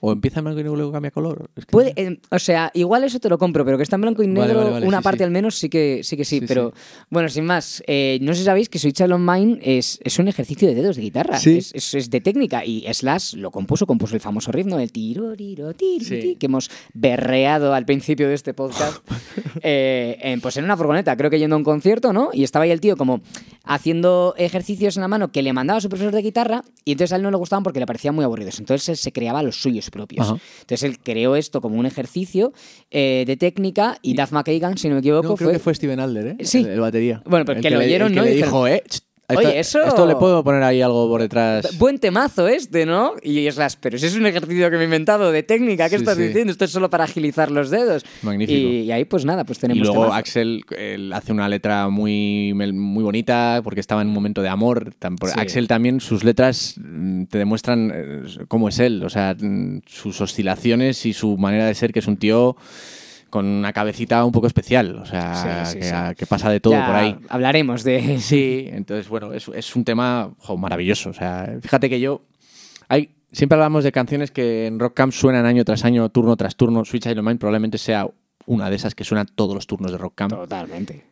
O 0.05 0.11
empieza 0.11 0.41
en 0.41 0.45
blanco 0.47 0.59
y 0.59 0.63
negro 0.65 0.75
y 0.75 0.79
luego 0.79 0.91
cambia 0.93 1.13
color. 1.13 1.49
Es 1.55 1.65
que- 1.65 1.71
Puede, 1.71 1.93
eh, 1.95 2.19
o 2.31 2.39
sea, 2.41 2.73
igual 2.75 3.05
eso 3.05 3.21
te 3.21 3.29
lo 3.29 3.39
compro, 3.39 3.65
pero 3.65 3.77
que 3.77 3.85
está 3.85 3.95
en 3.95 4.03
blanco 4.03 4.25
y 4.25 4.27
Vale, 4.27 4.41
negro, 4.49 4.59
vale, 4.59 4.71
vale, 4.73 4.87
una 4.89 4.99
sí, 4.99 5.05
parte 5.05 5.19
sí. 5.19 5.25
al 5.25 5.31
menos 5.31 5.55
sí 5.57 5.69
que 5.69 6.01
sí, 6.03 6.17
que 6.17 6.25
sí, 6.25 6.41
Sí, 6.41 6.47
pero 6.49 6.73
bueno, 7.09 7.29
sin 7.29 7.45
más, 7.45 7.85
eh, 7.87 8.19
no 8.21 8.33
sé 8.33 8.41
si 8.41 8.45
sabéis 8.47 8.69
que 8.69 8.81
Switch 8.81 9.01
O' 9.01 9.19
Mine 9.19 9.59
es, 9.63 10.01
es 10.03 10.19
un 10.19 10.27
ejercicio 10.27 10.67
de 10.67 10.75
dedos 10.75 10.97
de 10.97 11.03
guitarra, 11.03 11.39
Sí. 11.39 11.59
es, 11.59 11.73
es- 11.75 11.95
es 11.95 12.11
de 12.11 12.21
técnica 12.21 12.65
y 12.65 12.85
Slash 12.93 13.35
lo 13.35 13.53
compuso, 13.53 13.87
compuso 13.87 14.15
el 14.17 14.21
famoso 14.21 14.51
ritmo 14.51 14.77
del 14.77 14.91
tiro, 14.91 15.37
tiro, 15.37 15.73
tiro, 15.75 16.05
que 16.39 16.47
hemos 16.47 16.69
berreado 16.95 17.73
al 17.73 17.85
principio 17.87 18.27
de 18.29 18.35
este 18.35 18.55
podcast, 18.55 19.07
eh, 19.63 20.19
en- 20.21 20.41
pues 20.41 20.57
en 20.57 20.65
una 20.65 20.77
furgoneta, 20.77 21.17
creo 21.17 21.31
que 21.31 21.39
yendo 21.39 21.55
a 21.55 21.59
un 21.59 21.65
concierto, 21.65 22.13
¿no? 22.13 22.31
Y 22.33 22.43
estaba 22.43 22.65
ahí 22.65 22.73
el 22.73 22.81
tío 22.81 22.97
como 22.97 23.21
haciendo 23.65 24.35
ejercicios 24.37 24.97
en 24.97 25.03
la 25.03 25.09
mano 25.09 25.31
que 25.31 25.43
le 25.43 25.53
mandaba 25.53 25.79
a 25.79 25.81
su 25.81 25.89
profesor 25.89 26.13
de 26.13 26.23
guitarra 26.23 26.65
y 26.85 26.93
entonces 26.93 27.13
a 27.13 27.17
él 27.17 27.23
no 27.23 27.31
le 27.31 27.37
gustaban 27.37 27.63
porque 27.63 27.79
le 27.79 27.87
parecían 27.87 28.15
muy 28.15 28.25
aburridos, 28.25 28.59
entonces 28.59 28.89
él 28.89 28.97
se 28.97 29.13
creaba 29.13 29.43
los 29.43 29.61
suyos 29.63 29.91
propios. 29.93 30.27
Ajá. 30.27 30.39
Entonces 30.63 30.83
él 30.83 30.99
creó 30.99 31.37
esto 31.37 31.61
como 31.61 31.77
un 31.79 31.87
ejercicio 31.87 32.53
eh, 32.91 33.23
de 33.25 33.37
técnica 33.37 33.99
y 34.03 34.15
Duff 34.15 34.33
McKagan, 34.33 34.77
si 34.77 34.89
no 34.89 34.95
me 34.95 35.01
equivoco, 35.01 35.29
No, 35.29 35.35
creo 35.37 35.51
fue... 35.51 35.53
que 35.53 35.59
fue 35.61 35.75
Steven 35.77 36.01
Adler, 36.01 36.27
¿eh? 36.27 36.37
Sí. 36.45 36.59
El, 36.63 36.71
el 36.71 36.81
batería. 36.81 37.23
Bueno, 37.25 37.45
pero 37.45 37.59
El 37.59 37.63
que 37.63 37.71
lo 37.71 37.79
oyeron, 37.79 38.13
¿no? 38.13 38.25
le 38.25 38.33
Y 38.33 38.37
dijo, 38.39 38.67
eh, 38.67 38.83
Oye, 39.37 39.59
esto, 39.61 39.79
eso- 39.81 39.89
esto 39.89 40.07
le 40.07 40.17
puedo 40.17 40.43
poner 40.45 40.63
ahí 40.63 40.81
algo 40.83 41.09
por 41.09 41.21
detrás. 41.21 41.77
Buen 41.79 41.99
temazo 41.99 42.49
este, 42.49 42.87
¿no? 42.87 43.15
Y 43.23 43.47
es 43.47 43.57
las, 43.57 43.77
pero 43.77 43.99
si 43.99 44.07
es 44.07 44.15
un 44.17 44.27
ejercicio 44.27 44.71
que 44.71 44.77
me 44.77 44.83
he 44.83 44.85
inventado 44.87 45.33
de 45.33 45.43
técnica, 45.43 45.89
¿qué 45.89 45.97
Sí, 45.97 46.03
estás 46.03 46.17
sí. 46.17 46.25
diciendo? 46.25 46.53
Esto 46.53 46.65
es 46.65 46.71
solo 46.71 46.91
para 46.91 47.05
agilizar 47.05 47.51
los 47.51 47.71
dedos. 47.71 48.05
Magnífico. 48.23 48.59
Y, 48.59 48.81
y 48.83 48.93
ahí, 48.93 49.05
pues 49.05 49.25
nada, 49.25 49.45
pues 49.45 49.59
Y 49.59 49.63
tenemos. 49.63 49.87
luego 49.87 50.03
temazo. 50.03 50.15
Axel 50.19 50.63
él 50.77 51.13
hace 51.13 51.33
una 51.33 51.49
letra 51.49 51.89
muy, 51.89 52.53
muy 52.55 53.03
bonita 53.05 53.61
porque 53.65 53.81
estaba 53.81 54.03
en 54.03 54.09
un 54.09 54.15
momento 54.15 54.43
de 54.43 54.49
amor. 54.49 54.93
Sí. 55.01 55.33
Axel 55.37 55.69
también, 55.69 56.01
sus 56.01 56.25
letras 56.25 56.75
mm, 56.79 57.25
te 57.25 57.39
demuestran 57.39 57.93
eh, 57.95 58.23
cómo 58.49 58.69
es 58.69 58.79
él, 58.79 59.03
o 59.05 59.11
sea, 59.11 59.35
mm, 59.39 59.81
sus 59.87 60.21
oscilaciones 60.21 61.05
y 61.07 61.13
su 61.13 61.37
manera 61.37 61.67
de 61.67 61.75
ser, 61.75 61.93
que 61.93 61.99
es 62.01 62.07
un 62.07 62.17
tío 62.17 62.57
con 63.33 63.47
una 63.47 63.73
cabecita 63.73 64.23
un 64.27 64.31
poco 64.31 64.47
especial, 64.47 64.99
o 64.99 65.07
sea, 65.07 65.65
Sí, 65.65 65.73
sí, 65.73 65.79
que, 65.79 65.85
sí. 65.87 65.95
que 66.19 66.27
pasa 66.27 66.51
de 66.51 66.61
todo 66.61 66.75
Ya 66.75 66.87
por 66.87 66.95
ahí. 66.95 67.17
Hablaremos 67.31 67.83
de. 67.83 68.19
Sí, 68.21 68.67
entonces, 68.71 69.09
bueno, 69.09 69.33
es, 69.33 69.49
es 69.49 69.75
un 69.75 69.85
tema 69.85 70.35
jo, 70.37 70.59
maravilloso. 70.59 71.09
O 71.09 71.15
sea, 71.15 71.57
fíjate 71.63 71.89
que 71.89 71.99
yo. 71.99 72.21
Hay, 72.89 73.15
siempre 73.33 73.57
hablamos 73.57 73.85
de 73.85 73.91
canciones 73.91 74.31
que 74.31 74.67
en 74.67 74.79
Rock 74.79 74.93
Camp 74.93 75.15
suenan 75.15 75.47
año 75.47 75.65
tras 75.65 75.87
año, 75.87 76.11
turno 76.11 76.37
tras 76.37 76.57
turno. 76.57 76.85
Switch 76.85 77.07
Iron 77.07 77.25
Mind 77.25 77.41
probablemente 77.41 77.79
sea 77.79 78.07
una 78.45 78.69
de 78.69 78.77
esas 78.77 78.95
que 78.95 79.05
suena 79.05 79.25
todos 79.25 79.55
los 79.55 79.67
turnos 79.67 79.93
de 79.93 79.97
Rock 79.97 80.13
Camp. 80.15 80.35
Totalmente. 80.35 81.07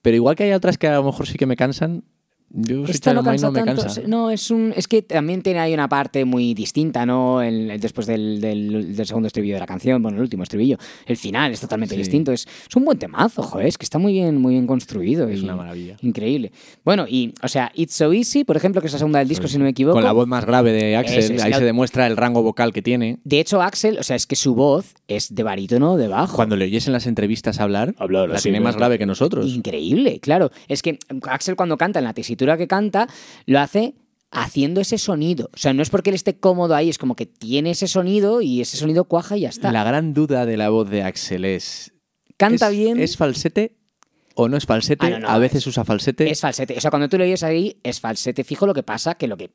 Pero 0.00 0.16
igual 0.16 0.34
que 0.34 0.44
hay 0.44 0.52
otras 0.52 0.78
que 0.78 0.88
a 0.88 0.94
lo 0.94 1.04
mejor 1.04 1.26
sí 1.26 1.36
que 1.36 1.44
me 1.44 1.56
cansan, 1.56 2.04
yo 2.50 2.84
Esta 2.86 3.12
no 3.12 3.22
cansa 3.24 3.46
no 3.46 3.52
me 3.52 3.64
tanto. 3.64 3.82
cansa. 3.82 4.02
No, 4.06 4.30
es 4.30 4.50
un. 4.50 4.72
Es 4.76 4.86
que 4.88 5.02
también 5.02 5.42
tiene 5.42 5.58
ahí 5.60 5.74
una 5.74 5.88
parte 5.88 6.24
muy 6.24 6.54
distinta, 6.54 7.04
¿no? 7.04 7.42
El- 7.42 7.70
el- 7.72 7.80
después 7.80 8.06
del, 8.06 8.40
del- 8.40 8.94
del 8.96 9.06
segundo 9.06 9.26
estribillo 9.26 9.54
de 9.54 9.60
la 9.60 9.66
canción, 9.66 10.00
bueno, 10.02 10.16
el 10.18 10.22
último 10.22 10.42
estribillo. 10.42 10.78
El 11.06 11.16
final 11.16 11.52
es 11.52 11.60
totalmente 11.60 11.94
Sí. 11.94 11.98
distinto. 12.00 12.32
Es, 12.32 12.46
es 12.68 12.76
un 12.76 12.84
buen 12.84 12.98
temazo, 12.98 13.42
joder, 13.42 13.66
es 13.66 13.76
que 13.78 13.84
está 13.84 13.98
muy 13.98 14.12
bien, 14.12 14.40
muy 14.40 14.54
bien 14.54 14.66
construido. 14.66 15.28
Es 15.28 15.40
y- 15.40 15.44
una 15.44 15.56
maravilla. 15.56 15.96
Increíble. 16.02 16.52
Bueno, 16.84 17.06
y, 17.08 17.34
o 17.42 17.48
sea, 17.48 17.70
It's 17.74 17.94
So 17.94 18.12
Easy, 18.12 18.44
por 18.44 18.56
ejemplo, 18.56 18.80
que 18.80 18.86
es 18.86 18.92
la 18.92 18.98
segunda 19.00 19.18
del 19.18 19.28
disco, 19.28 19.48
si 19.48 19.58
no 19.58 19.64
me 19.64 19.70
equivoco. 19.70 19.94
Con 19.96 20.04
la 20.04 20.12
voz 20.12 20.26
más 20.28 20.44
grave 20.44 20.72
de 20.72 20.96
Axel, 20.96 21.18
es, 21.18 21.42
ahí 21.42 21.50
la- 21.50 21.58
se 21.58 21.64
demuestra 21.64 22.06
el 22.06 22.16
rango 22.16 22.42
vocal 22.42 22.72
que 22.72 22.80
tiene. 22.82 23.18
De 23.24 23.40
hecho, 23.40 23.60
Axel, 23.60 23.98
o 23.98 24.02
sea, 24.02 24.16
es 24.16 24.26
que 24.26 24.36
su 24.36 24.54
voz 24.54 24.94
es 25.08 25.34
de 25.34 25.42
barítono 25.42 25.96
de 25.96 26.08
bajo. 26.08 26.36
Cuando 26.36 26.56
le 26.56 26.64
oyes 26.66 26.86
en 26.86 26.92
las 26.92 27.06
entrevistas 27.06 27.60
hablar, 27.60 27.94
Hablar 27.98 28.28
la 28.28 28.38
tiene 28.38 28.60
más 28.60 28.76
grave 28.76 28.98
que 28.98 29.06
nosotros. 29.06 29.46
Increíble, 29.54 30.20
claro. 30.20 30.50
Es 30.68 30.82
que 30.82 30.98
Axel 31.28 31.56
cuando 31.56 31.76
canta, 31.76 31.98
en 31.98 32.04
la 32.04 32.14
tesitura 32.36 32.56
que 32.58 32.68
canta, 32.68 33.08
lo 33.46 33.58
hace 33.60 33.94
haciendo 34.30 34.80
ese 34.80 34.98
sonido. 34.98 35.48
O 35.54 35.56
sea, 35.56 35.72
no 35.72 35.82
es 35.82 35.88
porque 35.90 36.10
él 36.10 36.14
esté 36.14 36.38
cómodo 36.38 36.74
ahí, 36.74 36.88
es 36.90 36.98
como 36.98 37.16
que 37.16 37.26
tiene 37.26 37.70
ese 37.70 37.88
sonido 37.88 38.42
y 38.42 38.60
ese 38.60 38.76
sonido 38.76 39.04
cuaja 39.04 39.36
y 39.36 39.40
ya 39.42 39.48
está. 39.48 39.72
La 39.72 39.84
gran 39.84 40.12
duda 40.12 40.44
de 40.46 40.56
la 40.56 40.68
voz 40.68 40.90
de 40.90 41.02
Axel 41.02 41.44
es... 41.44 41.92
Canta 42.36 42.66
¿es- 42.70 42.76
bien. 42.76 43.00
¿Es 43.00 43.16
falsete 43.16 43.76
o 44.38 44.48
no 44.48 44.58
es 44.58 44.66
falsete, 44.66 45.14
ah, 45.14 45.34
a 45.34 45.38
veces 45.38 45.66
usa 45.66 45.82
falsete. 45.82 46.30
Es 46.30 46.42
falsete. 46.42 46.76
O 46.76 46.80
sea, 46.80 46.90
cuando 46.90 47.08
tú 47.08 47.16
lo 47.16 47.24
oyes 47.24 47.42
ahí, 47.42 47.78
es 47.82 48.00
falsete 48.00 48.44
fijo. 48.44 48.66
Lo 48.66 48.74
que 48.74 48.82
pasa 48.82 49.14
que 49.14 49.26
lo 49.26 49.36
que. 49.38 49.50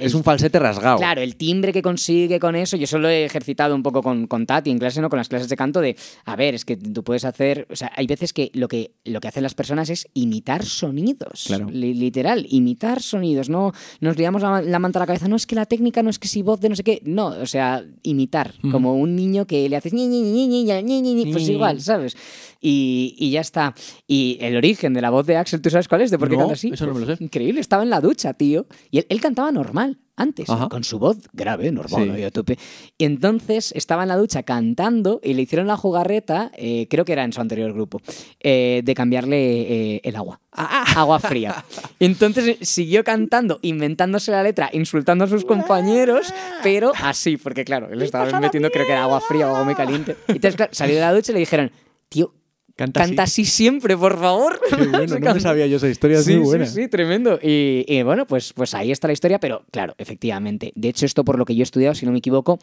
Es 0.00 0.14
un 0.14 0.22
falsete 0.22 0.60
rasgado. 0.60 0.98
Claro, 0.98 1.20
el 1.20 1.34
timbre 1.34 1.72
que 1.72 1.82
consigue 1.82 2.38
con 2.38 2.54
eso. 2.54 2.76
Yo 2.76 2.86
solo 2.86 3.08
he 3.08 3.24
ejercitado 3.24 3.74
un 3.74 3.82
poco 3.82 4.00
con, 4.00 4.28
con 4.28 4.46
Tati 4.46 4.70
en 4.70 4.78
clase, 4.78 5.00
¿no? 5.00 5.10
Con 5.10 5.16
las 5.16 5.28
clases 5.28 5.48
de 5.48 5.56
canto 5.56 5.80
de. 5.80 5.96
A 6.24 6.36
ver, 6.36 6.54
es 6.54 6.64
que 6.64 6.76
tú 6.76 7.02
puedes 7.02 7.24
hacer. 7.24 7.66
O 7.68 7.74
sea, 7.74 7.90
hay 7.96 8.06
veces 8.06 8.32
que 8.32 8.52
lo 8.54 8.68
que, 8.68 8.92
lo 9.04 9.20
que 9.20 9.26
hacen 9.26 9.42
las 9.42 9.54
personas 9.54 9.90
es 9.90 10.06
imitar 10.14 10.64
sonidos. 10.64 11.44
Claro. 11.48 11.68
Literal, 11.68 12.46
imitar 12.48 13.02
sonidos. 13.02 13.48
No 13.48 13.72
nos 13.98 14.16
liamos 14.16 14.42
la, 14.42 14.62
la, 14.62 14.78
manta 14.78 15.00
a 15.00 15.02
la 15.02 15.06
cabeza. 15.06 15.26
No 15.26 15.34
es 15.34 15.46
que 15.48 15.56
la 15.56 15.66
técnica, 15.66 16.04
no 16.04 16.10
es 16.10 16.20
que 16.20 16.28
si 16.28 16.42
voz 16.42 16.60
de 16.60 16.68
no 16.68 16.76
sé 16.76 16.84
qué. 16.84 17.02
No, 17.04 17.26
o 17.26 17.46
sea, 17.46 17.84
imitar. 18.04 18.54
Como 18.70 18.94
un 18.94 19.16
niño 19.16 19.48
que 19.48 19.68
le 19.68 19.76
haces. 19.76 19.92
Ni, 19.92 20.06
ni, 20.06 20.46
ni, 20.46 21.32
pues 21.32 21.48
igual, 21.48 21.80
¿sabes? 21.80 22.16
Y, 22.60 23.14
y 23.18 23.30
ya 23.30 23.40
está. 23.40 23.74
Y 24.06 24.36
el 24.40 24.56
origen 24.56 24.92
de 24.92 25.00
la 25.00 25.10
voz 25.10 25.26
de 25.26 25.36
Axel, 25.36 25.62
¿tú 25.62 25.70
sabes 25.70 25.88
cuál 25.88 26.02
es? 26.02 26.10
¿De 26.10 26.18
por 26.18 26.28
qué 26.28 26.34
No, 26.36 26.40
canta 26.42 26.54
así? 26.54 26.70
eso 26.72 26.86
no 26.86 26.94
me 26.94 27.00
lo 27.06 27.16
sé. 27.16 27.22
Increíble, 27.24 27.60
estaba 27.60 27.82
en 27.82 27.90
la 27.90 28.00
ducha, 28.00 28.34
tío. 28.34 28.66
Y 28.90 28.98
él, 28.98 29.06
él 29.08 29.20
cantaba 29.20 29.50
normal 29.50 29.98
antes, 30.16 30.50
Ajá. 30.50 30.68
con 30.68 30.84
su 30.84 30.98
voz 30.98 31.16
grave, 31.32 31.72
normal, 31.72 32.04
Sí. 32.04 32.10
ahí 32.10 32.24
a 32.24 32.30
tope. 32.30 32.58
Y 32.98 33.04
entonces 33.04 33.72
estaba 33.74 34.02
en 34.02 34.08
la 34.10 34.18
ducha 34.18 34.42
cantando 34.42 35.18
y 35.24 35.32
le 35.32 35.40
hicieron 35.40 35.66
la 35.66 35.78
jugarreta, 35.78 36.52
eh, 36.58 36.86
creo 36.90 37.06
que 37.06 37.12
era 37.14 37.24
en 37.24 37.32
su 37.32 37.40
anterior 37.40 37.72
grupo, 37.72 38.02
eh, 38.40 38.82
de 38.84 38.94
cambiarle 38.94 39.94
eh, 39.94 40.00
el 40.04 40.16
agua. 40.16 40.38
Agua 40.52 41.18
fría. 41.20 41.64
Entonces 41.98 42.58
siguió 42.60 43.02
cantando, 43.04 43.58
inventándose 43.62 44.30
la 44.30 44.42
letra, 44.42 44.68
insultando 44.74 45.24
a 45.24 45.28
sus 45.28 45.46
compañeros, 45.46 46.34
pero 46.62 46.92
así, 47.02 47.38
porque 47.38 47.64
claro, 47.64 47.88
él 47.90 48.02
estaba 48.02 48.38
metiendo, 48.40 48.68
creo 48.70 48.84
que 48.84 48.92
era 48.92 49.04
agua 49.04 49.22
fría 49.22 49.46
o 49.46 49.50
agua 49.50 49.64
muy 49.64 49.74
caliente. 49.74 50.16
Y 50.28 50.32
entonces, 50.32 50.56
claro, 50.56 50.72
salió 50.74 50.96
de 50.96 51.00
la 51.00 51.14
ducha 51.14 51.32
y 51.32 51.34
le 51.34 51.40
dijeron, 51.40 51.70
tío, 52.10 52.34
Canta, 52.80 53.00
Canta 53.00 53.24
así. 53.24 53.42
así 53.42 53.50
siempre, 53.50 53.94
por 53.94 54.18
favor. 54.18 54.58
Qué 54.70 54.86
bueno, 54.86 55.18
no 55.20 55.34
me 55.34 55.40
sabía 55.40 55.66
yo 55.66 55.76
esa 55.76 55.88
historia, 55.90 56.18
es 56.18 56.24
Sí, 56.24 56.36
muy 56.36 56.44
buena. 56.46 56.64
sí, 56.64 56.82
sí, 56.84 56.88
tremendo. 56.88 57.38
Y, 57.42 57.84
y 57.86 58.02
bueno, 58.04 58.24
pues, 58.26 58.54
pues 58.54 58.72
ahí 58.72 58.90
está 58.90 59.06
la 59.06 59.12
historia, 59.12 59.38
pero 59.38 59.64
claro, 59.70 59.94
efectivamente. 59.98 60.72
De 60.74 60.88
hecho, 60.88 61.04
esto 61.04 61.22
por 61.22 61.38
lo 61.38 61.44
que 61.44 61.54
yo 61.54 61.60
he 61.60 61.64
estudiado, 61.64 61.94
si 61.94 62.06
no 62.06 62.12
me 62.12 62.18
equivoco, 62.18 62.58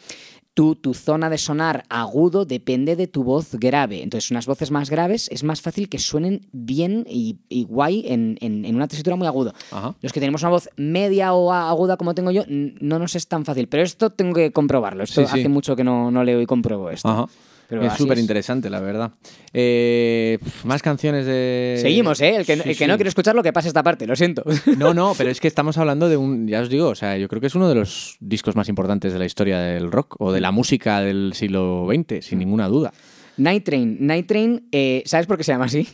tu, 0.54 0.74
tu 0.74 0.92
zona 0.92 1.30
de 1.30 1.38
sonar 1.38 1.84
agudo 1.88 2.44
depende 2.44 2.96
de 2.96 3.06
tu 3.06 3.22
voz 3.22 3.54
grave. 3.54 4.02
Entonces, 4.02 4.32
unas 4.32 4.46
voces 4.46 4.72
más 4.72 4.90
graves 4.90 5.28
es 5.30 5.44
más 5.44 5.60
fácil 5.62 5.88
que 5.88 6.00
suenen 6.00 6.48
bien 6.50 7.04
y, 7.08 7.38
y 7.48 7.62
guay 7.62 8.04
en, 8.08 8.38
en- 8.40 8.64
en 8.64 8.74
una 8.74 8.88
tesitura 8.88 9.14
muy 9.14 9.28
agudo. 9.28 9.52
Ajá. 9.70 9.94
Los 10.02 10.12
que 10.12 10.18
tenemos 10.18 10.42
una 10.42 10.50
voz 10.50 10.68
media 10.76 11.32
o 11.32 11.52
aguda 11.52 11.96
como 11.96 12.16
tengo 12.16 12.32
yo, 12.32 12.42
no 12.48 12.98
nos 12.98 13.14
es 13.14 13.28
tan 13.28 13.44
fácil. 13.44 13.68
Pero 13.68 13.84
esto 13.84 14.10
tengo 14.10 14.34
que 14.34 14.50
comprobarlo. 14.52 15.04
Esto 15.04 15.20
Sí, 15.20 15.28
sí. 15.32 15.38
hace 15.38 15.48
mucho 15.48 15.76
que 15.76 15.84
no, 15.84 16.10
no 16.10 16.24
leo 16.24 16.40
y 16.40 16.46
compruebo 16.46 16.90
esto. 16.90 17.08
Ajá. 17.08 17.26
Pero 17.68 17.84
es 17.84 17.92
súper 17.92 18.16
es. 18.16 18.22
interesante, 18.22 18.70
la 18.70 18.80
verdad. 18.80 19.12
Eh, 19.52 20.38
más 20.64 20.80
canciones 20.82 21.26
de... 21.26 21.78
Seguimos, 21.80 22.20
¿eh? 22.22 22.36
El 22.36 22.46
que, 22.46 22.54
Sí, 22.54 22.60
el 22.60 22.68
que 22.68 22.74
sí. 22.74 22.86
no 22.86 22.96
quiere 22.96 23.08
escuchar 23.08 23.34
lo 23.34 23.42
que 23.42 23.52
pase 23.52 23.68
esta 23.68 23.82
parte, 23.82 24.06
lo 24.06 24.16
siento. 24.16 24.42
No, 24.78 24.94
no, 24.94 25.12
pero 25.18 25.30
es 25.30 25.38
que 25.38 25.48
estamos 25.48 25.76
hablando 25.76 26.08
de 26.08 26.16
un, 26.16 26.48
ya 26.48 26.60
os 26.62 26.70
digo, 26.70 26.88
o 26.88 26.94
sea, 26.94 27.18
yo 27.18 27.28
creo 27.28 27.40
que 27.42 27.48
es 27.48 27.54
uno 27.54 27.68
de 27.68 27.74
los 27.74 28.16
discos 28.20 28.56
más 28.56 28.68
importantes 28.70 29.12
de 29.12 29.18
la 29.18 29.26
historia 29.26 29.58
del 29.58 29.92
rock 29.92 30.16
o 30.18 30.32
de 30.32 30.40
la 30.40 30.50
música 30.50 31.00
del 31.00 31.32
siglo 31.34 31.86
XX, 31.92 32.24
sin 32.24 32.38
ninguna 32.38 32.68
duda. 32.68 32.92
Night 33.36 33.64
Train. 33.64 33.98
Night 34.00 34.26
Train, 34.26 34.68
eh, 34.72 35.02
¿sabes 35.04 35.26
por 35.26 35.36
qué 35.36 35.44
se 35.44 35.52
llama 35.52 35.66
así? 35.66 35.86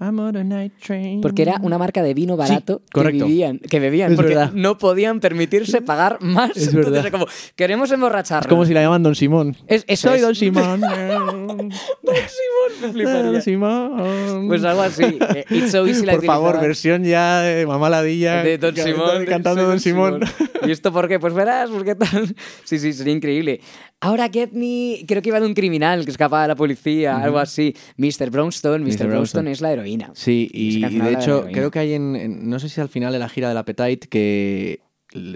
I'm 0.00 0.18
on 0.18 0.36
a 0.36 0.42
night 0.42 0.72
train. 0.84 1.20
Porque 1.20 1.42
era 1.42 1.58
una 1.62 1.78
marca 1.78 2.02
de 2.02 2.14
vino 2.14 2.36
barato 2.36 2.80
que, 2.80 2.90
correcto. 2.92 3.26
vivían, 3.26 3.58
que 3.60 3.78
bebían, 3.78 4.10
Es 4.10 4.16
porque 4.16 4.34
verdad. 4.34 4.50
no 4.52 4.76
podían 4.76 5.20
permitirse 5.20 5.80
pagar 5.82 6.18
más. 6.20 6.50
Es 6.56 6.68
Entonces, 6.74 6.92
verdad. 6.92 7.10
como, 7.12 7.26
queremos 7.54 7.92
emborracharnos. 7.92 8.46
Es 8.46 8.50
como 8.50 8.66
si 8.66 8.74
la 8.74 8.82
llaman 8.82 9.04
Don 9.04 9.14
Simón. 9.14 9.56
Es- 9.68 9.84
eso 9.86 10.08
Soy 10.08 10.16
es. 10.16 10.22
Don 10.22 10.34
Simón. 10.34 10.80
Don 10.80 11.70
Simón, 11.70 12.72
me 12.82 12.92
fliparía. 12.92 13.22
Don 13.22 13.42
Simón. 13.42 14.48
Pues 14.48 14.64
algo 14.64 14.82
así. 14.82 15.04
Eh, 15.04 15.44
It's 15.50 15.70
so 15.70 15.86
easy 15.86 16.04
Por 16.04 16.24
favor, 16.24 16.60
versión 16.60 17.04
ya 17.04 17.40
de 17.40 17.64
Mamá 17.66 17.88
Ladilla. 17.88 18.42
de 18.42 18.58
Don 18.58 18.74
Simón. 18.76 19.24
Cantando 19.26 19.64
Don 19.64 19.78
Simón. 19.80 20.20
¿Y 20.66 20.70
esto 20.72 20.92
por 20.92 21.06
qué? 21.08 21.20
Pues 21.20 21.34
verás, 21.34 21.70
qué 21.84 21.94
tal. 21.94 22.34
Sí, 22.64 22.78
sí, 22.78 22.92
sería 22.92 23.12
increíble. 23.14 23.60
Ahora 24.04 24.28
Get 24.32 24.52
Me, 24.52 25.04
creo 25.08 25.22
que 25.22 25.30
iba 25.30 25.40
de 25.40 25.46
un 25.46 25.54
criminal 25.54 26.04
que 26.04 26.10
escapaba 26.10 26.42
de 26.42 26.48
la 26.48 26.56
policía, 26.56 27.16
algo 27.16 27.38
así. 27.38 27.74
Mr. 27.96 28.30
Brownstone, 28.30 28.84
Mr. 28.84 29.04
Mr. 29.04 29.06
Brownstone 29.08 29.50
es 29.50 29.60
la 29.60 29.72
heroína. 29.72 30.10
Sí, 30.14 30.48
y, 30.52 30.84
y 30.84 30.98
de 30.98 31.12
hecho, 31.14 31.46
creo 31.52 31.70
que 31.70 31.78
hay 31.78 31.94
en, 31.94 32.14
en- 32.16 32.48
No 32.50 32.58
sé 32.58 32.68
si 32.68 32.80
al 32.80 32.88
final 32.88 33.12
de 33.12 33.18
la 33.18 33.28
gira 33.28 33.48
del 33.48 33.56
Appetite 33.58 34.08
que. 34.08 34.80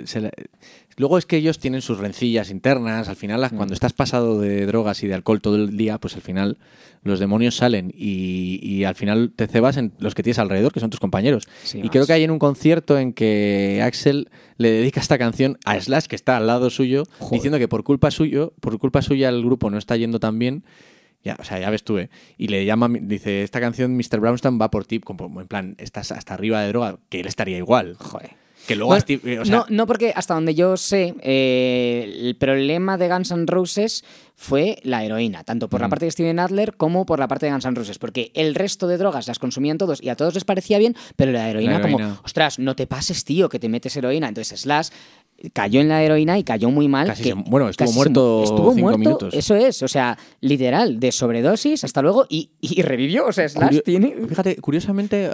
se 0.04 0.20
la- 0.20 0.31
Luego 0.98 1.16
es 1.16 1.24
que 1.26 1.37
ellos 1.37 1.58
tienen 1.58 1.80
sus 1.80 1.98
rencillas 1.98 2.50
internas. 2.50 3.08
Al 3.08 3.16
final, 3.16 3.40
Mm. 3.50 3.56
cuando 3.56 3.72
estás 3.72 3.92
pasado 3.92 4.38
de 4.40 4.66
drogas 4.66 5.02
y 5.02 5.06
de 5.08 5.14
alcohol 5.14 5.40
todo 5.40 5.56
el 5.56 5.76
día, 5.76 5.98
pues 5.98 6.14
al 6.16 6.22
final 6.22 6.58
los 7.02 7.20
demonios 7.20 7.56
salen 7.56 7.92
y, 7.96 8.58
y 8.62 8.84
al 8.84 8.94
final 8.96 9.32
te 9.34 9.46
cebas 9.46 9.76
en 9.76 9.92
los 10.00 10.14
que 10.14 10.22
tienes 10.24 10.38
alrededor, 10.40 10.72
que 10.72 10.80
son 10.80 10.90
tus 10.90 11.00
compañeros. 11.00 11.48
Sí, 11.62 11.78
y 11.78 11.82
más. 11.82 11.90
creo 11.90 12.06
que 12.06 12.12
hay 12.12 12.24
en 12.24 12.30
un 12.32 12.38
concierto 12.40 12.98
en 12.98 13.12
que 13.12 13.80
Axel 13.82 14.28
le 14.56 14.70
dedica 14.70 15.00
esta 15.00 15.16
canción 15.18 15.56
a 15.64 15.80
Slash, 15.80 16.06
que 16.06 16.16
está 16.16 16.37
al 16.37 16.46
lado 16.48 16.68
suyo, 16.68 17.04
Joder. 17.20 17.32
diciendo 17.34 17.58
que 17.58 17.68
por 17.68 17.84
culpa 17.84 18.11
suyo, 18.11 18.52
por 18.61 18.76
culpa 18.78 19.00
suya 19.00 19.28
el 19.28 19.42
grupo 19.44 19.70
no 19.70 19.78
está 19.78 19.96
yendo 19.96 20.18
tan 20.20 20.38
bien. 20.38 20.64
Ya, 21.24 21.37
o 21.40 21.44
sea, 21.44 21.58
ya 21.58 21.68
ves 21.70 21.82
tú, 21.84 21.98
¿eh? 21.98 22.11
Y 22.37 22.46
le 22.48 22.64
llama, 22.64 22.88
dice, 23.00 23.42
esta 23.42 23.61
canción 23.61 23.96
Mr. 23.96 24.20
Brownstone 24.20 24.56
va 24.58 24.70
por 24.70 24.84
ti, 24.84 25.00
como 25.00 25.40
en 25.40 25.48
plan, 25.48 25.74
estás 25.78 26.12
hasta 26.12 26.34
arriba 26.34 26.62
de 26.62 26.68
droga, 26.68 26.98
que 27.08 27.20
él 27.20 27.26
estaría 27.26 27.58
igual. 27.58 27.94
Joder. 27.98 28.30
Que 28.68 28.76
luego, 28.76 28.88
Bueno, 28.90 28.98
a 28.98 29.00
Steve- 29.00 29.38
o 29.40 29.44
sea, 29.44 29.57
no, 29.57 29.66
no, 29.70 29.87
porque 29.87 30.12
hasta 30.14 30.35
donde 30.35 30.54
yo 30.54 30.76
sé, 30.76 31.14
eh, 31.22 32.14
el 32.20 32.37
problema 32.37 32.96
de 32.98 33.09
Guns 33.09 33.31
N' 33.33 33.46
Roses 33.46 34.04
fue 34.37 34.76
la 34.85 35.04
heroína, 35.04 35.42
tanto 35.42 35.68
por 35.68 35.81
la 35.81 35.88
Mm. 35.88 35.90
parte 35.90 36.04
de 36.04 36.11
Steven 36.12 36.38
Adler 36.38 36.74
como 36.76 37.04
por 37.07 37.18
la 37.18 37.26
parte 37.26 37.46
de 37.46 37.52
Guns 37.52 37.64
N' 37.64 37.74
Roses, 37.74 37.98
porque 37.98 38.31
el 38.35 38.54
resto 38.54 38.87
de 38.87 38.98
drogas 38.98 39.26
las 39.26 39.38
consumían 39.38 39.78
todos 39.78 40.00
y 40.02 40.11
a 40.11 40.14
todos 40.16 40.35
les 40.35 40.44
parecía 40.44 40.78
bien, 40.78 40.94
pero 41.16 41.33
la 41.33 41.48
heroína, 41.50 41.78
heroína. 41.78 41.98
como, 42.09 42.18
ostras, 42.24 42.59
no 42.59 42.76
te 42.76 42.87
pases, 42.87 43.24
tío, 43.24 43.48
que 43.48 43.59
te 43.59 43.68
metes 43.68 43.96
heroína. 43.96 44.28
Entonces 44.28 44.61
Slash 44.61 44.90
cayó 45.53 45.81
en 45.81 45.88
la 45.88 46.03
heroína 46.03 46.38
y 46.38 46.44
cayó 46.44 46.70
muy 46.70 46.88
mal. 46.88 47.07
Casi 47.07 47.22
que- 47.22 47.29
se- 47.31 47.35
bueno, 47.46 47.68
estuvo 47.68 47.88
se 47.88 47.94
muerto 47.94 48.38
mu- 48.38 48.44
estuvo 48.44 48.70
cinco 48.74 48.81
muerto, 48.83 48.98
minutos. 48.98 49.35
Eso 49.35 49.55
es, 49.55 49.83
o 49.83 49.88
sea, 49.88 50.18
literal, 50.40 50.98
de 50.98 51.12
sobredosis 51.12 51.85
hasta 51.85 52.03
luego 52.03 52.27
y, 52.29 52.51
y 52.61 52.83
revivió. 52.83 53.27
O 53.27 53.33
sea, 53.33 53.48
Slash 53.48 53.68
Curio- 53.68 53.83
tiene. 53.85 54.14
Fíjate, 54.29 54.57
curiosamente, 54.57 55.31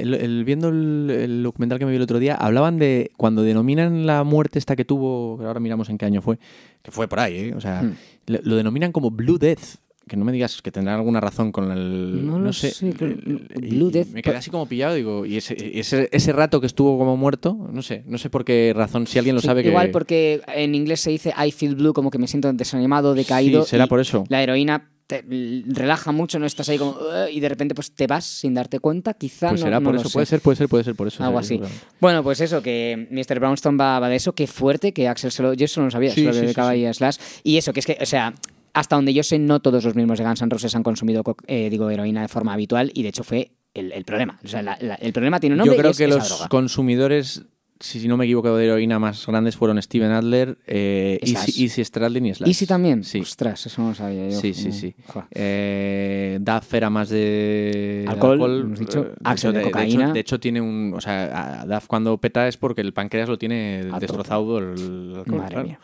el- 0.00 0.14
el- 0.14 0.44
viendo 0.44 0.68
el, 0.68 1.10
el 1.10 1.42
documental 1.42 1.78
que 1.78 1.84
me 1.84 1.90
vi 1.90 1.96
el 1.96 2.02
otro 2.02 2.18
día, 2.18 2.34
hablaban 2.36 2.78
de 2.78 3.10
cuando 3.16 3.42
denominan 3.42 4.06
la 4.06 4.22
muerte 4.24 4.58
esta 4.58 4.76
que 4.76 4.84
tuvo, 4.84 5.38
que 5.38 5.44
ahora 5.46 5.60
miramos 5.60 5.88
en 5.88 5.98
qué 5.98 6.06
año 6.06 6.22
fue, 6.22 6.38
que 6.82 6.90
fue 6.90 7.08
por 7.08 7.20
ahí, 7.20 7.36
¿eh? 7.36 7.54
O 7.56 7.60
sea, 7.60 7.82
Hmm. 7.82 7.94
lo, 8.26 8.38
lo 8.42 8.56
denominan 8.56 8.92
como 8.92 9.10
Blue 9.10 9.38
Death. 9.38 9.76
Que 10.10 10.16
no 10.16 10.24
me 10.24 10.32
digas 10.32 10.60
que 10.60 10.72
tendrán 10.72 10.96
alguna 10.96 11.20
razón 11.20 11.52
con 11.52 11.70
el. 11.70 12.26
No 12.26 12.40
lo 12.40 12.52
sé. 12.52 12.72
sé, 12.72 12.90
Blue 12.90 13.90
Death, 13.92 14.08
Me 14.08 14.22
quedé 14.22 14.36
así 14.38 14.50
como 14.50 14.66
pillado, 14.66 14.96
digo, 14.96 15.24
y 15.24 15.36
ese, 15.36 15.54
ese, 15.78 16.08
ese 16.10 16.32
rato 16.32 16.60
que 16.60 16.66
estuvo 16.66 16.98
como 16.98 17.16
muerto, 17.16 17.56
no 17.72 17.80
sé, 17.80 18.02
no 18.06 18.18
sé 18.18 18.28
por 18.28 18.44
qué 18.44 18.72
razón, 18.74 19.06
si 19.06 19.18
alguien 19.18 19.36
lo 19.36 19.40
Sí, 19.40 19.46
sabe 19.46 19.62
que. 19.62 19.68
Igual 19.68 19.92
porque 19.92 20.42
en 20.52 20.74
inglés 20.74 21.00
se 21.00 21.10
dice 21.10 21.32
I 21.40 21.52
feel 21.52 21.76
blue, 21.76 21.92
como 21.92 22.10
que 22.10 22.18
me 22.18 22.26
siento 22.26 22.52
desanimado, 22.52 23.14
decaído. 23.14 23.62
Sí, 23.62 23.70
será 23.70 23.86
por 23.86 24.00
eso. 24.00 24.24
La 24.28 24.42
heroína 24.42 24.90
te 25.06 25.24
relaja 25.68 26.10
mucho, 26.10 26.40
no 26.40 26.46
estás 26.46 26.68
ahí 26.68 26.78
como 26.78 26.96
y 27.32 27.38
de 27.38 27.48
repente 27.48 27.74
pues 27.76 27.92
te 27.92 28.08
vas 28.08 28.24
sin 28.24 28.54
darte 28.54 28.80
cuenta, 28.80 29.14
quizá 29.14 29.50
Pues 29.50 29.60
no, 29.60 29.66
será 29.68 29.78
no 29.78 29.90
por 29.90 29.94
eso, 29.96 30.08
sé. 30.08 30.12
puede 30.12 30.26
ser, 30.26 30.40
puede 30.40 30.56
ser, 30.56 30.68
puede 30.68 30.82
ser 30.84 30.94
por 30.96 31.06
eso. 31.06 31.22
Algo 31.22 31.40
sí, 31.44 31.60
así. 31.62 31.72
Bueno, 32.00 32.24
pues 32.24 32.40
eso, 32.40 32.60
que 32.62 33.06
Mr. 33.12 33.38
Brownstone 33.38 33.76
va, 33.78 34.00
va 34.00 34.08
de 34.08 34.16
eso, 34.16 34.32
qué 34.34 34.48
fuerte 34.48 34.92
que 34.92 35.06
Axel 35.06 35.30
se 35.30 35.42
lo. 35.44 35.54
Yo 35.54 35.66
eso 35.66 35.80
no 35.80 35.86
lo 35.86 35.90
sabía, 35.92 36.10
Sí, 36.10 36.22
se 36.22 36.26
lo 36.26 36.32
sí, 36.34 36.40
dedicaba 36.40 36.74
sí, 36.74 36.84
a 36.84 36.92
Slash. 36.94 37.16
Y 37.44 37.58
eso, 37.58 37.72
que 37.72 37.78
es 37.80 37.86
que, 37.86 37.96
o 38.00 38.06
sea, 38.06 38.34
hasta 38.74 38.96
donde 38.96 39.12
yo 39.14 39.22
sé, 39.22 39.38
no 39.38 39.60
todos 39.60 39.84
los 39.84 39.94
miembros 39.94 40.18
de 40.18 40.24
Guns 40.24 40.42
N' 40.42 40.50
Roses 40.50 40.74
han 40.74 40.82
consumido 40.82 41.22
co- 41.24 41.36
eh, 41.46 41.68
digo, 41.70 41.88
heroína 41.90 42.22
de 42.22 42.28
forma 42.28 42.52
habitual, 42.52 42.90
y 42.94 43.02
de 43.02 43.08
hecho 43.10 43.24
fue 43.24 43.52
el, 43.74 43.92
el 43.92 44.04
problema. 44.04 44.38
O 44.44 44.48
sea, 44.48 44.62
la- 44.62 44.78
la- 44.80 44.94
el 44.96 45.12
problema 45.12 45.38
tiene 45.40 45.54
un 45.54 45.58
nombre 45.58 45.76
Yo 45.76 45.80
creo 45.80 45.90
y 45.90 45.92
es 45.92 45.98
que 45.98 46.04
esa 46.06 46.16
los 46.16 46.28
droga. 46.28 46.48
consumidores, 46.48 47.44
si 47.78 48.06
no 48.08 48.16
me 48.18 48.26
equivoco, 48.26 48.54
de 48.56 48.64
heroína 48.66 48.98
más 48.98 49.26
grandes 49.26 49.56
fueron 49.56 49.80
Steven 49.80 50.10
Adler, 50.10 50.58
eh. 50.66 51.18
Easy, 51.22 51.64
Easy 51.64 51.82
Stradlin 51.84 52.26
y 52.26 52.34
Slash. 52.34 52.48
Easy 52.48 52.66
también. 52.66 53.04
Sí. 53.04 53.20
Ostras, 53.20 53.64
eso 53.64 53.80
no 53.82 53.88
lo 53.90 53.94
sabía 53.94 54.28
yo. 54.28 54.38
Sí, 54.40 54.52
sí, 54.54 54.68
Mm, 54.68 54.72
sí. 54.72 54.94
Eh, 55.32 56.38
Duff 56.40 56.74
era 56.74 56.90
más 56.90 57.08
de 57.08 58.04
Alcohol, 58.08 58.60
hemos 58.64 58.78
dicho. 58.78 59.02
eh, 59.06 59.14
Axel 59.24 59.52
de 59.54 59.60
hecho, 59.60 59.70
cocaína. 59.70 60.04
hecho, 60.04 60.12
de 60.12 60.20
hecho, 60.20 60.40
tiene 60.40 60.60
un. 60.60 60.92
O 60.94 61.00
sea, 61.00 61.64
Duff 61.66 61.86
cuando 61.86 62.18
peta 62.18 62.48
es 62.48 62.56
porque 62.56 62.80
el 62.82 62.92
páncreas 62.92 63.28
lo 63.28 63.38
tiene 63.38 63.84
destrozado 63.98 64.58
el 64.58 65.14
alcohol. 65.16 65.38
Madre 65.38 65.50
claro. 65.54 65.66
mía. 65.68 65.80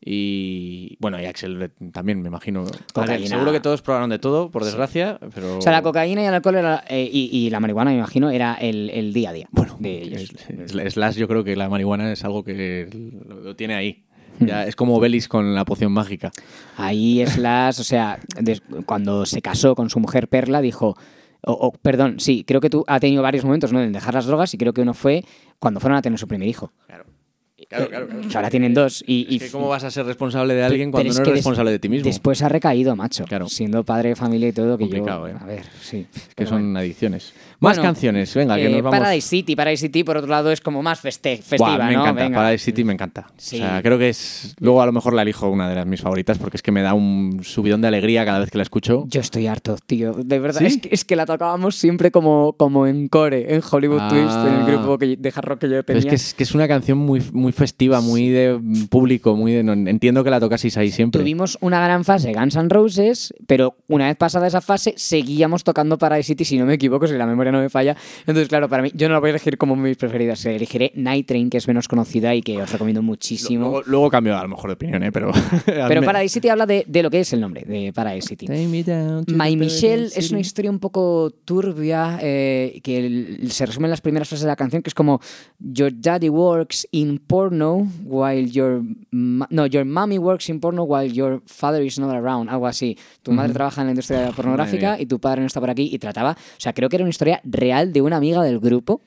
Y 0.00 0.96
bueno, 1.00 1.20
y 1.20 1.24
Axel 1.24 1.72
también, 1.92 2.22
me 2.22 2.28
imagino. 2.28 2.64
Ver, 2.64 2.74
Cocaína. 2.92 3.28
seguro 3.28 3.52
que 3.52 3.60
todos 3.60 3.82
probaron 3.82 4.10
de 4.10 4.18
todo, 4.18 4.50
por 4.50 4.64
desgracia, 4.64 5.18
pero. 5.34 5.58
O 5.58 5.62
sea, 5.62 5.72
la 5.72 5.82
cocaína 5.82 6.22
y 6.22 6.26
el 6.26 6.34
alcohol 6.34 6.56
era, 6.56 6.84
eh, 6.88 7.08
y, 7.10 7.30
y 7.32 7.50
la 7.50 7.60
marihuana, 7.60 7.90
me 7.90 7.98
imagino, 7.98 8.30
era 8.30 8.54
el, 8.54 8.90
el 8.90 9.12
día 9.12 9.30
a 9.30 9.32
día 9.32 9.48
Bueno, 9.50 9.76
de 9.80 10.02
ellos. 10.02 10.32
Slash, 10.88 11.16
yo 11.16 11.26
creo 11.28 11.44
que 11.44 11.56
la 11.56 11.68
marihuana 11.68 12.12
es 12.12 12.24
algo 12.24 12.44
que 12.44 12.88
lo, 13.26 13.56
tiene 13.56 13.74
ahí. 13.74 14.04
Hmm. 14.38 14.46
Ya, 14.46 14.66
es 14.66 14.76
como 14.76 15.00
Belis 15.00 15.28
con 15.28 15.54
la 15.54 15.64
poción 15.64 15.92
mágica. 15.92 16.30
Ahí 16.76 17.24
Slash, 17.26 17.80
o 17.80 17.84
sea, 17.84 18.20
cuando 18.84 19.24
se 19.24 19.40
casó 19.40 19.74
con 19.74 19.88
su 19.90 19.98
mujer 19.98 20.28
Perla, 20.28 20.60
dijo. 20.60 20.96
O, 21.48 21.52
o, 21.52 21.72
perdón, 21.72 22.18
sí, 22.18 22.42
creo 22.44 22.60
que 22.60 22.70
tú 22.70 22.84
ha 22.88 22.98
tenido 22.98 23.22
varios 23.22 23.44
momentos 23.44 23.72
¿no? 23.72 23.80
en 23.80 23.92
dejar 23.92 24.14
las 24.14 24.26
drogas 24.26 24.52
y 24.52 24.58
creo 24.58 24.72
que 24.72 24.80
uno 24.80 24.94
fue 24.94 25.24
cuando 25.60 25.78
fueron 25.78 25.96
a 25.96 26.02
tener 26.02 26.18
su 26.18 26.26
primer 26.26 26.48
hijo. 26.48 26.72
Claro. 26.86 27.05
Claro, 27.68 27.88
claro, 27.88 28.06
claro. 28.08 28.28
Que 28.28 28.36
ahora 28.36 28.50
tienen 28.50 28.74
dos. 28.74 29.02
Y, 29.06 29.26
y 29.28 29.36
Es 29.36 29.44
que 29.44 29.50
¿Cómo 29.50 29.68
vas 29.68 29.82
a 29.84 29.90
ser 29.90 30.06
responsable 30.06 30.54
de 30.54 30.62
alguien 30.62 30.90
cuando 30.92 31.10
es 31.10 31.18
no 31.18 31.24
que 31.24 31.30
eres 31.30 31.38
responsable 31.40 31.70
de 31.72 31.78
ti 31.78 31.88
mismo? 31.88 32.04
Después 32.06 32.40
ha 32.42 32.48
recaído, 32.48 32.94
macho. 32.94 33.24
Claro. 33.24 33.48
Siendo 33.48 33.82
padre 33.84 34.10
de 34.10 34.16
familia 34.16 34.48
y 34.48 34.52
todo, 34.52 34.78
que 34.78 34.84
Complicado, 34.84 35.28
yo. 35.28 35.34
¿eh? 35.34 35.38
A 35.40 35.44
ver, 35.46 35.62
sí. 35.82 36.06
que 36.12 36.20
Pero 36.36 36.50
son 36.50 36.62
bueno. 36.62 36.78
adicciones. 36.78 37.32
Más 37.58 37.76
Bueno, 37.78 37.82
canciones, 37.88 38.34
venga, 38.34 38.56
que 38.56 38.66
Eh, 38.66 38.70
nos 38.70 38.82
vamos. 38.82 38.98
Paradise 38.98 39.26
City, 39.28 39.56
Paradise 39.56 39.80
City, 39.86 40.04
por 40.04 40.18
otro 40.18 40.30
lado, 40.30 40.52
es 40.52 40.60
como 40.60 40.82
más 40.82 41.00
feste- 41.02 41.38
festiva, 41.40 41.76
Buah, 41.76 41.86
me 41.86 41.94
¿no? 41.94 42.00
encanta, 42.02 42.22
Venga. 42.24 42.36
Paradise 42.36 42.64
City 42.64 42.84
me 42.84 42.92
encanta. 42.92 43.26
Sí. 43.38 43.56
O 43.56 43.58
sea, 43.60 43.82
creo 43.82 43.98
que 43.98 44.10
es. 44.10 44.54
Luego 44.60 44.82
a 44.82 44.86
lo 44.86 44.92
mejor 44.92 45.14
la 45.14 45.22
elijo 45.22 45.48
una 45.48 45.68
de 45.68 45.74
las 45.74 45.86
mis 45.86 46.02
favoritas 46.02 46.36
porque 46.38 46.58
es 46.58 46.62
que 46.62 46.70
me 46.70 46.82
da 46.82 46.92
un 46.92 47.40
subidón 47.42 47.80
de 47.80 47.88
alegría 47.88 48.24
cada 48.26 48.40
vez 48.40 48.50
que 48.50 48.58
la 48.58 48.62
escucho. 48.62 49.06
Yo 49.08 49.20
estoy 49.22 49.46
harto, 49.46 49.76
tío. 49.86 50.12
De 50.12 50.38
verdad, 50.38 50.60
¿Sí? 50.60 50.66
es, 50.66 50.76
que, 50.78 50.88
es 50.92 51.04
que 51.06 51.16
la 51.16 51.24
tocábamos 51.24 51.76
siempre 51.76 52.10
como, 52.10 52.52
como 52.58 52.86
en 52.86 53.08
core, 53.08 53.54
en 53.54 53.62
Hollywood 53.68 54.00
Ah. 54.02 54.08
Twist, 54.10 54.36
en 54.46 54.54
el 54.60 54.66
grupo 54.66 54.98
que, 54.98 55.16
de 55.16 55.32
hard 55.34 55.44
rock 55.46 55.60
que 55.60 55.70
yo 55.70 55.82
tenía. 55.82 56.00
es 56.00 56.06
que 56.06 56.14
es, 56.14 56.34
que 56.34 56.42
es 56.42 56.54
una 56.54 56.68
canción 56.68 56.98
muy, 56.98 57.22
muy 57.32 57.52
festiva, 57.52 58.00
muy 58.02 58.28
de 58.28 58.60
público, 58.90 59.34
muy 59.34 59.52
de. 59.52 59.62
no- 59.62 59.72
entiendo 59.72 60.22
que 60.22 60.30
la 60.30 60.40
tocaseis 60.40 60.76
ahí 60.76 60.90
siempre. 60.90 61.20
Tuvimos 61.22 61.56
una 61.62 61.82
gran 61.82 62.04
fase 62.04 62.34
Guns 62.34 62.54
N' 62.56 62.68
Roses, 62.68 63.32
pero 63.46 63.76
una 63.88 64.08
vez 64.08 64.16
pasada 64.16 64.46
esa 64.46 64.60
fase 64.60 64.92
seguíamos 64.96 65.64
tocando 65.64 65.96
Paradise 65.96 66.26
City, 66.28 66.44
si 66.44 66.58
no 66.58 66.66
me 66.66 66.74
equivoco, 66.74 67.06
si 67.06 67.14
la 67.14 67.26
memoria 67.26 67.45
no 67.52 67.60
me 67.60 67.68
falla. 67.68 67.96
Entonces, 68.20 68.48
claro, 68.48 68.68
para 68.68 68.82
mí, 68.82 68.90
yo 68.94 69.08
no 69.08 69.14
la 69.14 69.20
voy 69.20 69.28
a 69.28 69.30
elegir 69.30 69.58
como 69.58 69.76
mis 69.76 69.96
preferidas. 69.96 70.44
Elegiré 70.46 70.92
Night 70.94 71.26
Train, 71.26 71.50
que 71.50 71.56
es 71.58 71.68
menos 71.68 71.88
conocida 71.88 72.34
y 72.34 72.42
que 72.42 72.60
os 72.60 72.70
recomiendo 72.70 73.02
muchísimo. 73.02 73.68
Luego, 73.68 73.82
luego 73.86 74.10
cambio 74.10 74.36
a 74.38 74.42
lo 74.42 74.48
mejor 74.48 74.70
de 74.70 74.74
opinión, 74.74 75.02
¿eh? 75.02 75.12
pero. 75.12 75.32
pero 75.66 76.02
Paradise 76.02 76.34
City 76.34 76.48
habla 76.48 76.66
de, 76.66 76.84
de 76.86 77.02
lo 77.02 77.10
que 77.10 77.20
es 77.20 77.32
el 77.32 77.40
nombre, 77.40 77.62
de 77.64 77.92
Paradise 77.92 78.28
City. 78.28 78.46
My 79.28 79.56
Michelle 79.56 80.06
es 80.14 80.30
una 80.30 80.40
historia 80.40 80.70
un 80.70 80.78
poco 80.78 81.30
turbia 81.44 82.18
eh, 82.22 82.80
que 82.82 82.98
el- 82.98 83.50
se 83.50 83.66
resume 83.66 83.86
en 83.86 83.90
las 83.90 84.00
primeras 84.00 84.28
frases 84.28 84.42
de 84.44 84.48
la 84.48 84.56
canción, 84.56 84.82
que 84.82 84.88
es 84.90 84.94
como 84.94 85.20
Your 85.58 85.92
daddy 85.94 86.28
works 86.28 86.86
in 86.90 87.18
porno 87.18 87.86
while 88.04 88.50
your 88.50 88.82
no 89.10 89.66
your 89.66 89.84
mommy 89.84 90.18
works 90.18 90.48
in 90.48 90.60
porno 90.60 90.84
while 90.84 91.10
your 91.12 91.42
father 91.46 91.82
is 91.82 91.98
not 91.98 92.10
around, 92.14 92.48
algo 92.50 92.66
así. 92.66 92.96
Tu 93.22 93.32
madre 93.32 93.52
trabaja 93.52 93.80
en 93.80 93.88
la 93.88 93.90
industria 93.92 94.30
pornográfica 94.34 95.00
y 95.00 95.06
tu 95.06 95.18
padre 95.20 95.40
no 95.40 95.46
está 95.46 95.60
por 95.60 95.70
aquí 95.70 95.88
y 95.92 95.98
trataba, 95.98 96.32
o 96.32 96.60
sea, 96.60 96.72
creo 96.72 96.88
que 96.88 96.96
era 96.96 97.04
una 97.04 97.10
historia 97.10 97.35
real 97.44 97.92
de 97.92 98.02
una 98.02 98.16
amiga 98.16 98.42
del 98.42 98.58
grupo 98.60 99.00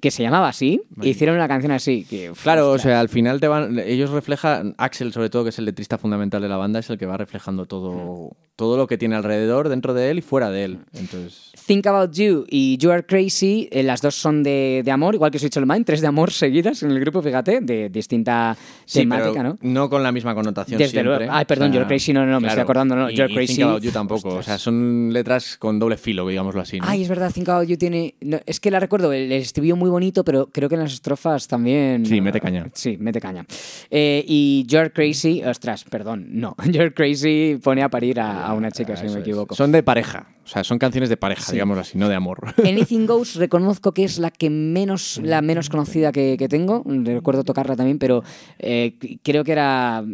que 0.00 0.10
se 0.10 0.22
llamaba 0.22 0.48
así, 0.48 0.82
e 1.00 1.08
hicieron 1.08 1.34
una 1.34 1.48
canción 1.48 1.72
así. 1.72 2.04
Que, 2.04 2.30
uf, 2.30 2.42
Claro, 2.42 2.72
o 2.72 2.78
sea, 2.78 3.00
al 3.00 3.08
final 3.08 3.40
te 3.40 3.48
van, 3.48 3.78
ellos 3.78 4.10
reflejan, 4.10 4.74
Axel 4.76 5.14
sobre 5.14 5.30
todo, 5.30 5.44
que 5.44 5.48
es 5.48 5.58
el 5.58 5.64
letrista 5.64 5.96
fundamental 5.96 6.42
de 6.42 6.48
la 6.48 6.58
banda, 6.58 6.80
es 6.80 6.90
el 6.90 6.98
que 6.98 7.06
va 7.06 7.16
reflejando 7.16 7.64
todo, 7.64 8.32
todo 8.56 8.76
lo 8.76 8.86
que 8.86 8.96
tiene 8.98 9.16
alrededor, 9.16 9.68
dentro 9.68 9.94
de 9.94 10.10
él 10.10 10.18
y 10.18 10.22
fuera 10.22 10.50
de 10.50 10.64
él. 10.64 10.78
Entonces, 10.92 11.50
Think 11.66 11.86
About 11.86 12.12
You 12.14 12.44
y 12.48 12.76
You 12.78 12.90
Are 12.90 13.04
Crazy, 13.04 13.68
eh, 13.72 13.82
las 13.82 14.02
dos 14.02 14.14
son 14.14 14.42
de, 14.42 14.82
de 14.84 14.90
amor, 14.90 15.14
igual 15.14 15.30
que 15.30 15.38
Switch 15.38 15.56
All 15.56 15.66
Mine, 15.66 15.84
tres 15.84 16.00
de 16.00 16.06
amor 16.06 16.30
seguidas 16.32 16.82
en 16.82 16.90
el 16.90 17.00
grupo, 17.00 17.22
fíjate, 17.22 17.60
de 17.60 17.88
distinta 17.88 18.56
sí, 18.84 19.00
temática, 19.00 19.32
pero 19.32 19.56
¿no? 19.62 19.88
con 19.88 20.02
la 20.02 20.12
misma 20.12 20.34
connotación 20.34 20.78
Desde 20.78 20.92
siempre. 20.92 21.16
luego. 21.16 21.32
Ay, 21.32 21.44
perdón, 21.46 21.72
You're 21.72 21.86
Crazy, 21.86 22.12
no, 22.12 22.24
no, 22.24 22.32
no, 22.32 22.40
me 22.40 22.48
estoy 22.48 22.62
acordando, 22.62 22.94
no, 22.94 23.10
y- 23.10 23.14
Crazy, 23.16 23.56
Think 23.56 23.68
About 23.68 23.82
You 23.82 23.90
tampoco, 23.90 24.28
ostras. 24.28 24.38
o 24.38 24.42
sea, 24.42 24.58
son 24.58 25.12
letras 25.12 25.56
con 25.58 25.78
doble 25.78 25.96
filo, 25.96 26.26
digámoslo 26.28 26.60
así, 26.60 26.78
¿no? 26.78 26.86
Ay, 26.86 27.02
es 27.02 27.08
verdad, 27.08 27.32
Think 27.32 27.48
About 27.48 27.66
You 27.68 27.76
tiene... 27.76 28.14
no, 28.20 28.38
es 28.46 28.60
que 28.60 28.70
la 28.70 28.78
recuerdo, 28.78 29.12
el 29.12 29.32
estribillo 29.32 29.76
muy 29.76 29.90
bonito, 29.90 30.24
pero 30.24 30.46
creo 30.46 30.68
que 30.68 30.74
en 30.74 30.82
las 30.82 30.92
estrofas 30.92 31.48
también... 31.48 32.04
Sí, 32.06 32.20
mete 32.20 32.40
caña. 32.40 32.68
Sí, 32.74 32.96
mete 33.00 33.20
caña. 33.20 33.46
Eh, 33.90 34.24
y 34.26 34.64
You're 34.68 34.92
Crazy, 34.92 35.42
ostras, 35.42 35.84
perdón, 35.84 36.26
no. 36.28 36.54
You're 36.70 36.92
Crazy 36.92 37.58
pone 37.62 37.82
a 37.82 37.88
parir 37.88 38.20
a, 38.20 38.43
a 38.44 38.52
una 38.54 38.70
chica, 38.70 38.96
si 38.96 39.06
no 39.06 39.12
me 39.12 39.20
equivoco. 39.20 39.54
Son 39.54 39.72
de 39.72 39.82
pareja, 39.82 40.26
o 40.44 40.48
sea, 40.48 40.62
son 40.64 40.78
canciones 40.78 41.08
de 41.08 41.16
pareja, 41.16 41.52
digámoslo 41.52 41.80
así, 41.80 41.96
no 41.98 42.08
de 42.08 42.14
amor. 42.14 42.54
Anything 42.64 43.06
Goes 43.06 43.34
reconozco 43.36 43.92
que 43.92 44.04
es 44.04 44.18
la 44.18 44.30
que 44.30 44.50
menos 44.50 45.20
la 45.22 45.40
menos 45.42 45.68
conocida 45.70 46.12
que, 46.12 46.36
que 46.38 46.48
tengo. 46.48 46.82
Recuerdo 46.86 47.44
tocarla 47.44 47.76
también 47.76 47.98
pero 47.98 48.22
eh, 48.58 48.96
creo 49.22 49.44
que 49.44 49.52
era 49.52 50.04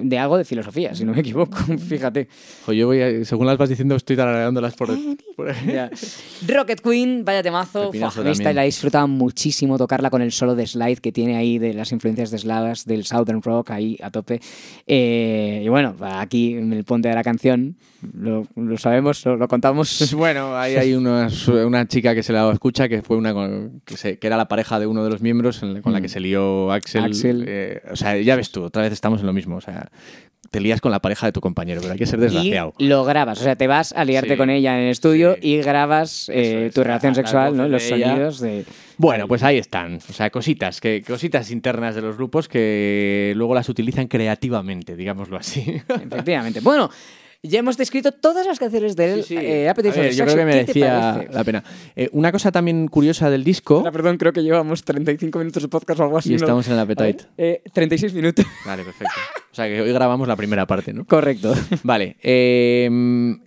de 0.00 0.18
algo 0.18 0.36
de 0.38 0.44
filosofía 0.44 0.94
si 0.94 1.04
no 1.04 1.12
me 1.12 1.20
equivoco 1.20 1.56
fíjate. 1.88 2.28
Jo, 2.66 2.72
yo 2.72 2.86
voy 2.86 3.00
a- 3.02 3.24
según 3.24 3.46
las 3.46 3.58
vas 3.58 3.68
diciendo, 3.68 3.96
estoy 3.96 4.16
tarareándolas 4.16 4.74
por, 4.74 4.90
por- 5.36 5.54
Ya. 5.66 5.90
Rocket 6.46 6.80
Queen 6.80 7.24
vaya 7.24 7.42
temazo. 7.42 7.90
Esta 7.92 8.52
la 8.52 8.62
he 8.62 8.66
disfrutado 8.66 9.08
muchísimo 9.08 9.76
tocarla 9.78 10.10
con 10.10 10.22
el 10.22 10.32
solo 10.32 10.54
de 10.54 10.66
slide 10.66 10.98
que 10.98 11.12
tiene 11.12 11.36
ahí 11.36 11.58
de 11.58 11.74
las 11.74 11.92
influencias 11.92 12.30
de 12.30 12.38
slavas 12.38 12.84
del 12.84 13.04
southern 13.04 13.42
rock 13.42 13.70
ahí 13.70 13.98
a 14.02 14.10
tope. 14.10 14.40
Eh, 14.86 15.62
y 15.64 15.68
bueno 15.68 15.94
aquí 16.00 16.54
en 16.54 16.72
el 16.72 16.84
ponte 16.84 17.08
de 17.08 17.14
la 17.14 17.22
canción 17.24 17.76
lo, 18.14 18.46
lo 18.56 18.78
sabemos 18.78 19.24
lo, 19.24 19.46
contamos 19.48 20.12
Bueno, 20.16 20.56
ahí 20.56 20.76
hay 20.76 20.94
una, 20.94 21.28
una 21.66 21.86
chica 21.86 22.14
que 22.14 22.22
se 22.22 22.32
la 22.32 22.50
escucha 22.52 22.88
que 22.88 23.02
fue 23.02 23.16
una 23.16 23.34
que, 23.84 23.96
se- 23.96 24.18
que 24.18 24.26
era 24.26 24.36
la 24.36 24.48
pareja 24.48 24.78
de 24.78 24.86
uno 24.86 25.04
de 25.04 25.10
los 25.10 25.20
miembros 25.20 25.62
en 25.62 25.82
con 25.82 25.92
la 25.92 26.00
que 26.00 26.08
se 26.08 26.20
lió 26.20 26.72
Axel. 26.72 27.02
Mm. 27.02 27.04
Axel. 27.04 27.44
Eh, 27.46 27.82
o 27.90 27.96
sea, 27.96 28.16
ya 28.18 28.36
ves 28.36 28.50
tú, 28.50 28.62
otra 28.64 28.82
vez 28.82 28.92
estamos 28.92 29.20
en 29.20 29.26
lo 29.26 29.32
mismo. 29.32 29.56
O 29.56 29.60
sea, 29.60 29.90
te 30.50 30.60
lías 30.60 30.80
con 30.80 30.90
la 30.90 30.98
pareja 31.00 31.26
de 31.26 31.32
tu 31.32 31.40
compañero, 31.40 31.80
pero 31.80 31.92
hay 31.92 31.98
que 31.98 32.06
ser 32.06 32.18
desgraciado. 32.18 32.74
Y 32.78 32.88
lo 32.88 33.04
grabas, 33.04 33.40
o 33.40 33.44
sea, 33.44 33.54
te 33.56 33.66
vas 33.68 33.92
a 33.92 34.04
liarte 34.04 34.30
Sí, 34.32 34.36
con 34.36 34.50
ella 34.50 34.76
en 34.76 34.84
el 34.86 34.90
estudio 34.90 35.34
sí. 35.34 35.48
y 35.48 35.56
grabas 35.58 36.28
eh, 36.28 36.66
es, 36.66 36.74
tu 36.74 36.82
relación 36.82 37.14
sexual, 37.14 37.56
¿no? 37.56 37.68
Los 37.68 37.84
ella. 37.90 38.08
sonidos 38.10 38.40
de... 38.40 38.64
Bueno, 38.96 39.28
pues 39.28 39.42
ahí 39.44 39.58
están. 39.58 39.96
O 39.96 40.12
sea, 40.12 40.28
cositas, 40.30 40.80
que, 40.80 41.02
cositas 41.06 41.50
internas 41.52 41.94
de 41.94 42.02
los 42.02 42.16
grupos 42.16 42.48
que 42.48 43.32
luego 43.36 43.54
las 43.54 43.68
utilizan 43.68 44.08
creativamente, 44.08 44.96
digámoslo 44.96 45.36
así. 45.36 45.80
Efectivamente. 45.88 46.60
Bueno, 46.60 46.90
ya 47.42 47.58
hemos 47.60 47.76
descrito 47.78 48.12
todas 48.12 48.46
las 48.46 48.58
canciones 48.58 48.96
del 48.96 49.22
Sí, 49.24 49.36
sí. 49.36 49.36
eh, 49.38 49.68
A 49.68 49.74
for 49.74 49.82
ver, 49.84 50.12
yo 50.12 50.24
creo 50.24 50.26
que 50.26 50.32
¿Qué 50.32 50.36
te 50.36 50.44
merecía 50.44 51.26
la 51.30 51.42
pena. 51.44 51.64
Eh, 51.96 52.08
una 52.12 52.30
cosa 52.32 52.52
también 52.52 52.86
curiosa 52.88 53.30
del 53.30 53.44
disco. 53.44 53.78
Ahora, 53.78 53.92
perdón, 53.92 54.18
creo 54.18 54.32
que 54.32 54.42
llevamos 54.42 54.84
35 54.84 55.38
minutos 55.38 55.62
de 55.62 55.68
podcast 55.68 56.00
o 56.00 56.04
algo 56.04 56.18
así. 56.18 56.28
Y 56.30 56.32
¿no? 56.32 56.36
estamos 56.36 56.66
en 56.68 56.74
el 56.74 56.78
Appetite. 56.80 57.24
A 57.24 57.28
eh, 57.38 57.62
36 57.72 58.12
minutos. 58.12 58.44
Vale, 58.66 58.84
perfecto. 58.84 59.14
O 59.50 59.54
sea, 59.54 59.66
que 59.66 59.80
hoy 59.80 59.92
grabamos 59.92 60.28
la 60.28 60.36
primera 60.36 60.66
parte, 60.66 60.92
¿no? 60.92 61.04
Correcto. 61.06 61.54
Vale, 61.82 62.16
eh, 62.22 62.88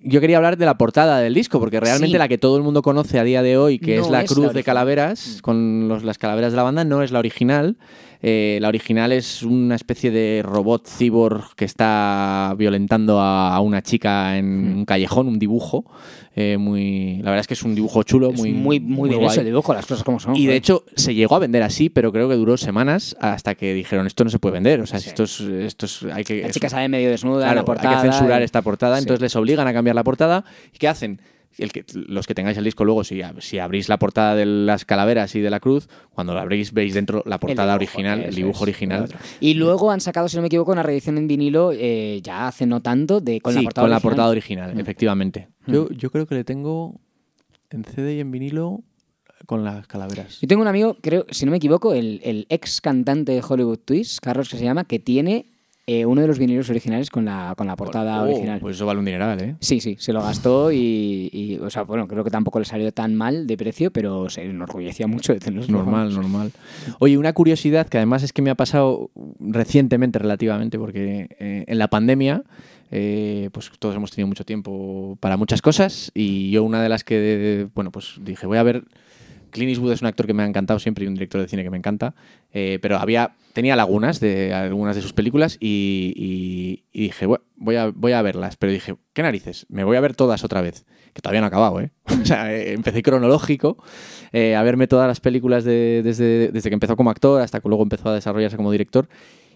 yo 0.02 0.20
quería 0.22 0.38
hablar 0.38 0.58
de 0.58 0.66
la 0.66 0.78
portada 0.78 1.20
del 1.20 1.34
disco, 1.34 1.60
porque 1.60 1.80
realmente 1.80 2.14
Sí. 2.16 2.18
la 2.18 2.28
que 2.28 2.38
todo 2.38 2.58
el 2.58 2.64
mundo 2.64 2.82
conoce 2.82 3.20
a 3.20 3.24
día 3.24 3.42
de 3.44 3.58
hoy, 3.58 3.80
que 3.80 3.98
No 3.98 4.04
es 4.06 4.10
la 4.10 4.22
es 4.24 4.30
la 4.30 4.34
cruz 4.34 4.44
de 4.46 4.50
original. 4.50 4.64
calaveras, 4.66 5.40
con 5.42 5.88
los- 5.88 6.04
las 6.04 6.18
calaveras 6.18 6.52
de 6.52 6.58
la 6.58 6.64
banda, 6.64 6.84
no 6.84 7.04
es 7.04 7.12
la 7.12 7.20
original. 7.20 7.78
Eh, 8.26 8.58
la 8.62 8.70
original 8.70 9.12
es 9.12 9.44
una 9.44 9.76
especie 9.76 10.10
de 10.10 10.42
robot 10.46 10.88
cyborg 10.88 11.56
que 11.58 11.66
está 11.66 12.56
violentando 12.58 13.20
a, 13.20 13.54
a 13.54 13.60
una 13.60 13.82
chica 13.82 14.38
en 14.38 14.44
Hmm. 14.74 14.78
un 14.78 14.86
callejón, 14.86 15.28
un 15.28 15.40
dibujo. 15.40 15.84
eh, 16.36 16.58
muy, 16.58 17.18
la 17.18 17.30
verdad 17.30 17.42
es 17.42 17.48
que 17.48 17.54
es 17.54 17.62
un 17.62 17.76
dibujo 17.76 18.02
chulo, 18.02 18.32
Es 18.32 18.40
muy, 18.40 18.54
muy, 18.54 18.80
muy, 18.80 19.08
bien 19.10 19.22
el 19.22 19.46
dibujo, 19.46 19.72
las 19.74 19.86
cosas 19.86 20.04
como 20.04 20.20
son. 20.20 20.36
Y 20.36 20.48
de 20.48 20.56
hecho 20.56 20.84
se 20.96 21.14
llegó 21.14 21.36
a 21.36 21.40
vender 21.40 21.62
así, 21.62 21.90
pero 21.92 22.12
creo 22.12 22.28
que 22.28 22.34
duró 22.36 22.58
semanas 22.58 23.16
hasta 23.20 23.54
que 23.54 23.74
dijeron 23.76 24.08
esto 24.08 24.24
no 24.24 24.32
se 24.32 24.40
puede 24.40 24.54
vender. 24.54 24.82
O 24.82 24.88
sea, 24.88 25.00
Sí. 25.00 25.10
esto 25.10 25.26
es, 25.26 25.40
esto 25.42 25.86
es, 25.86 26.02
hay 26.12 26.24
que 26.24 26.42
la 26.42 26.50
chica 26.50 26.70
sale 26.70 26.88
medio 26.90 27.10
desnuda 27.12 27.42
en 27.44 27.48
Claro, 27.50 27.56
la 27.58 27.66
portada. 27.66 27.90
hay 27.90 27.96
que 28.08 28.12
censurar 28.12 28.42
y- 28.42 28.46
esta 28.46 28.62
portada, 28.64 28.96
Sí. 28.96 29.04
entonces 29.04 29.22
les 29.22 29.36
obligan 29.36 29.68
a 29.68 29.74
cambiar 29.74 29.96
la 29.96 30.04
portada. 30.04 30.44
¿Y 30.74 30.78
qué 30.80 30.88
hacen? 30.88 31.20
El 31.58 31.72
que, 31.72 31.86
los 31.94 32.26
que 32.28 32.34
tengáis 32.36 32.58
el 32.58 32.64
disco 32.64 32.84
luego, 32.86 33.04
si, 33.04 33.22
si 33.40 33.60
abrís 33.60 33.90
la 33.90 33.98
portada 34.00 34.36
de 34.36 34.46
las 34.46 34.86
calaveras 34.86 35.36
y 35.36 35.42
de 35.42 35.50
la 35.50 35.60
cruz, 35.60 35.88
cuando 36.12 36.34
la 36.34 36.42
abrís 36.42 36.74
veis 36.74 36.94
dentro 36.94 37.24
la 37.26 37.36
El 37.36 37.40
portada 37.40 37.78
dibujo, 37.78 37.94
original, 37.98 38.24
el 38.24 38.36
dibujo 38.36 38.56
es, 38.58 38.62
original. 38.62 39.10
Y 39.40 39.54
luego 39.56 39.92
han 39.92 40.02
sacado, 40.02 40.28
si 40.30 40.36
no 40.38 40.42
me 40.42 40.48
equivoco, 40.48 40.72
una 40.72 40.84
reedición 40.84 41.18
en 41.18 41.28
vinilo 41.28 41.72
eh, 41.74 42.20
ya 42.24 42.48
hace 42.48 42.66
no 42.66 42.82
tanto 42.82 43.22
de 43.22 43.40
con 43.42 43.54
sí, 43.54 43.60
la 43.60 43.64
portada 43.66 43.84
con 43.84 43.90
la 43.90 43.96
original. 43.98 44.10
portada 44.12 44.30
original, 44.30 44.76
Mm. 44.76 44.80
efectivamente. 44.80 45.48
Yo, 45.68 45.90
yo 45.92 46.10
creo 46.12 46.26
que 46.26 46.36
le 46.36 46.44
tengo 46.44 47.00
en 47.70 47.84
CD 47.86 48.16
y 48.16 48.20
en 48.20 48.32
vinilo 48.32 48.82
con 49.46 49.64
las 49.64 49.88
calaveras. 49.88 50.40
Yo 50.42 50.48
tengo 50.48 50.62
un 50.62 50.68
amigo, 50.68 50.98
creo, 51.02 51.26
si 51.30 51.46
no 51.46 51.52
me 51.52 51.58
equivoco, 51.58 51.94
el, 51.94 52.22
el 52.24 52.46
ex 52.50 52.80
cantante 52.82 53.32
de 53.34 53.44
Hollywood 53.48 53.80
Twist, 53.80 54.20
Carlos 54.22 54.48
que 54.50 54.58
se 54.58 54.64
llama, 54.64 54.86
que 54.86 55.00
tiene 55.00 55.52
eh, 55.86 56.06
uno 56.06 56.22
de 56.22 56.28
los 56.28 56.40
vinilos 56.40 56.70
originales 56.70 57.10
con 57.10 57.26
la, 57.26 57.54
con 57.58 57.68
la 57.68 57.76
portada 57.76 58.22
Oh, 58.22 58.26
original. 58.26 58.60
Pues 58.60 58.78
eso 58.78 58.86
vale 58.86 59.00
un 59.00 59.06
dineral, 59.06 59.42
¿eh? 59.42 59.56
Sí, 59.60 59.80
sí, 59.82 59.98
se 60.00 60.14
lo 60.14 60.22
gastó 60.22 60.72
y, 60.72 61.30
y, 61.34 61.58
o 61.60 61.70
sea, 61.70 61.84
bueno, 61.84 62.08
creo 62.08 62.24
que 62.24 62.30
tampoco 62.30 62.60
le 62.60 62.66
salió 62.66 62.92
tan 62.94 63.16
mal 63.16 63.48
de 63.48 63.58
precio, 63.58 63.92
pero 63.92 64.30
se 64.30 64.44
enorgullecía 64.44 65.08
mucho 65.08 65.34
de 65.34 65.40
tenerlo. 65.40 65.78
Normal, 65.78 66.14
normal. 66.14 66.52
Oye, 67.00 67.18
una 67.18 67.34
curiosidad 67.34 67.88
que 67.88 67.98
además 67.98 68.24
es 68.24 68.32
que 68.32 68.42
me 68.42 68.50
ha 68.50 68.56
pasado 68.56 69.12
recientemente, 69.40 70.20
relativamente, 70.20 70.78
porque 70.80 71.28
eh, 71.40 71.66
en 71.68 71.78
la 71.78 71.90
pandemia, 71.90 72.44
eh, 72.92 73.50
pues 73.52 73.72
todos 73.80 73.96
hemos 73.96 74.12
tenido 74.12 74.28
mucho 74.28 74.46
tiempo 74.46 75.18
para 75.20 75.36
muchas 75.36 75.62
cosas 75.62 76.12
y 76.14 76.52
yo 76.52 76.64
una 76.64 76.82
de 76.82 76.90
las 76.90 77.04
que, 77.04 77.68
bueno, 77.76 77.92
pues 77.92 78.20
dije, 78.22 78.46
voy 78.48 78.58
a 78.58 78.64
ver. 78.64 78.84
Clint 79.54 79.70
Eastwood 79.70 79.94
es 79.94 80.02
un 80.02 80.08
actor 80.08 80.28
que 80.28 80.34
me 80.34 80.44
ha 80.44 80.46
encantado 80.46 80.80
siempre 80.80 81.06
y 81.06 81.08
un 81.08 81.14
director 81.14 81.40
de 81.40 81.48
cine 81.48 81.64
que 81.64 81.70
me 81.70 81.78
encanta, 81.78 82.14
eh, 82.52 82.80
pero 82.82 82.98
había 82.98 83.36
tenía 83.54 83.76
lagunas 83.76 84.20
de 84.20 84.54
algunas 84.54 84.96
de 84.96 85.02
sus 85.02 85.14
películas 85.14 85.58
y, 85.62 86.12
y- 86.18 86.84
y 86.92 87.04
dije, 87.04 87.26
"Bueno, 87.28 87.44
voy 87.56 87.76
a, 87.76 87.88
voy 87.94 88.12
a 88.12 88.22
verlas, 88.22 88.58
pero 88.58 88.72
dije, 88.74 88.96
¿qué 89.14 89.22
narices? 89.22 89.66
Me 89.70 89.84
voy 89.84 89.96
a 89.96 90.02
ver 90.02 90.16
todas 90.16 90.44
otra 90.44 90.62
vez, 90.62 90.86
que 91.14 91.22
todavía 91.22 91.40
no 91.42 91.48
he 91.48 91.50
acabado, 91.50 91.80
¿eh? 91.80 91.92
O 92.24 92.26
sea, 92.26 92.52
eh, 92.54 92.74
empecé 92.74 93.02
cronológico 93.04 93.78
eh, 94.32 94.56
a 94.56 94.64
verme 94.64 94.88
todas 94.88 95.08
las 95.08 95.20
películas 95.20 95.64
de- 95.64 96.02
desde, 96.04 96.52
desde 96.52 96.70
que 96.70 96.74
empezó 96.74 96.96
como 96.98 97.12
actor 97.12 97.42
hasta 97.42 97.60
que 97.62 97.68
luego 97.70 97.84
empezó 97.84 98.10
a 98.10 98.16
desarrollarse 98.16 98.58
como 98.58 98.72
director. 98.72 99.08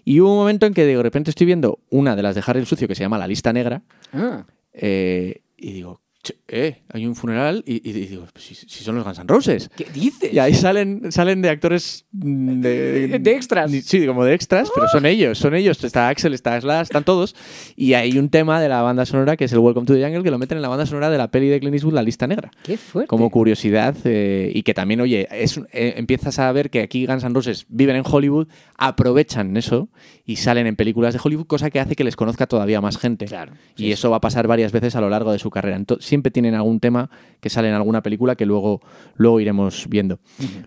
Y 0.06 0.22
hubo 0.22 0.32
un 0.32 0.38
momento 0.38 0.66
en 0.68 0.74
que 0.74 0.86
de 0.86 1.02
repente 1.04 1.32
estoy 1.32 1.46
viendo 1.48 1.80
una 1.90 2.16
de 2.16 2.22
las 2.22 2.36
de 2.36 2.44
Harry 2.46 2.60
el 2.62 2.66
Sucio 2.66 2.88
que 2.88 2.96
se 2.96 3.02
llama 3.04 3.18
La 3.18 3.28
Lista 3.28 3.52
Negra 3.52 3.82
Ah, 4.14 4.46
eh, 4.74 5.42
y 5.58 5.74
digo, 5.74 6.00
"Che, 6.00 6.07
eh, 6.48 6.82
hay 6.90 7.06
un 7.06 7.16
funeral 7.16 7.64
y, 7.66 7.88
y 7.88 7.94
digo, 7.94 8.26
pues 8.32 8.46
si, 8.46 8.56
si 8.56 8.84
son 8.84 8.96
los 8.96 9.04
Guns 9.04 9.20
N' 9.20 9.28
Roses. 9.28 9.70
¿Qué 9.76 9.86
dices? 9.94 10.34
Y 10.34 10.40
ahí 10.40 10.54
salen, 10.54 11.12
salen 11.12 11.42
de 11.42 11.50
actores 11.50 12.06
mm, 12.12 12.62
de, 12.62 13.20
De 13.20 13.32
extras. 13.32 13.72
Sí, 13.72 14.06
como 14.06 14.24
de 14.26 14.34
extras, 14.34 14.70
pero 14.74 14.88
son 14.88 15.06
ellos, 15.06 15.38
son 15.38 15.56
ellos. 15.56 15.84
Está 15.84 16.10
Axel, 16.10 16.34
está 16.34 16.60
Slash, 16.60 16.84
están 16.84 17.04
todos. 17.04 17.36
Y 17.76 17.94
hay 17.94 18.18
un 18.18 18.30
tema 18.30 18.62
de 18.62 18.70
la 18.70 18.82
banda 18.82 19.06
sonora 19.06 19.38
que 19.38 19.46
es 19.46 19.54
el 19.54 19.60
Welcome 19.60 19.86
to 19.88 19.94
the 19.94 20.02
Jungle 20.04 20.24
que 20.24 20.32
lo 20.32 20.38
meten 20.38 20.58
en 20.58 20.62
la 20.62 20.68
banda 20.70 20.86
sonora 20.86 21.10
de 21.10 21.18
la 21.18 21.30
peli 21.32 21.48
de 21.48 21.60
Clint 21.60 21.74
Eastwood, 21.76 21.94
La 21.94 22.04
Lista 22.04 22.28
Negra. 22.28 22.52
Qué 22.64 22.78
fuerte. 22.78 23.08
Como 23.08 23.30
curiosidad 23.30 23.96
eh, 24.06 24.52
y 24.54 24.64
que 24.64 24.74
también, 24.74 25.02
oye, 25.02 25.28
es, 25.32 25.58
eh, 25.72 25.94
empiezas 25.98 26.40
a 26.40 26.52
ver 26.52 26.70
que 26.70 26.82
aquí 26.82 27.06
Guns 27.06 27.24
N' 27.24 27.34
Roses 27.34 27.66
viven 27.70 27.96
en 27.96 28.04
Hollywood, 28.06 28.48
aprovechan 28.78 29.56
eso 29.58 29.90
y 30.26 30.38
salen 30.38 30.68
en 30.68 30.76
películas 30.76 31.14
de 31.14 31.20
Hollywood, 31.24 31.46
cosa 31.48 31.70
que 31.70 31.80
hace 31.80 31.96
que 31.96 32.04
les 32.04 32.16
conozca 32.16 32.48
todavía 32.48 32.82
más 32.82 32.98
gente. 32.98 33.26
Claro, 33.26 33.54
y 33.76 33.84
sí, 33.84 33.92
eso 33.92 34.10
va 34.10 34.18
a 34.18 34.22
pasar 34.22 34.48
varias 34.48 34.72
veces 34.72 34.96
a 34.96 35.02
lo 35.02 35.10
largo 35.10 35.32
de 35.32 35.40
su 35.40 35.50
carrera. 35.50 35.78
Ento- 35.80 36.00
siempre 36.18 36.32
tienen 36.32 36.56
algún 36.56 36.80
tema 36.80 37.10
que 37.40 37.50
sale 37.50 37.68
en 37.70 37.76
alguna 37.76 38.02
película 38.02 38.36
que 38.36 38.46
luego, 38.46 38.82
luego 39.16 39.40
iremos 39.40 39.86
viendo. 39.90 40.20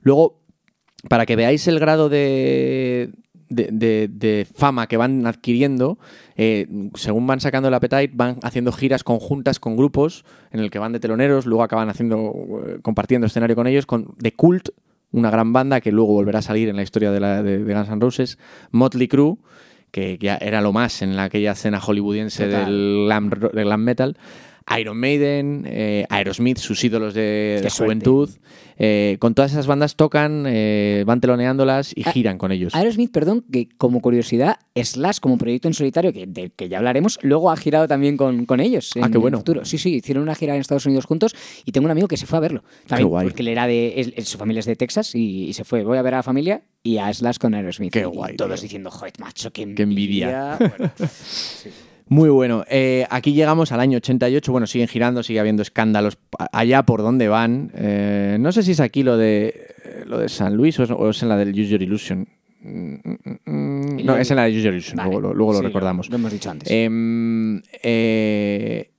Luego, 0.03 0.40
para 1.09 1.26
que 1.26 1.34
veáis 1.36 1.66
el 1.66 1.78
grado 1.80 2.09
de, 2.09 3.11
de, 3.48 3.68
de- 3.72 4.09
de 4.09 4.46
fama 4.55 4.86
que 4.86 4.96
van 4.96 5.26
adquiriendo, 5.26 5.98
eh, 6.36 6.66
según 6.94 7.26
van 7.26 7.40
sacando 7.40 7.68
el 7.68 7.74
Appetite, 7.74 8.11
van 8.14 8.38
haciendo 8.42 8.70
giras 8.70 9.03
conjuntas 9.03 9.59
con 9.59 9.76
grupos 9.76 10.24
en 10.53 10.61
el 10.61 10.70
que 10.70 10.78
van 10.78 10.92
de 10.92 11.01
teloneros, 11.01 11.46
luego 11.46 11.62
acaban 11.64 11.88
haciendo 11.88 12.32
eh, 12.66 12.78
compartiendo 12.82 13.26
escenario 13.26 13.57
con 13.57 13.66
ellos, 13.66 13.86
con 13.86 14.14
The 14.22 14.32
Cult, 14.32 14.68
una 15.12 15.30
gran 15.30 15.53
banda 15.53 15.80
que 15.80 15.90
luego 15.90 16.12
volverá 16.12 16.38
a 16.38 16.42
salir 16.42 16.68
en 16.68 16.76
la 16.76 16.82
historia 16.82 17.11
de, 17.11 17.18
la, 17.20 17.42
de, 17.42 17.59
Guns 17.64 17.88
N' 17.88 18.01
Roses, 18.01 18.38
Motley 18.70 19.09
Crue, 19.09 19.38
que 19.90 20.18
ya 20.20 20.36
era 20.36 20.61
lo 20.61 20.72
más 20.72 21.03
en 21.03 21.16
la, 21.16 21.24
aquella 21.24 21.51
escena 21.53 21.80
hollywoodiense 21.80 22.46
del 22.46 23.07
glam, 23.07 23.28
del 23.30 23.64
glam 23.64 23.82
metal. 23.82 24.16
Iron 24.78 24.96
Maiden, 24.98 25.64
eh, 25.66 26.04
Aerosmith, 26.10 26.58
sus 26.58 26.82
ídolos 26.84 27.14
de, 27.14 27.60
Qué 27.62 27.70
juventud. 27.70 28.30
Eh, 28.82 29.16
con 29.18 29.34
todas 29.34 29.50
esas 29.52 29.66
bandas 29.66 29.94
tocan, 29.94 30.44
eh, 30.46 31.04
van 31.06 31.20
teloneándolas 31.20 31.92
y 31.94 32.02
Ah, 32.06 32.12
giran 32.12 32.38
con 32.38 32.50
ellos. 32.50 32.74
Aerosmith, 32.74 33.10
perdón, 33.12 33.44
que 33.52 33.68
como 33.76 34.00
curiosidad, 34.00 34.56
Slash 34.74 35.18
como 35.18 35.36
proyecto 35.36 35.68
en 35.68 35.74
solitario, 35.74 36.12
que, 36.14 36.26
del 36.26 36.52
que 36.52 36.68
ya 36.70 36.78
hablaremos, 36.78 37.18
luego 37.22 37.50
ha 37.50 37.56
girado 37.58 37.86
también 37.88 38.16
con, 38.16 38.46
con 38.46 38.58
ellos. 38.60 38.92
Ah, 38.96 39.06
en 39.06 39.12
qué 39.12 39.18
bueno. 39.18 39.36
el 39.36 39.40
futuro. 39.40 39.64
Sí, 39.66 39.76
sí, 39.76 39.96
hicieron 39.96 40.22
una 40.22 40.34
gira 40.34 40.54
en 40.54 40.60
Estados 40.62 40.86
Unidos 40.86 41.04
juntos 41.04 41.34
y 41.66 41.72
tengo 41.72 41.84
un 41.84 41.90
amigo 41.90 42.08
que 42.08 42.16
se 42.16 42.24
fue 42.26 42.38
a 42.38 42.40
verlo. 42.40 42.64
También, 42.86 43.08
guay. 43.08 43.26
Porque 43.26 43.42
él 43.42 43.48
era 43.48 43.66
de. 43.66 44.00
es- 44.00 44.12
es- 44.16 44.28
su 44.28 44.38
familia 44.38 44.60
es 44.60 44.66
de 44.66 44.76
Texas 44.76 45.14
y, 45.14 45.44
y 45.48 45.52
se 45.52 45.64
fue. 45.64 45.82
Voy 45.84 45.98
a 45.98 46.02
ver 46.02 46.14
a 46.14 46.18
la 46.18 46.22
familia 46.22 46.62
y 46.82 46.96
a 46.96 47.12
Slash 47.12 47.36
con 47.36 47.52
Aerosmith. 47.54 47.92
Qué 47.92 48.00
Y 48.00 48.04
guay, 48.04 48.36
todos 48.36 48.54
tío. 48.60 48.62
diciendo, 48.62 48.90
joder, 48.90 49.12
macho, 49.18 49.50
qué 49.52 49.62
envidia. 49.62 49.76
Qué 50.58 50.64
envidia. 50.64 50.74
Bueno, 50.78 50.92
Muy 52.11 52.28
bueno. 52.28 52.64
Eh, 52.68 53.06
aquí 53.08 53.32
llegamos 53.32 53.70
al 53.70 53.78
año 53.78 53.98
88. 53.98 54.50
Bueno, 54.50 54.66
siguen 54.66 54.88
girando, 54.88 55.22
sigue 55.22 55.38
habiendo 55.38 55.62
escándalos 55.62 56.18
allá 56.52 56.82
por 56.82 57.02
donde 57.02 57.28
van. 57.28 57.70
Eh, 57.76 58.36
no 58.40 58.50
sé 58.50 58.64
si 58.64 58.72
es 58.72 58.80
aquí 58.80 59.04
lo 59.04 59.16
de 59.16 59.54
eh, 59.84 60.02
lo 60.06 60.18
de 60.18 60.28
San 60.28 60.56
Luis 60.56 60.76
o 60.80 60.82
es, 60.82 60.90
o 60.90 61.08
es 61.08 61.22
en 61.22 61.28
la 61.28 61.36
del 61.36 61.50
Use 61.52 61.68
Your 61.68 61.82
Illusion. 61.82 62.26
Mm, 62.62 62.94
mm, 62.94 63.36
mm, 63.46 64.04
No, 64.04 64.16
es 64.16 64.28
en 64.30 64.36
la 64.36 64.42
de 64.44 64.50
Use 64.50 64.62
Your 64.62 64.72
Illusion. 64.74 64.96
Vale. 64.96 65.11
Luego, 65.12 65.28
lo- 65.28 65.34
luego 65.34 65.52
lo 65.52 65.62
recordamos. 65.62 66.11
Lo, 66.11 66.16
hemos 66.16 66.32
dicho 66.32 66.50
antes. 66.50 66.68
Em, 66.68 67.62
eh, 67.82 68.90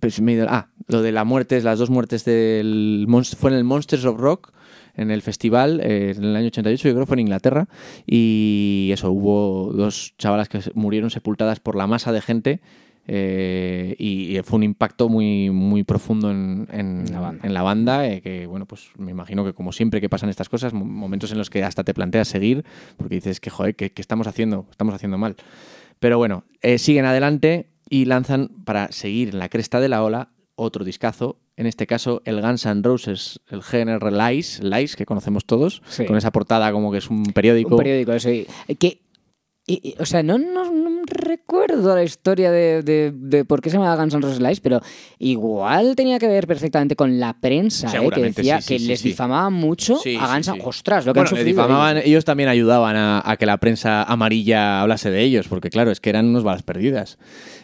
pues 0.00 0.18
me 0.22 0.32
he 0.32 0.34
ido- 0.36 0.46
ah, 0.48 0.68
lo 0.86 1.02
de 1.02 1.12
la 1.12 1.24
muerte, 1.24 1.60
las 1.60 1.78
dos 1.78 1.90
muertes 1.90 2.24
del 2.24 3.06
fue 3.38 3.50
en 3.50 3.56
el 3.58 3.64
Monsters 3.64 4.06
of 4.06 4.18
Rock, 4.18 4.52
en 4.98 5.10
el 5.10 5.22
festival, 5.22 5.80
eh, 5.82 6.12
en 6.16 6.24
el 6.24 6.36
año 6.36 6.48
88, 6.48 6.88
yo 6.88 6.94
creo 6.94 7.04
que 7.04 7.08
fue 7.08 7.14
en 7.16 7.20
Inglaterra, 7.20 7.68
y 8.06 8.90
eso, 8.92 9.10
hubo 9.10 9.72
dos 9.72 10.14
chavalas 10.18 10.48
que 10.48 10.60
murieron 10.74 11.10
sepultadas 11.10 11.60
por 11.60 11.76
la 11.76 11.86
masa 11.86 12.12
de 12.12 12.20
gente. 12.20 12.60
eh, 13.10 13.94
y, 13.98 14.36
y 14.36 14.42
fue 14.42 14.58
un 14.58 14.64
impacto 14.64 15.08
muy, 15.08 15.48
muy 15.48 15.82
profundo 15.82 16.30
en, 16.30 16.68
en- 16.70 17.10
La 17.10 17.20
banda. 17.20 17.46
en 17.46 17.54
la 17.54 17.62
banda, 17.62 18.06
eh, 18.06 18.20
que 18.20 18.46
bueno, 18.46 18.66
pues 18.66 18.90
me 18.98 19.10
imagino 19.12 19.46
que 19.46 19.54
como 19.54 19.72
siempre 19.72 20.02
que 20.02 20.10
pasan 20.10 20.28
estas 20.28 20.50
cosas, 20.50 20.74
mo- 20.74 20.84
momentos 20.84 21.32
en 21.32 21.38
los 21.38 21.48
que 21.48 21.64
hasta 21.64 21.84
te 21.84 21.94
planteas 21.94 22.28
seguir, 22.28 22.64
porque 22.98 23.14
dices 23.14 23.40
que 23.40 23.48
joder, 23.48 23.74
¿qué, 23.76 23.90
qué 23.92 24.02
estamos 24.02 24.26
haciendo? 24.26 24.66
Estamos 24.70 24.94
haciendo 24.94 25.16
mal. 25.16 25.36
Pero 26.00 26.18
bueno, 26.18 26.44
eh, 26.60 26.76
siguen 26.76 27.06
adelante 27.06 27.70
y 27.88 28.04
lanzan 28.04 28.50
para 28.66 28.92
seguir 28.92 29.30
en 29.30 29.38
la 29.38 29.48
cresta 29.48 29.80
de 29.80 29.88
la 29.88 30.04
ola 30.04 30.28
otro 30.58 30.84
discazo. 30.84 31.38
En 31.56 31.66
este 31.66 31.86
caso, 31.86 32.20
el 32.24 32.40
Guns 32.42 32.66
N' 32.66 32.82
Roses, 32.82 33.40
el 33.48 33.62
género 33.62 34.10
Lies, 34.10 34.60
Lies, 34.62 34.94
que 34.96 35.06
conocemos 35.06 35.44
todos, 35.44 35.82
Sí. 35.88 36.04
con 36.06 36.16
esa 36.16 36.30
portada 36.30 36.70
como 36.72 36.92
que 36.92 36.98
es 36.98 37.08
un 37.10 37.24
periódico. 37.24 37.70
Un 37.76 37.78
periódico, 37.78 38.12
eso. 38.12 38.28
Que, 38.78 39.00
y- 39.68 39.80
y- 39.90 39.94
o 40.00 40.06
sea, 40.06 40.22
no, 40.24 40.38
no, 40.38 40.72
no 40.72 41.02
recuerdo 41.06 41.94
la 41.94 42.02
historia 42.02 42.50
de, 42.50 42.82
de- 42.82 43.12
de 43.14 43.44
por 43.44 43.60
qué 43.60 43.70
se 43.70 43.76
llamaba 43.76 43.96
Guns 44.02 44.14
N' 44.14 44.20
Roses 44.22 44.60
pero 44.60 44.80
igual 45.18 45.94
tenía 45.94 46.18
que 46.18 46.26
ver 46.26 46.46
perfectamente 46.46 46.96
con 46.96 47.20
la 47.20 47.38
prensa, 47.38 47.88
¿eh? 47.96 48.08
que 48.12 48.22
decía 48.22 48.60
sí, 48.60 48.66
sí, 48.68 48.74
que 48.74 48.78
sí, 48.80 48.86
les 48.86 49.02
difamaban 49.02 49.52
mucho 49.52 50.00
a 50.20 50.34
Guns 50.34 50.48
N'. 50.48 50.60
Ostras, 50.64 51.06
lo 51.06 51.12
que 51.12 51.20
Bueno, 51.20 51.28
han 51.30 51.36
sufrido. 51.36 51.62
difamaban- 51.62 52.02
ellos. 52.04 52.24
también 52.24 52.48
ayudaban 52.48 52.96
a, 52.96 53.22
a 53.24 53.36
que 53.36 53.46
la 53.46 53.58
prensa 53.58 54.02
amarilla 54.02 54.80
hablase 54.80 55.10
de 55.10 55.22
ellos, 55.22 55.48
porque 55.48 55.70
claro, 55.70 55.90
es 55.90 56.00
que 56.00 56.10
eran 56.10 56.26
unos 56.26 56.42
balas 56.44 56.62
perdidas. 56.62 57.18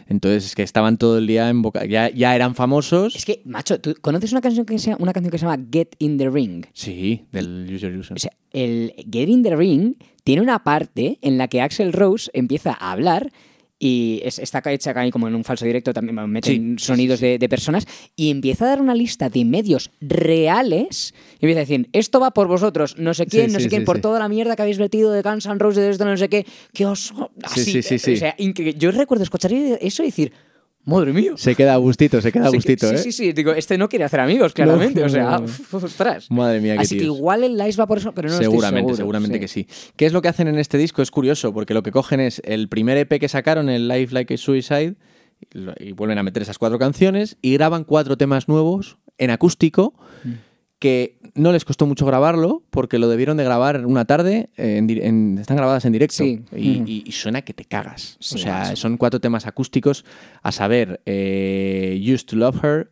Entonces, 0.07 0.45
es 0.45 0.55
que 0.55 0.61
estaban 0.63 0.97
todo 0.97 1.17
el 1.17 1.25
día 1.27 1.49
en 1.49 1.61
boca. 1.63 1.85
Ya, 1.85 2.09
ya 2.11 2.35
eran 2.35 2.53
famosos. 2.53 3.15
Es 3.15 3.25
que, 3.25 3.41
macho, 3.45 3.79
¿tú 3.81 3.95
conoces 4.01 4.31
una 4.31 4.41
canción 4.41 4.65
que 4.65 4.77
se, 4.77 4.95
una 4.99 5.13
canción 5.13 5.31
que 5.31 5.39
se 5.39 5.45
llama 5.45 5.63
Get 5.71 5.95
in 5.99 6.17
the 6.19 6.29
Ring? 6.29 6.65
Sí, 6.73 7.25
del 7.31 7.65
Use 7.67 7.79
Your 7.79 7.91
Illusion. 7.91 8.15
O 8.15 8.19
sea, 8.19 8.31
el 8.51 8.93
Get 9.11 9.27
in 9.29 9.41
the 9.41 9.55
Ring 9.55 9.95
tiene 10.25 10.41
una 10.41 10.61
parte 10.63 11.17
en 11.21 11.37
la 11.37 11.47
que 11.47 11.61
Axel 11.61 11.93
Rose 11.93 12.29
empieza 12.33 12.73
a 12.77 12.91
hablar 12.91 13.31
y 13.77 14.21
es- 14.23 14.39
está 14.39 14.61
hecha 14.71 14.93
ahí 14.95 15.11
como 15.11 15.27
en 15.27 15.35
un 15.35 15.43
falso 15.43 15.65
directo, 15.65 15.93
también 15.93 16.15
meten 16.29 16.79
Sí, 16.79 16.85
sonidos 16.85 17.19
De, 17.19 17.37
de 17.37 17.49
personas 17.49 17.85
y 18.15 18.31
empieza 18.31 18.65
a 18.65 18.69
dar 18.69 18.81
una 18.81 18.95
lista 18.95 19.29
de 19.29 19.43
medios 19.45 19.91
reales 20.01 21.13
y 21.39 21.45
empieza 21.45 21.59
a 21.59 21.63
decir, 21.67 21.89
esto 21.93 22.19
va 22.19 22.31
por 22.31 22.47
vosotros, 22.47 22.97
no 22.97 23.13
sé 23.13 23.25
quién, 23.27 23.51
no 23.53 23.59
sé 23.59 23.67
quién, 23.69 23.85
por 23.85 23.99
toda 24.01 24.19
la 24.19 24.29
mierda 24.29 24.55
que 24.55 24.61
habéis 24.61 24.77
vertido 24.77 25.11
de 25.11 25.21
Guns 25.21 25.45
N' 25.45 25.59
Roses, 25.59 25.83
de 25.83 25.89
esto, 25.91 26.05
no 26.05 26.17
sé 26.17 26.29
qué, 26.29 26.45
que 26.73 26.85
os... 26.85 27.13
Así, 27.43 27.63
sí, 27.65 27.81
sí, 27.81 27.99
sí. 27.99 28.13
O 28.13 28.17
sea, 28.17 28.35
yo 28.37 28.91
recuerdo 28.91 29.23
escuchar 29.23 29.51
eso 29.53 30.03
y 30.03 30.05
decir, 30.07 30.31
madre 30.85 31.11
mía. 31.13 31.33
Se 31.35 31.55
queda 31.55 31.73
a 31.73 31.77
gustito, 31.77 32.21
se 32.21 32.31
queda 32.31 32.45
a 32.47 32.49
Sí, 32.51 32.57
gustito, 32.57 32.87
sí, 32.89 32.95
¿eh? 32.95 32.97
sí, 32.99 33.11
sí, 33.11 33.33
digo, 33.33 33.51
este 33.53 33.77
no 33.77 33.89
quiere 33.89 34.05
hacer 34.05 34.19
amigos, 34.19 34.53
claramente, 34.53 34.99
No, 35.01 35.05
o 35.07 35.09
sea, 35.09 35.39
no, 35.39 35.45
no. 35.71 35.77
ostras. 35.85 36.29
Madre 36.31 36.61
mía, 36.61 36.75
Así 36.79 36.95
que 36.95 37.01
tíos. 37.03 37.17
igual 37.17 37.43
el 37.43 37.57
Lice 37.57 37.77
va 37.77 37.87
por 37.87 37.97
eso, 37.97 38.13
pero 38.13 38.27
no 38.29 38.33
estoy 38.35 38.45
seguramente, 38.45 38.79
seguro, 38.81 38.95
seguramente 38.97 39.39
que 39.39 39.47
sí. 39.47 39.67
¿Qué 39.95 40.05
es 40.05 40.13
lo 40.13 40.21
que 40.21 40.27
hacen 40.29 40.47
en 40.47 40.57
este 40.59 40.77
disco? 40.77 41.01
Es 41.01 41.11
curioso, 41.11 41.53
porque 41.53 41.73
lo 41.73 41.83
que 41.83 41.91
cogen 41.91 42.19
es 42.19 42.41
el 42.45 42.69
primer 42.69 42.97
EP 42.97 43.19
que 43.19 43.27
sacaron, 43.27 43.69
el 43.69 43.87
Life 43.87 44.13
Like 44.13 44.33
a 44.33 44.37
Suicide, 44.37 44.95
y 45.79 45.91
vuelven 45.91 46.17
a 46.17 46.23
meter 46.23 46.43
esas 46.43 46.57
cuatro 46.57 46.79
canciones 46.79 47.37
y 47.41 47.53
graban 47.53 47.83
cuatro 47.83 48.17
temas 48.17 48.47
nuevos 48.47 48.97
en 49.17 49.31
acústico 49.31 49.93
que 50.85 51.17
no 51.33 51.51
les 51.51 51.65
costó 51.65 51.87
mucho 51.87 52.05
grabarlo 52.05 52.61
porque 52.69 52.99
lo 52.99 53.07
debieron 53.09 53.37
de 53.37 53.43
grabar 53.43 53.85
una 53.87 54.05
tarde, 54.05 54.49
en 54.55 54.85
di- 54.85 54.99
en- 55.01 55.37
están 55.39 55.57
grabadas 55.57 55.83
en 55.85 55.93
directo 55.93 56.15
Sí. 56.17 56.41
y, 56.55 56.75
Ujú. 56.81 56.83
y- 56.87 57.03
y 57.07 57.11
suena 57.11 57.41
que 57.41 57.53
te 57.53 57.65
cagas. 57.65 58.17
Sí, 58.19 58.35
o 58.35 58.37
sea, 58.37 58.75
son 58.75 58.97
cuatro 58.97 59.19
temas 59.19 59.47
acústicos, 59.47 60.05
a 60.43 60.51
saber, 60.51 61.01
eh, 61.05 61.99
Used 62.13 62.27
to 62.27 62.35
Love 62.35 62.63
Her, 62.63 62.91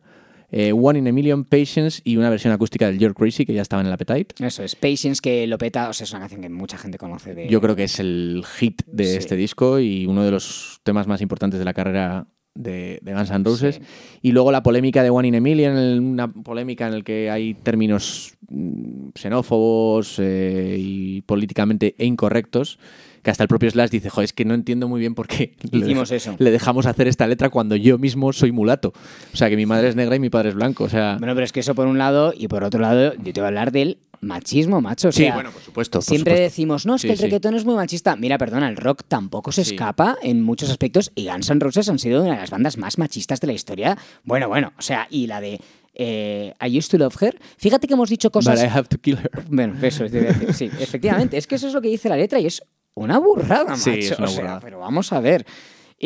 eh, 0.50 0.72
One 0.72 0.98
in 0.98 1.08
a 1.08 1.12
Million, 1.12 1.44
Patience 1.44 2.00
y 2.04 2.16
una 2.16 2.30
versión 2.30 2.52
acústica 2.52 2.86
del 2.86 2.98
You're 2.98 3.14
Crazy 3.14 3.44
que 3.46 3.54
ya 3.54 3.62
estaba 3.62 3.80
en 3.82 3.86
el 3.88 3.92
Appetite. 3.92 4.44
Eso 4.44 4.62
es, 4.64 4.74
Patience 4.76 5.20
que 5.22 5.46
lo 5.46 5.56
peta, 5.58 5.88
o 5.88 5.92
sea, 5.92 6.04
es 6.04 6.10
una 6.10 6.20
canción 6.20 6.42
que 6.42 6.48
mucha 6.48 6.76
gente 6.78 6.98
conoce 6.98 7.34
de... 7.34 7.48
Yo 7.48 7.60
creo 7.60 7.74
que 7.76 7.84
es 7.84 7.98
el 8.00 8.44
hit 8.58 8.82
de 8.86 9.04
Sí. 9.04 9.16
este 9.18 9.36
disco 9.36 9.78
y 9.80 10.06
uno 10.06 10.22
de 10.24 10.30
los 10.32 10.80
temas 10.82 11.06
más 11.06 11.20
importantes 11.22 11.58
de 11.58 11.64
la 11.64 11.74
carrera 11.74 12.26
de, 12.54 13.00
de 13.02 13.14
Guns 13.14 13.30
N' 13.30 13.44
Roses. 13.44 13.76
Sí. 13.76 13.82
Y 14.22 14.32
luego 14.32 14.52
la 14.52 14.62
polémica 14.62 15.02
de 15.02 15.10
One 15.10 15.28
in 15.28 15.34
a 15.36 15.40
Million, 15.40 15.76
una 15.76 16.32
polémica 16.32 16.86
en 16.86 16.98
la 16.98 17.02
que 17.02 17.30
hay 17.30 17.54
términos 17.54 18.34
mm, 18.48 19.08
xenófobos 19.14 20.18
eh, 20.18 20.76
y 20.78 21.20
políticamente 21.22 21.94
e 21.98 22.06
incorrectos, 22.06 22.78
que 23.22 23.30
hasta 23.30 23.42
el 23.42 23.48
propio 23.48 23.70
Slash 23.70 23.90
dice, 23.90 24.10
joder, 24.10 24.24
es 24.26 24.32
que 24.32 24.44
no 24.44 24.52
entiendo 24.54 24.86
muy 24.86 25.00
bien 25.00 25.14
por 25.14 25.26
qué 25.26 25.54
le 25.72 25.78
Hicimos 25.78 26.10
eso. 26.10 26.36
le 26.38 26.50
dejamos 26.50 26.86
hacer 26.86 27.08
esta 27.08 27.26
letra 27.26 27.48
cuando 27.48 27.74
yo 27.74 27.96
mismo 27.98 28.32
soy 28.34 28.52
mulato. 28.52 28.92
O 29.32 29.36
sea, 29.36 29.48
que 29.48 29.56
mi 29.56 29.64
madre 29.66 29.88
es 29.88 29.96
negra 29.96 30.14
y 30.16 30.20
mi 30.20 30.28
padre 30.30 30.50
es 30.50 30.54
blanco. 30.54 30.84
O 30.84 30.88
sea, 30.88 31.16
Bueno, 31.18 31.34
pero 31.34 31.44
es 31.44 31.52
que 31.52 31.60
eso 31.60 31.74
por 31.74 31.86
un 31.86 31.96
lado, 31.98 32.34
y 32.36 32.48
por 32.48 32.64
otro 32.64 32.80
lado, 32.80 33.14
yo 33.14 33.32
te 33.32 33.40
voy 33.40 33.44
a 33.44 33.48
hablar 33.48 33.72
del 33.72 33.96
machismo, 34.24 34.80
macho. 34.80 35.08
O 35.08 35.12
sí, 35.12 35.22
sea, 35.24 35.34
bueno, 35.34 35.50
por 35.50 35.62
supuesto. 35.62 35.98
por 35.98 36.04
Siempre 36.04 36.32
supuesto. 36.34 36.42
decimos, 36.44 36.86
no, 36.86 36.94
es 36.96 37.02
Sí, 37.02 37.06
que 37.08 37.12
el 37.12 37.18
sí. 37.18 37.24
reggaetón 37.24 37.54
es 37.54 37.64
muy 37.64 37.74
machista. 37.74 38.16
Mira, 38.16 38.38
perdona, 38.38 38.68
el 38.68 38.76
rock 38.76 39.02
tampoco 39.06 39.52
se 39.52 39.64
Sí. 39.64 39.74
escapa 39.74 40.16
en 40.22 40.42
muchos 40.42 40.70
aspectos 40.70 41.12
y 41.14 41.26
Guns 41.28 41.50
N' 41.50 41.60
Roses 41.60 41.88
han 41.88 41.98
sido 41.98 42.22
una 42.22 42.32
de 42.34 42.40
las 42.40 42.50
bandas 42.50 42.76
más 42.78 42.98
machistas 42.98 43.40
de 43.40 43.46
la 43.46 43.52
historia. 43.52 43.96
Bueno, 44.24 44.48
bueno, 44.48 44.72
o 44.78 44.82
sea, 44.82 45.06
y 45.10 45.26
la 45.26 45.40
de 45.40 45.60
eh, 45.94 46.52
I 46.60 46.78
Used 46.78 46.90
to 46.90 46.98
Love 46.98 47.22
Her. 47.22 47.38
Fíjate 47.56 47.86
que 47.86 47.94
hemos 47.94 48.10
dicho 48.10 48.30
cosas... 48.32 48.60
But 48.60 48.68
I 48.68 48.72
have 48.76 48.88
to 48.88 48.98
kill 48.98 49.16
her. 49.18 49.44
Bueno, 49.48 49.74
eso 49.80 50.04
te 50.08 50.18
iba 50.18 50.30
a 50.30 50.32
decir, 50.32 50.52
sí, 50.52 50.64
efectivamente. 50.80 51.36
Es 51.36 51.46
que 51.46 51.54
eso 51.54 51.68
es 51.68 51.72
lo 51.74 51.80
que 51.80 51.88
dice 51.88 52.08
la 52.08 52.16
letra 52.16 52.40
y 52.40 52.46
es 52.46 52.62
una 52.94 53.18
burrada, 53.18 53.64
macho. 53.64 53.76
Sí, 53.82 53.90
es 54.00 54.18
una 54.18 54.26
o 54.26 54.30
sea, 54.30 54.60
pero 54.60 54.80
vamos 54.80 55.12
a 55.12 55.20
ver. 55.20 55.46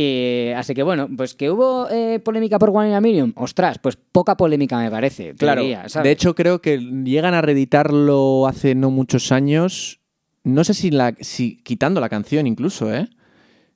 Eh, 0.01 0.55
así 0.57 0.74
que 0.74 0.84
bueno, 0.84 1.09
pues 1.16 1.34
que 1.34 1.51
hubo 1.51 1.90
eh, 1.90 2.20
polémica 2.20 2.61
por 2.61 2.70
One 2.70 2.90
in 2.90 2.94
a 2.94 3.01
Million. 3.01 3.32
Ostras, 3.34 3.80
pues 3.80 3.96
poca 3.96 4.36
polémica 4.36 4.78
me 4.78 4.92
parece. 4.92 5.34
Claro, 5.34 5.62
diría, 5.62 5.88
¿sabes? 5.88 6.05
de 6.05 6.12
hecho 6.12 6.36
creo 6.36 6.61
que 6.61 6.78
llegan 6.78 7.34
a 7.34 7.42
reeditarlo 7.42 8.46
hace 8.46 8.76
no 8.76 8.92
muchos 8.92 9.32
años. 9.32 9.99
No 10.44 10.62
sé 10.62 10.74
si, 10.74 10.92
la, 10.92 11.16
si 11.18 11.61
quitando 11.64 12.01
la 12.01 12.09
canción 12.09 12.46
incluso, 12.46 12.94
¿eh? 12.94 13.09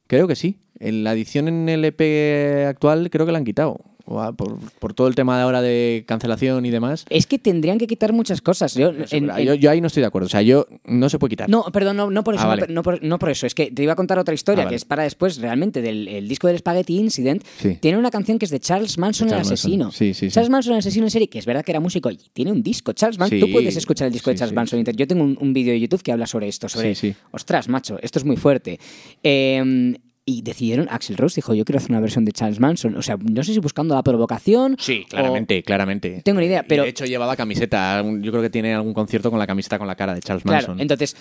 Creo 0.07 0.29
que 0.29 0.37
sí. 0.37 0.61
En 0.79 1.03
la 1.03 1.13
edición 1.13 1.49
en 1.49 1.69
el 1.69 1.85
EP 1.85 2.69
actual 2.69 3.11
creo 3.11 3.27
que 3.27 3.33
la 3.33 3.39
han 3.39 3.45
quitado. 3.45 3.81
Por, 4.05 4.59
por 4.79 4.95
todo 4.95 5.09
el 5.09 5.15
tema 5.15 5.37
de 5.37 5.43
ahora 5.45 5.63
de 5.63 6.05
cancelación 6.07 6.67
y 6.67 6.71
demás. 6.71 7.05
Es 7.09 7.27
que 7.27 7.39
tendrían 7.39 7.79
que 7.79 7.87
quitar 7.87 8.13
muchas 8.13 8.41
cosas. 8.41 8.75
Yo, 8.75 8.93
No 8.93 9.05
en- 9.11 9.31
en- 9.31 9.45
yo, 9.47 9.55
yo 9.55 9.71
ahí 9.71 9.81
no 9.81 9.87
estoy 9.87 10.01
de 10.03 10.07
acuerdo. 10.07 10.27
O 10.27 10.29
sea, 10.29 10.43
yo 10.43 10.67
no 10.85 11.09
se 11.09 11.19
puede 11.19 11.31
quitar. 11.31 11.49
No, 11.49 11.65
perdón, 11.73 11.97
no, 11.97 12.11
no 12.11 12.25
por 12.25 12.35
eso, 12.35 12.45
Ah, 12.45 12.49
vale. 12.49 12.63
por- 12.63 12.71
no, 12.71 12.83
por, 12.83 13.03
no 13.03 13.19
por 13.19 13.31
eso. 13.31 13.47
Es 13.47 13.55
que 13.55 13.71
te 13.71 13.83
iba 13.83 13.93
a 13.93 13.97
contar 13.97 14.19
otra 14.19 14.35
historia 14.35 14.63
Ah, 14.63 14.65
vale. 14.67 14.73
que 14.75 14.77
es 14.77 14.85
para 14.85 15.05
después, 15.05 15.39
realmente, 15.39 15.83
del 15.83 16.09
el 16.09 16.29
disco 16.29 16.47
del 16.49 16.59
Spaghetti 16.59 16.99
Incident. 16.99 17.43
Sí. 17.59 17.79
Tiene 17.81 17.97
una 17.99 18.11
canción 18.11 18.39
que 18.39 18.45
es 18.45 18.51
de 18.51 18.61
Charles 18.61 18.99
Manson, 18.99 19.29
Charles 19.29 19.47
el 19.49 19.53
asesino. 19.55 19.91
Sí, 19.93 20.15
sí, 20.15 20.29
sí. 20.29 20.35
Charles 20.35 20.51
Manson, 20.51 20.73
el 20.75 20.79
asesino 20.81 21.07
en 21.07 21.11
serie, 21.11 21.29
que 21.29 21.39
es 21.39 21.47
verdad 21.47 21.65
que 21.65 21.73
era 21.73 21.81
músico 21.81 22.11
y 22.11 22.19
tiene 22.33 22.53
un 22.53 22.63
disco. 22.63 22.93
Charles 22.93 23.19
Manson, 23.19 23.41
tú 23.41 23.51
puedes 23.51 23.77
escuchar 23.77 24.07
el 24.09 24.13
disco 24.13 24.31
de 24.31 24.37
Charles. 24.37 24.55
Manson. 24.55 24.85
Yo 24.85 25.07
tengo 25.07 25.23
un, 25.25 25.39
un 25.41 25.53
vídeo 25.53 25.73
de 25.73 25.81
YouTube 25.81 26.03
que 26.03 26.13
habla 26.13 26.27
sobre 26.27 26.49
esto, 26.49 26.69
sobre, 26.69 26.95
Sí, 26.95 27.13
sí. 27.13 27.17
ostras, 27.31 27.69
macho, 27.69 27.99
esto 28.03 28.19
es 28.19 28.25
muy 28.25 28.37
fuerte. 28.37 28.79
Eh, 29.23 29.95
y 30.25 30.43
decidieron, 30.43 30.87
Axel 30.89 31.17
Rose 31.17 31.35
dijo, 31.37 31.53
yo 31.53 31.65
quiero 31.65 31.79
hacer 31.79 31.91
una 31.91 31.99
versión 32.01 32.25
de 32.25 32.31
Charles 32.31 32.61
Manson. 32.61 32.95
O 32.97 33.03
sea, 33.03 33.17
no 33.17 33.43
sé 33.43 33.55
si 33.55 33.59
buscando 33.59 33.97
la 33.97 34.05
provocación. 34.05 34.77
Sí, 34.79 35.03
o- 35.05 35.09
claramente, 35.09 35.63
claramente. 35.65 36.23
Tengo 36.25 36.39
ni 36.39 36.47
idea, 36.47 36.63
Y 36.65 36.69
pero- 36.69 36.85
de 36.85 36.91
hecho 36.91 37.05
llevaba 37.07 37.35
camiseta. 37.35 38.03
Yo 38.21 38.31
creo 38.31 38.41
que 38.41 38.49
tiene 38.51 38.73
algún 38.73 38.95
concierto 38.95 39.31
con 39.31 39.41
la 39.41 39.49
camiseta 39.49 39.79
con 39.79 39.89
la 39.89 39.97
cara 39.97 40.15
de 40.15 40.21
Charles 40.21 40.45
Claro, 40.45 40.59
Manson. 40.69 40.81
entonces, 40.81 41.17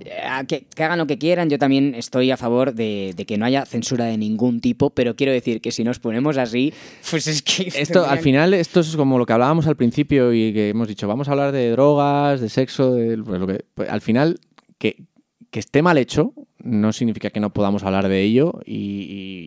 eh, 0.00 0.12
que, 0.48 0.64
que 0.74 0.82
hagan 0.82 0.96
lo 0.98 1.06
que 1.06 1.18
quieran, 1.18 1.50
yo 1.50 1.58
también 1.58 1.94
estoy 1.94 2.30
a 2.30 2.38
favor 2.38 2.72
de, 2.72 3.12
de 3.14 3.26
que 3.26 3.36
no 3.36 3.44
haya 3.44 3.66
censura 3.66 4.06
de 4.06 4.16
ningún 4.16 4.60
tipo, 4.62 4.88
pero 4.88 5.16
quiero 5.16 5.32
decir 5.32 5.60
que 5.60 5.70
si 5.70 5.84
nos 5.84 5.98
ponemos 5.98 6.38
así, 6.38 6.72
pues 7.10 7.26
es 7.26 7.42
que... 7.42 7.68
Esto, 7.76 8.06
al 8.06 8.20
final, 8.20 8.54
esto 8.54 8.80
es 8.80 8.96
como 8.96 9.18
lo 9.18 9.26
que 9.26 9.34
hablábamos 9.34 9.66
al 9.66 9.76
principio 9.76 10.32
y 10.32 10.54
que 10.54 10.70
hemos 10.70 10.88
dicho, 10.88 11.06
vamos 11.06 11.28
a 11.28 11.32
hablar 11.32 11.52
de 11.52 11.70
drogas, 11.72 12.40
de 12.40 12.48
sexo, 12.48 12.94
de, 12.94 13.18
pues 13.18 13.38
lo 13.38 13.46
que, 13.46 13.66
pues 13.74 13.90
al 13.90 14.00
final, 14.00 14.40
que, 14.78 14.96
que 15.56 15.60
esté 15.60 15.80
mal 15.80 15.96
hecho 15.96 16.34
no 16.62 16.92
significa 16.92 17.30
que 17.30 17.40
no 17.40 17.48
podamos 17.48 17.82
hablar 17.82 18.08
de 18.08 18.20
ello 18.20 18.60
y, 18.66 18.74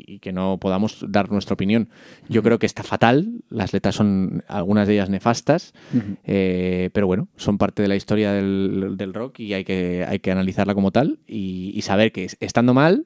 y- 0.07 0.15
y 0.15 0.19
que 0.19 0.31
no 0.33 0.57
podamos 0.57 1.05
dar 1.07 1.29
nuestra 1.31 1.53
opinión. 1.53 1.87
Yo 2.29 2.41
creo 2.41 2.57
que 2.57 2.65
está 2.65 2.81
fatal, 2.81 3.43
las 3.49 3.73
letras 3.73 3.93
son 3.93 4.43
algunas 4.47 4.87
de 4.87 4.95
ellas 4.95 5.11
nefastas, 5.11 5.73
eh, 6.23 6.89
pero 6.93 7.05
bueno, 7.05 7.27
son 7.35 7.59
parte 7.59 7.83
de 7.83 7.89
la 7.89 7.95
historia 7.95 8.31
del, 8.33 8.95
del 8.97 9.13
rock 9.13 9.39
y 9.39 9.53
hay 9.53 9.63
que, 9.63 10.03
hay 10.07 10.17
que 10.17 10.31
analizarla 10.31 10.73
como 10.73 10.89
tal 10.91 11.19
y, 11.27 11.71
y 11.75 11.81
saber 11.83 12.11
que 12.11 12.27
estando 12.39 12.73
mal, 12.73 13.05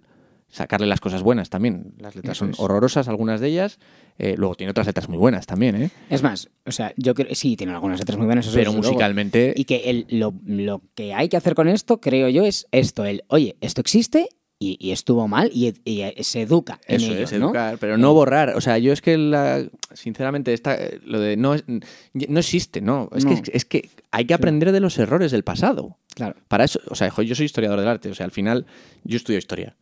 sacarle 0.54 0.86
las 0.88 1.00
cosas 1.02 1.24
buenas 1.24 1.50
también. 1.50 1.94
Las 1.98 2.16
letras 2.16 2.38
Eso 2.38 2.46
son 2.46 2.52
es. 2.52 2.60
horrorosas, 2.60 3.08
algunas 3.08 3.42
de 3.42 3.48
ellas, 3.48 3.80
eh, 4.20 4.36
luego 4.38 4.54
tiene 4.56 4.70
otras 4.72 4.86
letras 4.86 5.10
muy 5.10 5.18
buenas 5.18 5.48
también, 5.48 5.76
¿eh? 5.82 5.90
Es 6.10 6.22
más, 6.22 6.50
o 6.66 6.72
sea, 6.72 6.94
yo 6.96 7.16
creo 7.16 7.34
sí, 7.34 7.58
tienen 7.58 7.74
algunas 7.76 7.98
letras 8.00 8.18
muy 8.18 8.28
buenas, 8.28 8.46
eso 8.46 8.56
pero 8.56 8.72
luego. 8.72 8.88
musicalmente... 8.88 9.54
Y 9.58 9.66
que 9.66 9.90
el- 9.90 10.06
lo, 10.10 10.34
lo 10.46 10.82
que 10.96 11.14
hay 11.14 11.28
que 11.28 11.38
hacer 11.38 11.56
con 11.56 11.68
esto, 11.68 12.00
creo 12.00 12.30
yo, 12.30 12.46
es 12.46 12.68
esto: 12.72 13.04
el, 13.06 13.24
oye, 13.30 13.56
esto 13.62 13.82
existe 13.82 14.30
y, 14.60 14.78
y 14.80 14.92
estuvo 14.92 15.28
mal 15.28 15.50
y, 15.52 15.74
y 15.84 16.04
se 16.24 16.42
educa. 16.44 16.80
En 16.88 16.98
Eso 16.98 17.12
ello, 17.14 17.24
es, 17.24 17.32
¿no? 17.34 17.46
educar, 17.48 17.78
pero 17.80 17.98
no 17.98 18.14
borrar. 18.14 18.56
O 18.56 18.62
sea, 18.62 18.78
yo 18.78 18.94
es 18.94 19.02
que, 19.02 19.18
la- 19.18 19.66
sinceramente, 19.94 20.54
esta, 20.54 20.78
lo 21.04 21.20
de 21.20 21.36
no, 21.36 21.56
no 22.14 22.40
existe, 22.40 22.80
¿no? 22.80 23.10
Es, 23.16 23.26
No. 23.26 23.42
Que, 23.42 23.52
es 23.58 23.66
que 23.66 23.90
hay 24.12 24.26
que 24.26 24.36
aprender 24.36 24.72
de 24.72 24.80
los 24.80 24.98
errores 25.00 25.32
del 25.32 25.44
pasado. 25.44 25.98
Claro. 26.14 26.36
Para 26.48 26.66
eso, 26.66 26.80
o 26.90 26.96
sea, 26.96 27.12
yo 27.24 27.34
soy 27.34 27.48
historiador 27.48 27.80
del 27.80 27.90
arte, 27.90 28.10
o 28.12 28.14
sea, 28.14 28.26
al 28.28 28.32
final 28.32 28.68
yo 29.04 29.18
estudio 29.18 29.40
historia. 29.40 29.76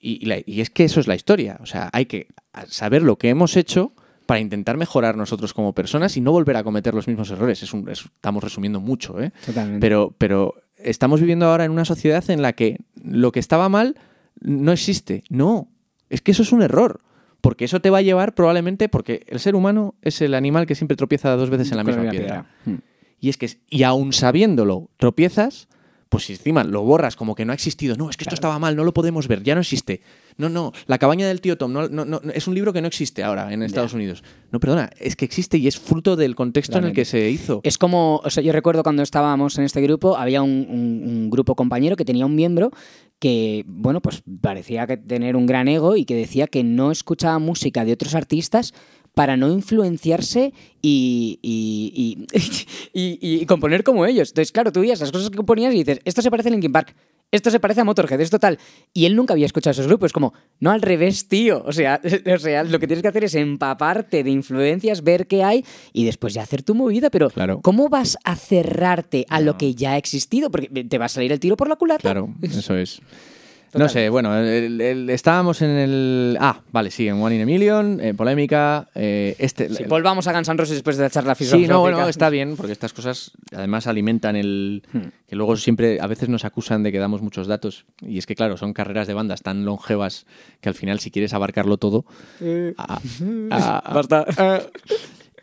Hmm. 0.00 0.06
Y, 0.06 0.24
la- 0.26 0.38
y 0.44 0.60
es 0.60 0.70
que 0.70 0.84
eso 0.84 1.00
es 1.00 1.06
la 1.06 1.14
historia. 1.14 1.58
O 1.62 1.66
sea, 1.66 1.90
hay 1.92 2.06
que 2.06 2.28
saber 2.68 3.02
lo 3.02 3.16
que 3.16 3.28
hemos 3.28 3.56
hecho 3.56 3.92
para 4.26 4.40
intentar 4.40 4.76
mejorar 4.76 5.16
nosotros 5.16 5.52
como 5.54 5.74
personas 5.74 6.16
y 6.16 6.20
no 6.20 6.32
volver 6.32 6.56
a 6.56 6.62
cometer 6.64 6.94
los 6.94 7.08
mismos 7.08 7.30
errores. 7.30 7.62
Es 7.62 7.72
un- 7.72 7.88
es- 7.88 8.04
estamos 8.04 8.42
resumiendo 8.44 8.80
mucho, 8.80 9.20
¿eh? 9.20 9.32
Totalmente. 9.44 9.80
Pero, 9.80 10.14
pero 10.18 10.54
estamos 10.78 11.20
viviendo 11.20 11.46
ahora 11.46 11.64
en 11.64 11.72
una 11.72 11.84
sociedad 11.84 12.28
en 12.30 12.40
la 12.42 12.52
que 12.52 12.78
lo 13.02 13.32
que 13.32 13.40
estaba 13.40 13.68
mal 13.68 13.96
no 14.40 14.72
existe. 14.72 15.24
No, 15.28 15.68
es 16.08 16.20
que 16.22 16.30
eso 16.30 16.42
es 16.42 16.52
un 16.52 16.62
error. 16.62 17.00
Porque 17.42 17.64
eso 17.64 17.80
te 17.80 17.88
va 17.88 17.98
a 17.98 18.02
llevar 18.02 18.34
probablemente, 18.34 18.90
porque 18.90 19.24
el 19.26 19.40
ser 19.40 19.54
humano 19.54 19.94
es 20.02 20.20
el 20.20 20.34
animal 20.34 20.66
que 20.66 20.74
siempre 20.74 20.94
tropieza 20.96 21.34
dos 21.36 21.48
veces 21.48 21.70
en 21.72 21.78
la 21.78 21.84
Con 21.84 21.94
misma 21.96 22.10
piedra. 22.10 22.46
Mm. 22.66 22.74
Y 23.18 23.30
es 23.30 23.38
que, 23.38 23.48
y 23.70 23.82
aún 23.82 24.12
sabiéndolo, 24.12 24.90
tropiezas, 24.98 25.66
pues 26.10 26.28
encima 26.28 26.64
lo 26.64 26.82
borras 26.82 27.16
como 27.16 27.34
que 27.34 27.44
no 27.46 27.52
ha 27.52 27.54
existido. 27.54 27.96
No, 27.96 28.10
es 28.10 28.16
que 28.18 28.24
esto 28.24 28.34
estaba 28.34 28.58
mal, 28.58 28.76
no 28.76 28.84
lo 28.84 28.92
podemos 28.92 29.26
ver, 29.28 29.42
ya 29.42 29.54
no 29.54 29.62
existe. 29.62 30.02
No, 30.36 30.48
no, 30.48 30.72
La 30.86 30.98
cabaña 30.98 31.26
del 31.28 31.40
tío 31.40 31.56
Tom 31.56 31.72
no, 31.72 31.88
no, 31.88 32.04
no, 32.04 32.20
es 32.34 32.46
un 32.48 32.54
libro 32.54 32.72
que 32.72 32.82
no 32.82 32.88
existe 32.88 33.22
ahora 33.22 33.52
en 33.52 33.62
Estados 33.62 33.94
Unidos. 33.94 34.22
No, 34.50 34.58
perdona, 34.60 34.90
es 34.98 35.14
que 35.16 35.24
existe 35.24 35.56
y 35.58 35.66
es 35.68 35.78
fruto 35.78 36.16
del 36.16 36.34
contexto 36.34 36.78
en 36.78 36.84
el 36.84 36.92
que 36.92 37.04
se 37.04 37.30
hizo. 37.30 37.60
Es 37.62 37.78
como, 37.78 38.16
o 38.24 38.28
sea, 38.30 38.42
yo 38.42 38.52
recuerdo 38.52 38.82
cuando 38.82 39.02
estábamos 39.02 39.56
en 39.58 39.64
este 39.64 39.80
grupo, 39.80 40.16
había 40.16 40.42
un, 40.42 40.66
un- 40.68 41.02
un 41.08 41.30
grupo 41.30 41.54
compañero 41.54 41.94
que 41.96 42.04
tenía 42.04 42.26
un 42.26 42.34
miembro 42.34 42.70
que, 43.20 43.64
bueno, 43.66 44.00
pues 44.00 44.22
parecía 44.40 44.86
que 44.86 44.96
tener 44.96 45.36
un 45.36 45.46
gran 45.46 45.68
ego 45.68 45.94
y 45.96 46.04
que 46.06 46.14
decía 46.16 46.46
que 46.46 46.64
no 46.64 46.90
escuchaba 46.90 47.38
música 47.38 47.84
de 47.84 47.92
otros 47.92 48.14
artistas 48.14 48.72
para 49.14 49.36
no 49.36 49.50
influenciarse 49.52 50.52
y, 50.82 51.38
y, 51.42 52.26
y- 52.92 53.18
y- 53.42 53.46
componer 53.46 53.82
como 53.84 54.06
ellos. 54.06 54.28
Entonces, 54.30 54.52
claro, 54.52 54.72
tú 54.72 54.80
veías 54.80 55.00
las 55.00 55.12
cosas 55.12 55.30
que 55.30 55.36
componías 55.36 55.74
y 55.74 55.78
dices, 55.78 56.00
esto 56.04 56.22
se 56.22 56.30
parece 56.30 56.48
a 56.48 56.52
Linkin 56.52 56.72
Park, 56.72 56.94
esto 57.32 57.50
se 57.50 57.60
parece 57.60 57.80
a 57.80 57.84
Motorhead, 57.84 58.20
esto 58.20 58.38
tal. 58.40 58.58
Y 58.92 59.04
él 59.04 59.14
nunca 59.14 59.34
había 59.34 59.46
escuchado 59.46 59.70
esos 59.72 59.86
grupos, 59.86 60.12
como, 60.12 60.32
no 60.58 60.70
al 60.72 60.82
revés, 60.82 61.28
tío. 61.28 61.62
O 61.64 61.72
sea, 61.72 62.00
o 62.34 62.38
sea, 62.38 62.64
lo 62.64 62.78
que 62.80 62.86
tienes 62.88 63.02
que 63.02 63.08
hacer 63.08 63.22
es 63.24 63.34
empaparte 63.36 64.24
de 64.24 64.30
influencias, 64.30 65.04
ver 65.04 65.26
qué 65.28 65.44
hay 65.44 65.64
y 65.92 66.04
después 66.04 66.34
ya 66.34 66.42
hacer 66.42 66.62
tu 66.62 66.74
movida. 66.74 67.08
Pero, 67.10 67.30
Claro. 67.30 67.60
¿cómo 67.62 67.88
vas 67.88 68.16
a 68.24 68.34
cerrarte 68.36 69.26
a 69.28 69.40
lo 69.40 69.56
que 69.58 69.74
ya 69.74 69.92
ha 69.92 69.96
existido? 69.96 70.50
Porque 70.50 70.68
te 70.84 70.98
va 70.98 71.04
a 71.04 71.08
salir 71.08 71.30
el 71.30 71.38
tiro 71.40 71.56
por 71.56 71.68
la 71.68 71.76
culata. 71.76 72.00
Claro, 72.02 72.34
eso 72.42 72.76
es. 72.76 73.00
Total. 73.70 73.82
No 73.86 73.88
sé, 73.88 74.08
bueno, 74.08 74.36
el- 74.36 74.80
el- 74.80 75.10
estábamos 75.10 75.62
en 75.62 75.70
el... 75.70 76.36
Ah, 76.40 76.60
vale, 76.72 76.90
sí, 76.90 77.06
en 77.06 77.22
One 77.22 77.36
in 77.36 77.42
a 77.42 77.46
Million, 77.46 78.00
eh, 78.00 78.14
polémica. 78.14 78.88
eh, 78.96 79.36
este, 79.38 79.72
Si 79.72 79.84
volvamos 79.84 80.26
a 80.26 80.32
Guns 80.32 80.48
N' 80.48 80.56
Roses 80.58 80.74
después 80.74 80.96
de 80.96 81.04
la 81.04 81.10
charla 81.10 81.36
filosófica. 81.36 81.66
Sí, 81.66 81.70
no, 81.72 81.80
bueno, 81.80 82.08
está 82.08 82.30
bien, 82.30 82.56
porque 82.56 82.72
estas 82.72 82.92
cosas 82.92 83.30
además 83.54 83.86
alimentan 83.86 84.34
el... 84.34 84.82
Hmm. 84.92 84.98
Que 85.28 85.36
luego 85.36 85.56
siempre, 85.56 86.00
a 86.00 86.08
veces 86.08 86.28
nos 86.28 86.44
acusan 86.44 86.82
de 86.82 86.90
que 86.90 86.98
damos 86.98 87.22
muchos 87.22 87.46
datos. 87.46 87.84
Y 88.00 88.18
es 88.18 88.26
que, 88.26 88.34
claro, 88.34 88.56
son 88.56 88.72
carreras 88.72 89.06
de 89.06 89.14
bandas 89.14 89.42
tan 89.42 89.64
longevas 89.64 90.26
que 90.60 90.68
al 90.68 90.74
final, 90.74 90.98
si 90.98 91.12
quieres 91.12 91.32
abarcarlo 91.32 91.76
todo... 91.76 92.04
ah, 92.76 93.00
Basta. 93.94 94.26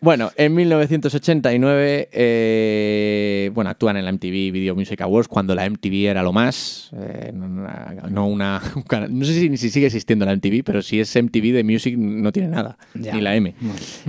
Bueno, 0.01 0.29
en 0.35 0.53
1989, 0.53 2.09
eh, 2.11 3.51
bueno, 3.53 3.69
actúan 3.69 3.97
en 3.97 4.05
la 4.05 4.11
MTV 4.11 4.51
Video 4.51 4.75
Music 4.75 5.01
Awards 5.01 5.27
cuando 5.27 5.55
la 5.55 5.65
MTV 5.69 6.09
era 6.09 6.21
lo 6.23 6.31
más. 6.33 6.91
eh, 6.95 7.31
no, 7.33 7.45
una- 7.47 7.95
no 8.09 8.27
una, 8.27 8.61
no 9.09 9.25
sé 9.25 9.33
si, 9.33 9.57
si 9.57 9.69
sigue 9.69 9.87
existiendo 9.87 10.25
la 10.25 10.33
MTV, 10.35 10.63
pero 10.63 10.81
si 10.81 10.99
es 10.99 11.15
MTV 11.15 11.51
de 11.53 11.63
Music 11.63 11.97
no 11.97 12.31
tiene 12.31 12.49
nada, 12.49 12.77
Ya. 12.93 13.13
ni 13.15 13.21
la 13.21 13.35
M. 13.35 13.53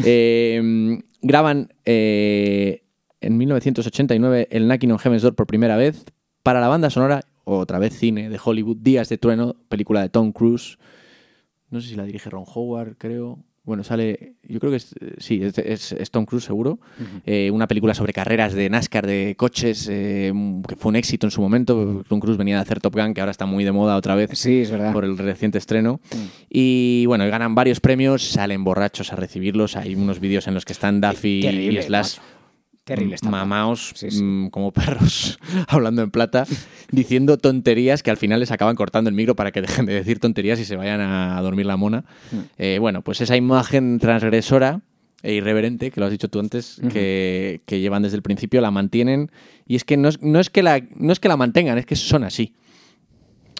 Eh, 0.04 0.98
graban 1.22 1.72
eh, 1.84 2.82
en 3.20 3.36
1989 3.38 4.48
el 4.50 4.64
Knocking 4.68 4.92
on 4.92 4.98
Heaven's 4.98 5.22
Door 5.22 5.34
por 5.34 5.46
primera 5.46 5.76
vez 5.76 6.04
para 6.42 6.60
la 6.60 6.68
banda 6.68 6.90
sonora, 6.90 7.22
otra 7.44 7.78
vez 7.78 7.94
cine 7.98 8.28
de 8.28 8.38
Hollywood, 8.42 8.76
Días 8.80 9.08
de 9.08 9.18
Trueno, 9.18 9.56
película 9.68 10.02
de 10.02 10.08
Tom 10.10 10.32
Cruise. 10.32 10.78
No 11.70 11.80
sé 11.80 11.88
si 11.88 11.96
la 11.96 12.04
dirige 12.04 12.30
Ron 12.30 12.44
Howard, 12.46 12.96
creo. 12.98 13.38
Bueno, 13.68 13.84
sale, 13.84 14.34
yo 14.42 14.58
creo 14.58 14.70
que 14.72 14.78
es, 14.78 14.94
eh, 15.00 15.14
sí, 15.18 15.40
es, 15.42 15.56
es- 15.58 15.92
es 15.92 16.10
Tom 16.10 16.24
Cruise 16.24 16.42
seguro. 16.44 16.80
Eh, 17.26 17.50
una 17.52 17.68
película 17.68 17.92
sobre 17.94 18.12
carreras 18.12 18.54
de 18.54 18.68
NASCAR, 18.70 19.06
de 19.06 19.34
coches, 19.36 19.86
eh, 19.90 20.32
que 20.66 20.74
fue 20.76 20.88
un 20.88 20.96
éxito 20.96 21.26
en 21.26 21.30
su 21.30 21.40
momento. 21.40 22.02
Tom 22.08 22.18
Cruise 22.18 22.38
venía 22.38 22.56
de 22.56 22.62
hacer 22.62 22.80
Top 22.80 22.94
Gun, 22.96 23.12
que 23.14 23.20
ahora 23.20 23.30
está 23.30 23.44
muy 23.46 23.64
de 23.64 23.72
moda 23.72 23.96
otra 23.96 24.14
vez 24.14 24.30
Sí, 24.32 24.60
es 24.62 24.70
verdad. 24.70 24.92
por 24.92 25.04
el 25.04 25.16
reciente 25.18 25.58
estreno. 25.58 26.00
Y 26.48 27.04
bueno, 27.06 27.26
ganan 27.28 27.54
varios 27.54 27.80
premios, 27.80 28.22
salen 28.22 28.64
borrachos 28.64 29.12
a 29.12 29.16
recibirlos. 29.16 29.76
Hay 29.76 29.94
unos 29.94 30.18
vídeos 30.18 30.48
en 30.48 30.54
los 30.54 30.64
que 30.64 30.72
están 30.72 31.00
Duffy 31.00 31.46
y 31.46 31.82
Slash. 31.82 32.16
Terrible 32.88 33.14
esta 33.14 33.30
mamaos 33.30 33.92
Sí, 33.94 34.10
sí. 34.10 34.22
mm, 34.22 34.48
como 34.50 34.72
perros 34.72 35.38
hablando 35.68 36.02
en 36.02 36.10
plata, 36.10 36.46
diciendo 36.90 37.36
tonterías 37.38 38.02
que 38.02 38.10
al 38.10 38.16
final 38.16 38.40
les 38.40 38.50
acaban 38.50 38.76
cortando 38.76 39.08
el 39.10 39.14
micro 39.14 39.36
para 39.36 39.52
que 39.52 39.60
dejen 39.60 39.86
de 39.86 39.94
decir 39.94 40.18
tonterías 40.18 40.58
y 40.58 40.64
se 40.64 40.76
vayan 40.76 41.00
a 41.00 41.40
dormir 41.42 41.66
la 41.66 41.76
mona. 41.76 42.04
Mm. 42.32 42.36
Eh, 42.58 42.78
bueno, 42.80 43.02
pues 43.02 43.20
esa 43.20 43.36
imagen 43.36 43.98
transgresora 43.98 44.80
e 45.22 45.34
irreverente, 45.34 45.90
que 45.90 46.00
lo 46.00 46.06
has 46.06 46.12
dicho 46.12 46.28
tú 46.28 46.38
antes, 46.38 46.80
que, 46.92 47.60
que 47.66 47.80
llevan 47.80 48.02
desde 48.02 48.16
el 48.16 48.22
principio, 48.22 48.60
la 48.60 48.70
mantienen. 48.70 49.30
Y 49.66 49.74
es 49.74 49.84
que 49.84 49.96
no 49.96 50.08
es, 50.08 50.22
no 50.22 50.38
es 50.40 50.48
que 50.48 50.62
la, 50.62 50.80
no 50.96 51.12
es 51.12 51.18
que 51.20 51.28
la 51.28 51.36
mantengan, 51.36 51.76
es 51.76 51.86
que 51.86 51.96
son 51.96 52.22
así. 52.24 52.54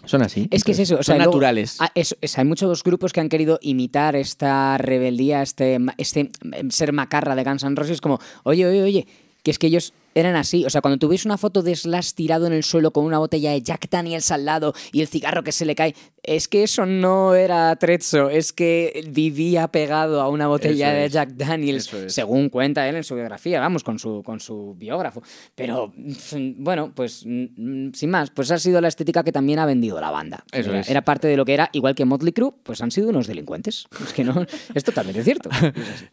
Son 0.09 0.23
así. 0.23 0.47
Es 0.49 0.63
que 0.63 0.71
es 0.71 0.79
eso, 0.79 0.95
o 0.95 1.03
sea, 1.03 1.13
son 1.13 1.17
luego- 1.17 1.33
naturales. 1.33 1.77
es- 1.93 2.37
hay 2.39 2.45
muchos 2.45 2.83
grupos 2.83 3.13
que 3.13 3.19
han 3.19 3.29
querido 3.29 3.59
imitar 3.61 4.15
esta 4.15 4.75
rebeldía, 4.79 5.43
este, 5.43 5.77
este 5.99 6.31
mm, 6.43 6.69
ser 6.71 6.93
macarra 6.93 7.35
de 7.35 7.43
Guns 7.43 7.63
N' 7.63 7.75
Roses, 7.75 8.01
como, 8.01 8.17
oye, 8.43 8.65
oye, 8.65 8.81
oye, 8.81 9.07
que 9.43 9.51
es 9.51 9.59
que 9.59 9.67
ellos 9.67 9.93
eran 10.15 10.35
así. 10.35 10.65
O 10.65 10.69
sea, 10.69 10.81
cuando 10.81 10.97
tú 10.97 11.07
ves 11.07 11.25
una 11.25 11.37
foto 11.37 11.61
de 11.61 11.75
Slash 11.75 12.13
tirado 12.13 12.47
en 12.47 12.53
el 12.53 12.63
suelo 12.63 12.91
con 12.91 13.05
una 13.05 13.19
botella 13.19 13.51
de 13.51 13.61
Jack 13.61 13.89
Daniels 13.89 14.31
al 14.31 14.45
lado 14.45 14.73
y 14.91 15.01
el 15.01 15.07
cigarro 15.07 15.43
que 15.43 15.51
se 15.51 15.65
le 15.65 15.75
cae, 15.75 15.95
es 16.23 16.47
que 16.47 16.63
eso 16.63 16.85
no 16.85 17.33
era 17.35 17.75
Trezzo, 17.77 18.29
es 18.29 18.53
que 18.53 19.03
vivía 19.09 19.67
pegado 19.69 20.21
a 20.21 20.29
una 20.29 20.47
botella 20.47 20.89
Eso 20.89 20.95
de 20.97 21.05
es, 21.05 21.13
Jack 21.13 21.29
Daniels, 21.31 21.93
es. 21.93 22.13
según 22.13 22.49
cuenta 22.49 22.87
él 22.87 22.95
en 22.95 23.03
su 23.03 23.15
biografía, 23.15 23.59
vamos, 23.59 23.83
con 23.83 23.99
su, 23.99 24.21
con 24.23 24.39
su 24.39 24.75
biógrafo. 24.77 25.23
Pero, 25.55 25.93
mm, 25.95 26.63
bueno, 26.63 26.91
pues 26.93 27.23
mm, 27.25 27.93
sin 27.93 28.09
más, 28.09 28.31
pues 28.31 28.51
ha 28.51 28.59
sido 28.59 28.81
la 28.81 28.87
estética 28.87 29.23
que 29.23 29.31
también 29.31 29.59
ha 29.59 29.65
vendido 29.65 29.99
la 29.99 30.11
banda. 30.11 30.43
Eso 30.51 30.71
era, 30.71 30.81
es. 30.81 30.89
era 30.89 31.01
parte 31.03 31.27
de 31.27 31.37
lo 31.37 31.45
que 31.45 31.53
era, 31.53 31.69
igual 31.73 31.95
que 31.95 32.05
Motley 32.05 32.33
Crue, 32.33 32.53
pues 32.63 32.81
han 32.81 32.91
sido 32.91 33.09
unos 33.09 33.27
delincuentes. 33.27 33.87
Es 34.03 34.13
que 34.13 34.23
no, 34.23 34.45
es 34.73 34.83
totalmente 34.83 35.23
cierto. 35.23 35.49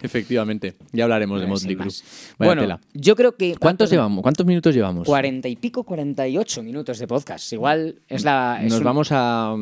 Efectivamente. 0.00 0.76
Ya 0.92 1.04
hablaremos 1.04 1.40
de 1.40 1.46
Motley 1.46 1.76
Crue. 1.76 1.92
Bueno, 2.38 2.62
tela. 2.62 2.80
yo 2.94 3.16
creo 3.16 3.36
que... 3.36 3.56
¿Cuántos 3.56 3.85
llevamos? 3.90 4.22
¿Cuántos 4.22 4.46
minutos 4.46 4.74
llevamos? 4.74 5.06
Cuarenta 5.06 5.48
y 5.48 5.56
pico, 5.56 5.84
48 5.84 6.62
minutos 6.62 6.98
de 6.98 7.06
podcast. 7.06 7.52
Igual 7.52 8.00
es 8.08 8.24
la... 8.24 8.58
es 8.62 8.70
Nos 8.70 8.78
un- 8.78 8.84
vamos 8.84 9.08
a. 9.12 9.54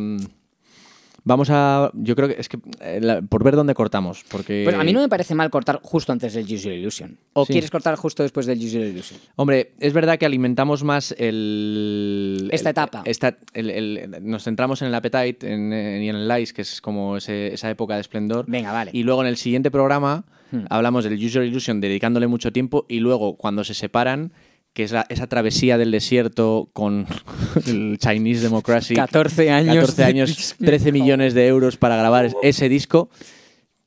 Vamos 1.26 1.48
a. 1.50 1.90
Yo 1.94 2.14
creo 2.16 2.28
que 2.28 2.36
es 2.38 2.48
que. 2.50 2.58
eh, 2.80 3.00
la- 3.00 3.22
por 3.22 3.42
ver 3.42 3.56
dónde 3.56 3.74
cortamos. 3.74 4.24
Porque. 4.30 4.68
A 4.78 4.84
mí 4.84 4.92
no 4.92 5.00
me 5.00 5.08
parece 5.08 5.34
mal 5.34 5.48
cortar 5.50 5.80
justo 5.82 6.12
antes 6.12 6.34
del 6.34 6.44
Use 6.44 6.64
Your 6.64 6.72
Illusion. 6.74 7.16
¿O 7.32 7.46
Sí. 7.46 7.52
quieres 7.54 7.70
cortar 7.70 7.96
justo 7.96 8.22
después 8.22 8.44
del 8.44 8.58
Use 8.58 8.72
Your 8.78 8.84
Illusion? 8.86 9.18
Hombre, 9.36 9.72
es 9.80 9.92
verdad 9.94 10.18
que 10.18 10.26
alimentamos 10.26 10.84
más 10.84 11.14
el. 11.18 12.48
Esta 12.52 12.68
el- 12.68 12.72
etapa. 12.72 13.02
esta- 13.06 13.38
el- 13.54 13.70
el- 13.70 14.10
nos 14.22 14.44
centramos 14.44 14.82
en 14.82 14.88
el 14.88 14.94
Appetite 14.94 15.50
en- 15.52 15.72
en- 15.72 16.02
y 16.02 16.08
en 16.08 16.16
el 16.16 16.28
Lice, 16.28 16.52
que 16.52 16.62
es 16.62 16.80
como 16.80 17.16
ese- 17.16 17.54
esa 17.54 17.70
época 17.70 17.94
de 17.94 18.00
esplendor. 18.02 18.44
Venga, 18.48 18.72
vale. 18.72 18.90
Y 18.92 19.02
luego 19.02 19.22
en 19.22 19.28
el 19.28 19.36
siguiente 19.36 19.70
programa 19.70 20.24
Hmm. 20.50 20.66
hablamos 20.68 21.04
del 21.04 21.14
User 21.14 21.42
Illusion 21.42 21.80
dedicándole 21.80 22.26
mucho 22.26 22.52
tiempo. 22.52 22.84
Y 22.88 23.00
luego, 23.00 23.36
cuando 23.36 23.64
se 23.64 23.74
separan, 23.74 24.32
que 24.74 24.82
es 24.84 24.92
la- 24.92 25.06
esa 25.08 25.26
travesía 25.28 25.78
del 25.78 25.90
desierto 25.90 26.68
con 26.74 27.06
el 27.66 27.96
Chinese 27.98 28.42
Democracy. 28.42 28.94
14 28.94 29.50
años. 29.50 29.74
14 29.76 30.04
años, 30.04 30.54
13 30.58 30.92
millones 30.92 31.32
de 31.32 31.46
euros 31.46 31.76
para 31.78 31.96
grabar 31.96 32.30
ese 32.42 32.68
disco. 32.68 33.08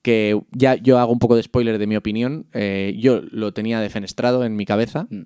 Que 0.02 0.40
ya 0.52 0.76
yo 0.76 1.00
hago 1.00 1.12
un 1.12 1.20
poco 1.20 1.36
de 1.36 1.44
spoiler 1.44 1.78
de 1.78 1.88
mi 1.88 1.98
opinión. 1.98 2.48
Eh, 2.54 2.96
yo 2.98 3.22
lo 3.30 3.54
tenía 3.54 3.82
defenestrado 3.82 4.46
en 4.46 4.56
mi 4.56 4.66
cabeza 4.66 5.08
Mm. 5.10 5.24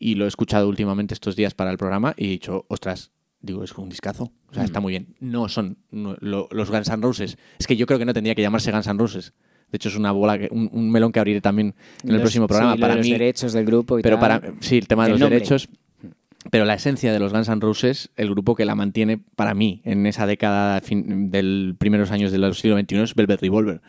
y 0.00 0.16
lo 0.16 0.24
he 0.24 0.28
escuchado 0.28 0.68
últimamente 0.68 1.14
estos 1.14 1.36
días 1.36 1.54
para 1.54 1.70
el 1.70 1.78
programa 1.78 2.12
y 2.16 2.26
he 2.26 2.30
dicho, 2.30 2.66
ostras, 2.68 3.12
digo, 3.40 3.62
es 3.62 3.72
un 3.74 3.88
discazo. 3.88 4.32
O 4.50 4.54
sea, 4.54 4.64
está 4.64 4.80
muy 4.80 4.90
bien. 4.90 5.14
No 5.20 5.48
son 5.48 5.78
no, 5.92 6.16
lo- 6.20 6.48
los 6.50 6.70
Guns 6.70 6.88
N' 6.88 7.02
Roses. 7.02 7.38
Es 7.60 7.68
que 7.68 7.76
yo 7.76 7.86
creo 7.86 8.00
que 8.00 8.04
no 8.04 8.14
tendría 8.14 8.34
que 8.34 8.42
llamarse 8.42 8.72
Guns 8.72 8.88
N' 8.88 8.98
Roses. 8.98 9.32
De 9.72 9.76
hecho, 9.76 9.88
es 9.88 9.96
una 9.96 10.12
bola, 10.12 10.38
que, 10.38 10.48
un, 10.50 10.68
un 10.72 10.90
melón 10.90 11.12
que 11.12 11.18
abriré 11.18 11.40
también 11.40 11.74
en 12.04 12.10
el 12.14 12.20
próximo 12.20 12.46
programa. 12.46 12.74
sí, 12.74 12.80
para 12.80 12.94
los 12.96 13.04
mí, 13.06 13.12
derechos 13.12 13.52
del 13.52 13.64
grupo 13.66 13.98
y 13.98 14.02
pero 14.02 14.18
tal. 14.18 14.40
para 14.40 14.52
sí, 14.60 14.78
el 14.78 14.86
tema 14.86 15.04
de 15.04 15.08
El 15.08 15.12
los 15.14 15.20
nombre. 15.20 15.38
derechos. 15.38 15.68
Pero 16.50 16.64
la 16.64 16.74
esencia 16.74 17.12
de 17.12 17.18
los 17.18 17.32
Guns 17.32 17.48
N' 17.48 17.60
Roses, 17.60 18.10
el 18.16 18.30
grupo 18.30 18.54
que 18.54 18.64
la 18.64 18.76
mantiene 18.76 19.18
para 19.34 19.52
mí 19.54 19.80
en 19.84 20.06
esa 20.06 20.26
década 20.26 20.80
fin, 20.80 21.28
del 21.30 21.74
primeros 21.76 22.12
años 22.12 22.30
del 22.30 22.54
siglo 22.54 22.78
XXI 22.78 22.98
es 23.02 23.14
Velvet 23.16 23.40
Revolver. 23.40 23.80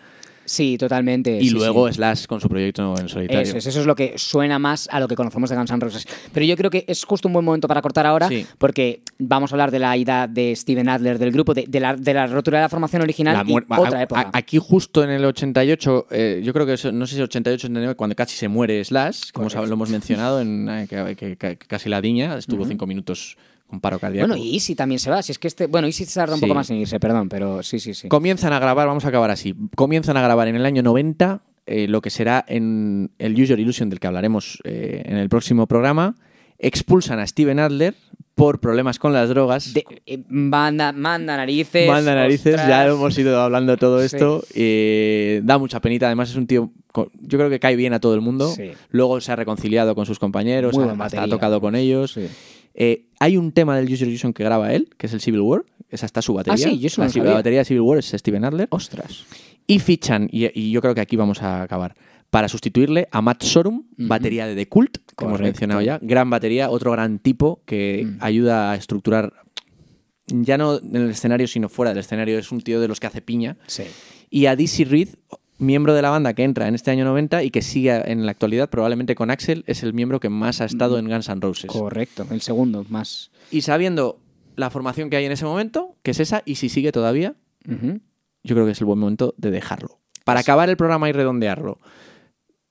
Sí, 0.48 0.78
totalmente. 0.78 1.38
y 1.40 1.50
sí, 1.50 1.54
luego 1.54 1.88
sí. 1.90 1.96
Slash 1.96 2.26
con 2.26 2.42
su 2.42 2.48
proyecto 2.50 2.96
en 2.98 3.10
solitario. 3.10 3.42
Eso 3.42 3.58
es, 3.58 3.66
eso 3.68 3.82
es 3.82 3.86
lo 3.86 3.96
que 3.96 4.14
suena 4.18 4.58
más 4.60 4.88
a 4.92 5.00
lo 5.00 5.08
que 5.08 5.16
conocemos 5.16 5.50
de 5.50 5.56
Guns 5.58 5.70
N' 5.72 5.80
Roses. 5.82 6.08
Pero 6.34 6.46
yo 6.46 6.56
creo 6.58 6.72
que 6.72 6.86
es 6.88 7.04
justo 7.04 7.28
un 7.28 7.34
buen 7.34 7.44
momento 7.46 7.68
para 7.68 7.82
cortar 7.82 8.06
ahora, 8.06 8.28
Sí. 8.30 8.46
porque 8.58 9.02
vamos 9.20 9.52
a 9.52 9.56
hablar 9.56 9.70
de 9.72 9.80
la 9.80 9.96
ida 9.98 10.26
de 10.28 10.56
Steven 10.56 10.88
Adler 10.90 11.20
del 11.20 11.32
grupo, 11.32 11.54
de, 11.54 11.66
de 11.68 11.80
la, 11.80 11.96
de 11.96 12.14
la 12.14 12.26
rotura 12.28 12.60
de 12.60 12.64
la 12.64 12.70
formación 12.70 13.02
original 13.02 13.36
La 13.36 13.44
y 13.52 13.56
otra 13.78 14.02
época. 14.02 14.30
aquí 14.34 14.58
justo 14.58 15.04
en 15.04 15.10
el 15.10 15.26
88, 15.26 16.08
eh, 16.12 16.42
yo 16.44 16.54
creo 16.54 16.66
que 16.66 16.74
es- 16.74 16.94
no 16.94 17.06
sé 17.06 17.16
si 17.16 17.22
88 17.22 17.68
89, 17.68 17.96
cuando 17.96 18.16
casi 18.16 18.38
se 18.38 18.48
muere 18.48 18.84
Slash, 18.86 19.32
como 19.34 19.50
lo 19.50 19.64
hemos 19.74 19.90
mencionado, 19.90 20.40
en, 20.42 20.70
eh, 20.70 20.88
que, 20.90 21.16
que- 21.16 21.36
que 21.36 21.58
casi 21.58 21.90
la 21.90 22.00
diña, 22.02 22.38
estuvo 22.38 22.66
cinco 22.66 22.88
minutos 22.88 23.36
con 23.68 23.82
paro 23.82 24.00
cardíaco. 24.00 24.28
bueno, 24.30 24.42
y 24.42 24.54
Easy 24.56 24.76
también 24.76 25.00
se 25.00 25.10
va. 25.10 25.22
Si 25.22 25.32
es 25.32 25.40
que 25.40 25.48
este. 25.48 25.68
Bueno, 25.68 25.88
Easy 25.88 26.06
se 26.06 26.16
tarda 26.20 26.34
un 26.36 26.40
Sí. 26.40 26.46
poco 26.46 26.56
más 26.56 26.70
en 26.70 26.78
irse, 26.78 27.00
perdón, 27.00 27.30
pero 27.30 27.62
sí, 27.64 27.80
sí, 27.80 27.94
sí. 27.94 28.08
Comienzan 28.08 28.54
a 28.54 28.60
grabar, 28.60 28.88
vamos 28.88 29.06
a 29.06 29.10
acabar 29.10 29.30
así, 29.32 29.54
comienzan 29.76 30.16
a 30.18 30.22
grabar 30.22 30.48
en 30.48 30.56
el 30.56 30.66
año 30.66 30.82
90 30.84 31.42
eh, 31.66 31.88
lo 31.90 32.00
que 32.02 32.10
será 32.10 32.46
en 32.48 33.12
el 33.20 33.40
User 33.42 33.60
Illusion 33.60 33.90
del 33.90 34.00
que 34.00 34.08
hablaremos 34.08 34.60
eh, 34.64 35.04
en 35.06 35.18
el 35.18 35.28
próximo 35.28 35.68
programa, 35.68 36.16
expulsan 36.60 37.20
a 37.20 37.28
Steven 37.28 37.60
Adler 37.60 37.94
por 38.36 38.60
problemas 38.60 39.00
con 39.00 39.14
las 39.14 39.30
drogas. 39.30 39.74
De- 39.74 39.84
eh, 40.06 40.24
manda, 40.30 40.92
manda 40.92 41.36
narices. 41.36 41.88
Manda 41.90 42.14
narices, 42.16 42.54
ostras. 42.54 42.68
ya 42.70 42.86
hemos 42.86 43.18
ido 43.18 43.42
hablando 43.42 43.72
de 43.74 43.78
todo 43.78 44.00
Sí. 44.00 44.06
esto. 44.16 44.44
eh, 44.54 45.42
da 45.44 45.58
mucha 45.58 45.82
penita, 45.82 46.06
además 46.06 46.30
es 46.30 46.36
un 46.36 46.46
tío, 46.48 46.72
con- 46.94 47.10
yo 47.20 47.38
creo 47.38 47.50
que 47.50 47.60
cae 47.60 47.76
bien 47.76 47.94
a 47.94 48.00
todo 48.00 48.14
el 48.16 48.22
mundo. 48.22 48.48
Sí. 48.50 48.72
Luego 48.92 49.20
se 49.22 49.32
ha 49.32 49.36
reconciliado 49.36 49.94
con 49.96 50.06
sus 50.06 50.20
compañeros, 50.20 50.76
ha, 50.78 51.06
ha 51.24 51.28
tocado 51.28 51.60
con 51.60 51.76
ellos. 51.76 52.14
Sí. 52.14 52.28
Eh, 52.80 53.08
hay 53.20 53.36
un 53.38 53.52
tema 53.52 53.76
del 53.76 53.92
User 53.92 54.08
Illusion 54.08 54.32
que 54.34 54.44
graba 54.44 54.72
él, 54.74 54.88
que 54.98 55.08
es 55.08 55.14
el 55.14 55.20
Civil 55.20 55.42
War. 55.42 55.66
Esa 55.90 56.06
está 56.06 56.22
su 56.22 56.34
batería. 56.34 56.68
Ah, 56.68 56.70
sí, 56.70 56.80
yo 56.80 56.88
eso 56.88 57.02
la, 57.02 57.08
no 57.10 57.24
la 57.24 57.34
batería 57.34 57.60
de 57.60 57.66
Civil 57.66 57.82
War 57.82 57.98
es 57.98 58.06
Steven 58.08 58.46
Adler. 58.46 58.68
Ostras. 58.72 59.26
Y 59.66 59.80
fichan, 59.80 60.30
y, 60.32 60.46
y 60.58 60.72
yo 60.72 60.80
creo 60.82 60.94
que 60.96 61.02
aquí 61.02 61.16
vamos 61.16 61.42
a 61.42 61.64
acabar, 61.64 61.96
para 62.30 62.48
sustituirle 62.48 63.08
a 63.12 63.22
Matt 63.22 63.44
Sorum, 63.44 63.84
batería 63.98 64.46
de 64.46 64.56
The 64.56 64.68
Cult, 64.70 64.98
que 64.98 65.02
hemos 65.26 65.34
Correcto. 65.34 65.44
mencionado 65.44 65.82
ya. 65.82 65.98
Gran 66.02 66.30
batería, 66.30 66.70
otro 66.70 66.92
gran 66.92 67.20
tipo 67.20 67.64
que 67.66 68.06
Mm. 68.06 68.18
ayuda 68.22 68.72
a 68.72 68.76
estructurar, 68.76 69.34
ya 70.28 70.58
no 70.58 70.78
en 70.78 70.96
el 70.96 71.10
escenario, 71.10 71.48
sino 71.48 71.70
fuera 71.70 71.92
del 71.92 72.00
escenario. 72.00 72.38
Es 72.38 72.52
un 72.52 72.62
tío 72.62 72.80
de 72.82 72.88
los 72.88 73.00
que 73.00 73.08
hace 73.08 73.22
piña. 73.22 73.58
Sí. 73.68 73.84
Y 74.30 74.46
a 74.46 74.56
Dizzy 74.56 74.84
Reed, 74.84 75.10
miembro 75.58 75.94
de 75.94 76.02
la 76.02 76.10
banda 76.10 76.34
que 76.34 76.44
entra 76.44 76.68
en 76.68 76.76
este 76.76 76.92
año 76.92 77.06
90 77.06 77.44
y 77.44 77.50
que 77.52 77.62
sigue 77.62 78.12
en 78.12 78.26
la 78.26 78.32
actualidad, 78.32 78.70
probablemente 78.70 79.16
con 79.16 79.32
Axel, 79.32 79.64
es 79.68 79.84
el 79.84 79.94
miembro 79.94 80.20
que 80.20 80.30
más 80.30 80.62
ha 80.62 80.66
estado 80.66 81.00
en 81.00 81.08
Guns 81.10 81.30
N' 81.30 81.42
Roses. 81.42 81.72
Correcto. 81.72 82.26
El 82.32 82.42
segundo, 82.42 82.86
más. 82.90 83.32
Y 83.52 83.62
sabiendo 83.62 84.20
la 84.56 84.70
formación 84.70 85.10
que 85.10 85.18
hay 85.18 85.26
en 85.26 85.32
ese 85.32 85.46
momento, 85.46 85.96
que 86.04 86.12
es 86.12 86.20
esa, 86.20 86.42
y 86.46 86.56
si 86.56 86.70
sigue 86.70 86.92
todavía, 86.92 87.36
yo 87.66 88.56
creo 88.56 88.66
que 88.66 88.72
es 88.72 88.80
el 88.80 88.86
buen 88.86 89.00
momento 89.00 89.34
de 89.38 89.52
dejarlo. 89.52 90.00
Para 90.24 90.40
acabar 90.42 90.70
el 90.70 90.78
programa 90.78 91.10
y 91.10 91.12
redondearlo, 91.14 91.80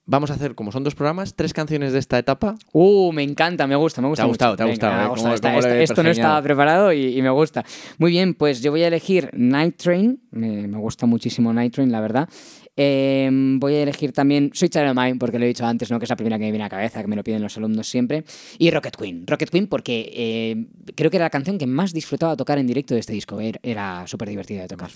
vamos 0.05 0.30
a 0.30 0.34
hacer, 0.34 0.55
como 0.55 0.72
son 0.72 0.84
dos 0.84 0.95
programas, 0.95 1.34
tres 1.34 1.53
canciones 1.53 1.93
de 1.93 1.99
esta 1.99 2.18
etapa. 2.18 2.55
Uh, 2.72 3.12
me 3.12 3.22
encanta, 3.22 3.66
me 3.66 3.76
gusta, 3.76 4.01
me 4.03 4.09
gusta. 4.09 4.22
Te 4.22 4.26
ha 4.26 4.28
gustado, 4.28 4.53
mucho. 4.53 4.57
te 4.59 4.62
ha 4.62 4.66
gustado, 4.66 4.93
¿eh? 4.93 4.97
ha 4.97 5.03
¿Cómo- 5.03 5.12
gustado. 5.14 5.34
Esta- 5.34 5.49
cómo 5.49 5.61
lo 5.61 5.66
esta- 5.66 5.76
he 5.78 5.82
esto 5.82 6.03
no 6.03 6.11
estaba 6.11 6.43
preparado 6.43 6.93
y, 6.93 7.18
y 7.18 7.22
me 7.22 7.30
gusta. 7.30 7.64
Muy 7.99 8.11
bien, 8.11 8.34
pues 8.34 8.62
yo 8.62 8.70
voy 8.70 8.82
a 8.82 8.89
elegir 8.89 9.30
Night 9.32 9.76
Train. 9.76 10.20
Me, 10.30 10.68
me 10.68 10.78
gusta 10.78 11.07
muchísimo 11.07 11.53
Night 11.53 11.72
Train, 11.74 11.91
la 11.91 12.01
verdad. 12.01 12.28
Eh, 12.77 13.29
voy 13.33 13.74
a 13.74 13.83
elegir 13.83 14.12
también 14.12 14.51
Sweet 14.53 14.72
Child 14.72 14.91
of 14.91 14.97
Mine, 14.97 15.16
porque 15.16 15.39
lo 15.39 15.45
he 15.45 15.49
dicho 15.49 15.64
antes, 15.64 15.91
¿no? 15.91 15.99
que 15.99 16.05
es 16.05 16.11
la 16.11 16.16
primera 16.16 16.37
que 16.37 16.45
me 16.45 16.51
viene 16.51 16.64
a 16.64 16.66
la 16.66 16.70
cabeza, 16.70 17.01
que 17.01 17.09
me 17.09 17.16
lo 17.16 17.24
piden 17.24 17.43
los 17.43 17.57
alumnos 17.57 17.89
siempre. 17.89 18.24
Y 18.59 18.70
Rocket 18.70 18.97
Queen. 18.97 19.27
Rocket 19.27 19.51
Queen 19.51 19.66
porque 19.66 20.12
eh, 20.14 20.66
creo 20.95 21.11
que 21.11 21.16
era 21.16 21.27
la 21.27 21.31
canción 21.31 21.59
que 21.59 21.66
más 21.66 21.93
disfrutaba 21.93 22.37
tocar 22.37 22.59
en 22.59 22.66
directo 22.66 22.95
de 22.95 23.01
este 23.01 23.12
disco. 23.12 23.41
Era, 23.41 24.07
súper 24.07 24.29
divertida 24.29 24.62
de 24.62 24.68
tocar. 24.68 24.91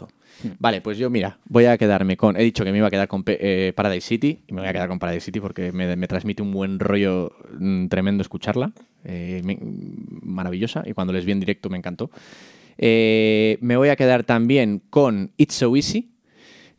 Vale, 0.59 0.81
pues 0.81 0.99
yo, 0.99 1.11
mira, 1.11 1.39
voy 1.49 1.64
a 1.64 1.76
quedarme 1.78 2.16
con. 2.16 2.37
He 2.37 2.43
dicho 2.43 2.64
que 2.64 2.72
me 2.72 2.78
iba 2.78 2.87
a 2.87 2.91
quedar 2.91 3.09
con 3.09 3.24
eh, 3.26 3.72
Paradise 3.74 4.07
City 4.07 4.41
y 4.47 4.53
me 4.53 4.61
voy 4.61 4.68
a 4.68 4.72
quedar 4.72 4.89
con 4.89 4.99
Paradise 4.99 5.24
City 5.24 5.41
porque 5.41 5.72
me, 5.72 6.07
transmite 6.07 6.43
un 6.43 6.53
buen 6.53 6.78
rollo 6.78 7.33
mm, 7.59 7.89
tremendo 7.89 8.22
escucharla. 8.22 8.72
eh, 9.05 9.43
maravillosa 10.22 10.83
y 10.87 10.93
cuando 10.93 11.12
les 11.12 11.24
vi 11.24 11.33
en 11.33 11.41
directo 11.41 11.70
me 11.70 11.78
encantó. 11.78 12.11
Eh, 12.83 13.59
me 13.61 13.76
voy 13.76 13.91
a 13.91 13.97
quedar 13.97 14.24
también 14.24 14.81
con 14.91 15.33
It's 15.37 15.55
So 15.55 15.76
Easy, 15.76 16.11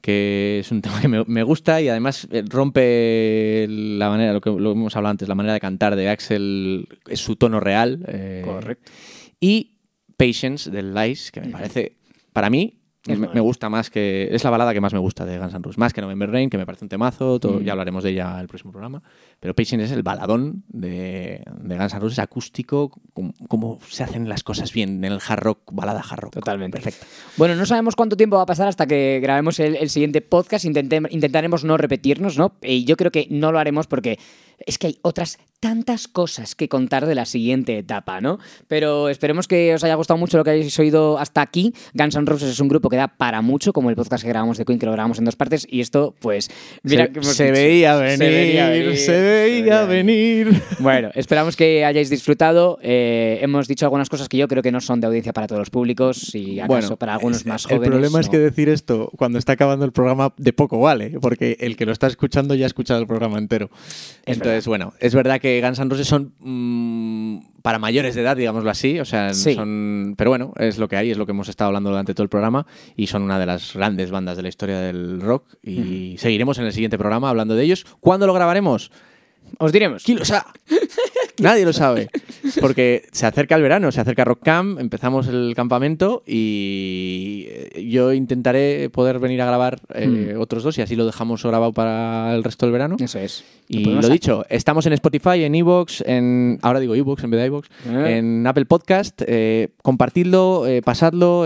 que 0.01 0.59
es 0.59 0.71
un 0.71 0.81
tema 0.81 0.99
que 0.99 1.07
me, 1.07 1.23
me 1.25 1.43
gusta 1.43 1.81
y 1.81 1.87
además 1.89 2.27
eh, 2.31 2.43
rompe 2.47 3.67
la 3.69 4.09
manera, 4.09 4.33
lo 4.33 4.41
que 4.41 4.49
lo 4.49 4.71
hemos 4.71 4.95
hablado 4.95 5.11
antes, 5.11 5.27
la 5.27 5.35
manera 5.35 5.53
de 5.53 5.59
cantar 5.59 5.95
de 5.95 6.09
Axel, 6.09 6.87
es 7.07 7.19
su 7.19 7.35
tono 7.35 7.59
real. 7.59 8.03
eh, 8.07 8.41
Correcto. 8.43 8.91
y 9.39 9.77
Patience 10.17 10.69
del 10.69 10.93
Lies, 10.93 11.31
que 11.31 11.41
me 11.41 11.47
parece, 11.49 11.95
para 12.33 12.49
mí, 12.49 12.80
Es 13.07 13.17
me, 13.17 13.27
me 13.29 13.39
gusta 13.39 13.67
más 13.67 13.89
que. 13.89 14.29
Es 14.31 14.43
la 14.43 14.51
balada 14.51 14.73
que 14.73 14.79
más 14.81 14.93
me 14.93 14.99
gusta 14.99 15.25
de 15.25 15.39
Guns 15.39 15.53
N' 15.55 15.61
Roses. 15.63 15.77
Más 15.79 15.91
que 15.91 16.01
November 16.01 16.29
Rain, 16.29 16.51
que 16.51 16.57
me 16.59 16.67
parece 16.67 16.85
un 16.85 16.89
temazo. 16.89 17.39
todo- 17.39 17.59
Mm. 17.59 17.63
Ya 17.63 17.71
hablaremos 17.71 18.03
de 18.03 18.11
ella 18.11 18.39
el 18.39 18.47
próximo 18.47 18.71
programa. 18.71 19.01
Pero 19.39 19.55
Patience 19.55 19.85
es 19.85 19.91
el 19.91 20.03
baladón 20.03 20.63
de, 20.67 21.43
de 21.63 21.77
Guns 21.77 21.93
N' 21.93 21.99
Roses 21.99 22.19
acústico, 22.19 22.91
como, 23.13 23.33
como 23.47 23.79
se 23.89 24.03
hacen 24.03 24.29
las 24.29 24.43
cosas 24.43 24.71
bien 24.71 25.03
en 25.03 25.11
el 25.13 25.19
hard 25.27 25.39
rock, 25.41 25.59
balada 25.73 26.01
hard 26.07 26.19
rock. 26.19 26.33
Totalmente. 26.33 26.77
Perfecto. 26.79 27.07
Bueno, 27.37 27.55
no 27.55 27.65
sabemos 27.65 27.95
cuánto 27.95 28.15
tiempo 28.15 28.35
va 28.35 28.43
a 28.43 28.45
pasar 28.45 28.67
hasta 28.67 28.85
que 28.85 29.19
grabemos 29.21 29.59
el, 29.59 29.77
el 29.77 29.89
siguiente 29.89 30.21
podcast. 30.21 30.65
Intentem- 30.65 31.07
intentaremos 31.09 31.63
no 31.63 31.77
repetirnos, 31.77 32.37
¿no? 32.37 32.53
Y 32.61 32.85
yo 32.85 32.97
creo 32.97 33.09
que 33.11 33.25
no 33.31 33.51
lo 33.51 33.57
haremos 33.57 33.87
porque 33.87 34.19
es 34.65 34.77
que 34.77 34.87
hay 34.87 34.99
otras 35.01 35.37
tantas 35.61 36.07
cosas 36.07 36.55
que 36.55 36.67
contar 36.67 37.05
de 37.05 37.13
la 37.13 37.25
siguiente 37.25 37.77
etapa, 37.77 38.19
¿no? 38.19 38.39
Pero 38.67 39.09
esperemos 39.09 39.47
que 39.47 39.75
os 39.75 39.83
haya 39.83 39.93
gustado 39.93 40.17
mucho 40.17 40.37
lo 40.37 40.43
que 40.43 40.49
hayáis 40.49 40.77
oído 40.79 41.19
hasta 41.19 41.41
aquí. 41.41 41.71
Guns 41.93 42.15
N' 42.15 42.25
Roses 42.25 42.49
es 42.49 42.59
un 42.59 42.67
grupo 42.67 42.89
que 42.89 42.97
da 42.97 43.07
para 43.07 43.43
mucho, 43.43 43.71
como 43.71 43.91
el 43.91 43.95
podcast 43.95 44.23
que 44.23 44.29
grabamos 44.29 44.57
de 44.57 44.65
Queen, 44.65 44.79
que 44.79 44.87
lo 44.87 44.91
grabamos 44.91 45.19
en 45.19 45.25
dos 45.25 45.35
partes. 45.35 45.67
Y 45.69 45.81
esto, 45.81 46.15
pues, 46.19 46.49
mira 46.81 47.09
se, 47.21 47.51
veía 47.51 47.95
venir, 47.95 48.17
Se 48.17 48.29
veía 48.29 48.69
venir, 48.69 48.97
se 48.97 49.05
se 49.05 49.21
veía 49.21 49.61
veía 49.63 49.85
venir. 49.85 50.61
bueno, 50.79 51.11
esperamos 51.13 51.55
que 51.55 51.85
hayáis 51.85 52.09
disfrutado. 52.09 52.79
Eh, 52.81 53.37
hemos 53.43 53.67
dicho 53.67 53.85
algunas 53.85 54.09
cosas 54.09 54.29
que 54.29 54.37
yo 54.37 54.47
creo 54.47 54.63
que 54.63 54.71
no 54.71 54.81
son 54.81 54.99
de 54.99 55.05
audiencia 55.05 55.31
para 55.31 55.45
todos 55.45 55.59
los 55.59 55.69
públicos 55.69 56.33
y 56.33 56.59
acaso 56.59 56.97
para 56.97 57.13
algunos 57.13 57.45
más 57.45 57.65
jóvenes. 57.65 57.85
El 57.85 57.91
problema 57.91 58.19
es 58.19 58.29
que 58.29 58.39
decir 58.39 58.67
esto 58.67 59.11
cuando 59.15 59.37
está 59.37 59.53
acabando 59.53 59.85
el 59.85 59.91
programa 59.91 60.33
de 60.37 60.53
poco 60.53 60.79
vale, 60.79 61.19
porque 61.21 61.57
el 61.59 61.77
que 61.77 61.85
lo 61.85 61.91
está 61.91 62.07
escuchando 62.07 62.55
ya 62.55 62.65
ha 62.65 62.67
escuchado 62.67 62.99
el 62.99 63.05
programa 63.05 63.37
entero. 63.37 63.69
Es 64.25 64.37
Entonces, 64.37 64.50
bueno, 64.65 64.93
es 64.99 65.13
verdad 65.15 65.39
que 65.39 65.61
Guns 65.61 65.79
N' 65.79 65.89
Roses 65.89 66.07
son 66.07 66.33
mm, 66.39 67.61
para 67.61 67.79
mayores 67.79 68.15
de 68.15 68.21
edad, 68.21 68.35
digámoslo 68.37 68.69
así, 68.69 68.99
o 68.99 69.05
sea, 69.05 69.33
Sí. 69.33 69.53
son, 69.55 70.15
pero 70.17 70.29
bueno, 70.31 70.53
es 70.57 70.77
lo 70.77 70.87
que 70.87 70.95
hay, 70.97 71.11
es 71.11 71.17
lo 71.17 71.25
que 71.25 71.31
hemos 71.31 71.49
estado 71.49 71.67
hablando 71.67 71.89
durante 71.89 72.13
todo 72.13 72.23
el 72.23 72.29
programa 72.29 72.65
y 72.95 73.07
son 73.07 73.21
una 73.23 73.39
de 73.39 73.45
las 73.45 73.73
grandes 73.73 74.11
bandas 74.11 74.37
de 74.37 74.43
la 74.43 74.49
historia 74.49 74.79
del 74.79 75.21
rock 75.21 75.55
y 75.63 76.15
seguiremos 76.17 76.57
en 76.59 76.65
el 76.65 76.73
siguiente 76.73 76.97
programa 76.97 77.29
hablando 77.29 77.55
de 77.55 77.63
ellos. 77.63 77.85
¿Cuándo 77.99 78.27
lo 78.27 78.33
grabaremos? 78.33 78.91
Os 79.57 79.71
diremos. 79.71 80.03
¿Quién 80.03 80.19
lo 80.19 80.25
sabe? 80.25 80.45
Nadie 81.39 81.65
lo 81.65 81.73
sabe. 81.73 82.09
Porque 82.59 83.03
se 83.11 83.25
acerca 83.25 83.55
el 83.55 83.61
verano, 83.61 83.91
se 83.91 84.01
acerca 84.01 84.25
Rock 84.25 84.41
Camp, 84.43 84.79
empezamos 84.79 85.27
el 85.27 85.53
campamento 85.55 86.23
y 86.25 87.45
eh, 87.49 87.85
yo 87.87 88.13
intentaré 88.13 88.89
poder 88.89 89.19
venir 89.19 89.41
a 89.41 89.45
grabar 89.45 89.79
eh, 89.93 90.35
otros 90.37 90.63
dos 90.63 90.77
y 90.77 90.81
así 90.81 90.95
lo 90.95 91.05
dejamos 91.05 91.43
grabado 91.43 91.71
para 91.73 92.33
el 92.35 92.43
resto 92.43 92.65
del 92.65 92.73
verano. 92.73 92.95
Eso 92.99 93.19
es. 93.19 93.43
Y 93.67 93.85
lo 93.85 94.09
dicho, 94.09 94.43
estamos 94.49 94.85
en 94.85 94.93
Spotify, 94.93 95.43
en 95.43 95.55
Evox, 95.55 96.03
en 96.05 96.59
ahora 96.61 96.79
digo 96.81 96.93
Evox 96.93 97.23
en 97.23 97.31
vez 97.31 97.39
de 97.39 97.45
iVoox, 97.47 97.67
Eh. 97.89 98.17
en 98.17 98.45
Apple 98.45 98.65
Podcast. 98.65 99.21
eh, 99.25 99.69
compartidlo, 99.81 100.67
eh, 100.67 100.81
pasadlo, 100.81 101.45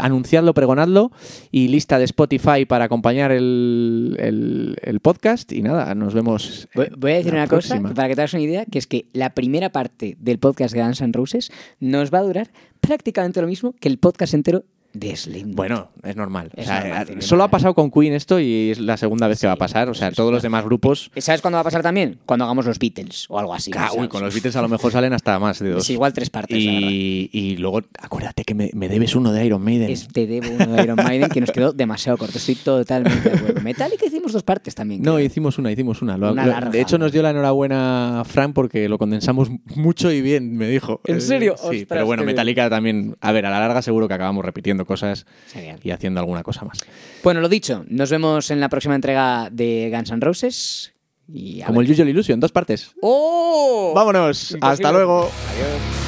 anunciadlo, 0.00 0.54
pregonadlo 0.54 1.10
y 1.50 1.68
lista 1.68 1.98
de 1.98 2.04
Spotify 2.04 2.66
para 2.66 2.84
acompañar 2.84 3.32
el, 3.32 4.16
el- 4.20 4.76
el 4.82 5.00
podcast. 5.00 5.50
Y 5.52 5.62
nada, 5.62 5.94
nos 5.94 6.14
vemos. 6.14 6.68
Voy, 6.74 6.88
voy 6.96 7.12
a 7.12 7.14
decir 7.16 7.32
una 7.32 7.46
próxima. 7.46 7.82
cosa 7.82 7.94
para 7.94 8.08
que 8.08 8.14
te 8.14 8.20
hagas 8.20 8.34
una 8.34 8.42
idea, 8.42 8.64
que 8.66 8.78
es 8.78 8.86
que 8.86 9.06
la 9.12 9.25
primera 9.34 9.70
parte 9.70 10.16
del 10.20 10.38
podcast 10.38 10.74
de 10.74 10.82
Guns 10.82 11.00
N' 11.00 11.12
Roses 11.12 11.50
nos 11.80 12.12
va 12.12 12.18
a 12.18 12.22
durar 12.22 12.50
prácticamente 12.80 13.40
lo 13.40 13.46
mismo 13.46 13.72
que 13.72 13.88
el 13.88 13.98
podcast 13.98 14.34
entero 14.34 14.64
de 14.98 15.14
Slipknot. 15.16 15.54
Bueno, 15.56 15.88
es 16.02 16.16
normal. 16.16 16.50
O 16.56 16.60
Es 16.60 16.66
sea, 16.66 16.80
normal, 16.80 17.08
eh, 17.10 17.16
solo 17.22 17.44
ha 17.44 17.48
pasado 17.48 17.74
con 17.74 17.90
Queen 17.90 18.12
esto 18.12 18.40
y 18.40 18.70
es 18.70 18.78
la 18.80 18.96
segunda 18.96 19.28
vez 19.28 19.40
que 19.40 19.46
va 19.46 19.54
a 19.54 19.56
pasar. 19.56 19.88
O 19.88 19.94
sea, 19.94 20.10
todos 20.12 20.32
los 20.32 20.42
demás 20.42 20.64
grupos. 20.64 21.10
¿Y 21.14 21.20
¿Sabes 21.20 21.40
cuándo 21.42 21.56
va 21.56 21.60
a 21.60 21.64
pasar 21.64 21.82
también? 21.82 22.18
Cuando 22.26 22.44
hagamos 22.44 22.66
los 22.66 22.78
Beatles 22.78 23.26
o 23.28 23.38
algo 23.38 23.54
así. 23.54 23.72
¿sabes? 23.72 23.92
uy, 23.96 24.08
con 24.08 24.22
los 24.22 24.32
Beatles 24.34 24.56
a 24.56 24.62
lo 24.62 24.68
mejor 24.68 24.92
salen 24.92 25.12
hasta 25.12 25.38
más 25.38 25.58
de 25.58 25.70
dos. 25.70 25.82
Es 25.82 25.90
igual 25.90 26.12
tres 26.12 26.30
partes. 26.30 26.56
y, 26.58 27.28
y 27.32 27.56
luego, 27.56 27.82
acuérdate 28.00 28.44
que 28.44 28.54
me, 28.54 28.70
me 28.74 28.88
debes 28.88 29.14
uno 29.14 29.32
de 29.32 29.44
Iron 29.46 29.62
Maiden. 29.62 29.90
Es, 29.90 30.08
te 30.08 30.26
debo 30.26 30.48
uno 30.50 30.66
de 30.76 30.82
Iron 30.82 30.96
Maiden 30.96 31.28
que 31.30 31.40
nos 31.40 31.50
quedó 31.52 31.72
demasiado 31.72 32.18
corto. 32.18 32.38
Estoy 32.38 32.54
totalmente 32.56 33.28
de 33.30 33.36
acuerdo. 33.36 33.60
Metallica 33.62 34.06
hicimos 34.06 34.32
dos 34.32 34.42
partes 34.42 34.74
también. 34.74 35.02
No, 35.02 35.14
creo. 35.14 35.26
hicimos 35.26 35.58
una, 35.58 35.70
hicimos 35.72 36.02
una. 36.02 36.16
Lo- 36.16 36.32
Una 36.32 36.46
larga. 36.46 36.70
de 36.70 36.80
hecho, 36.80 36.98
nos 36.98 37.12
dio 37.12 37.22
la 37.22 37.30
enhorabuena 37.30 38.22
Frank 38.26 38.52
porque 38.54 38.88
lo 38.88 38.98
condensamos 38.98 39.50
mucho 39.74 40.10
y 40.10 40.20
bien, 40.22 40.56
me 40.56 40.68
dijo. 40.68 41.00
¿En 41.04 41.16
Eh, 41.16 41.20
serio? 41.20 41.54
Sí, 41.58 41.64
Ostras, 41.66 41.84
pero 41.88 42.06
bueno, 42.06 42.22
bien. 42.22 42.34
Metallica 42.34 42.70
también. 42.70 43.16
A 43.20 43.32
ver, 43.32 43.44
a 43.46 43.50
la 43.50 43.60
larga 43.60 43.82
seguro 43.82 44.08
que 44.08 44.14
acabamos 44.14 44.44
repitiendo 44.44 44.85
cosas 44.86 45.26
Genial. 45.52 45.78
y 45.82 45.90
haciendo 45.90 46.20
alguna 46.20 46.42
cosa 46.42 46.64
más. 46.64 46.78
Bueno, 47.22 47.40
lo 47.40 47.48
dicho, 47.48 47.84
nos 47.88 48.10
vemos 48.10 48.50
en 48.50 48.60
la 48.60 48.68
próxima 48.68 48.94
entrega 48.94 49.48
de 49.50 49.90
Guns 49.92 50.10
N' 50.10 50.20
Roses. 50.20 50.92
Y 51.28 51.60
Como 51.62 51.80
ver. 51.80 51.86
el 51.86 51.92
Usual 51.92 52.08
Illusion, 52.08 52.38
dos 52.40 52.52
partes. 52.52 52.92
¡Oh! 53.02 53.92
¡Vámonos! 53.94 54.52
Imposible. 54.52 54.72
¡Hasta 54.72 54.92
luego! 54.92 55.22
Adiós. 55.22 56.05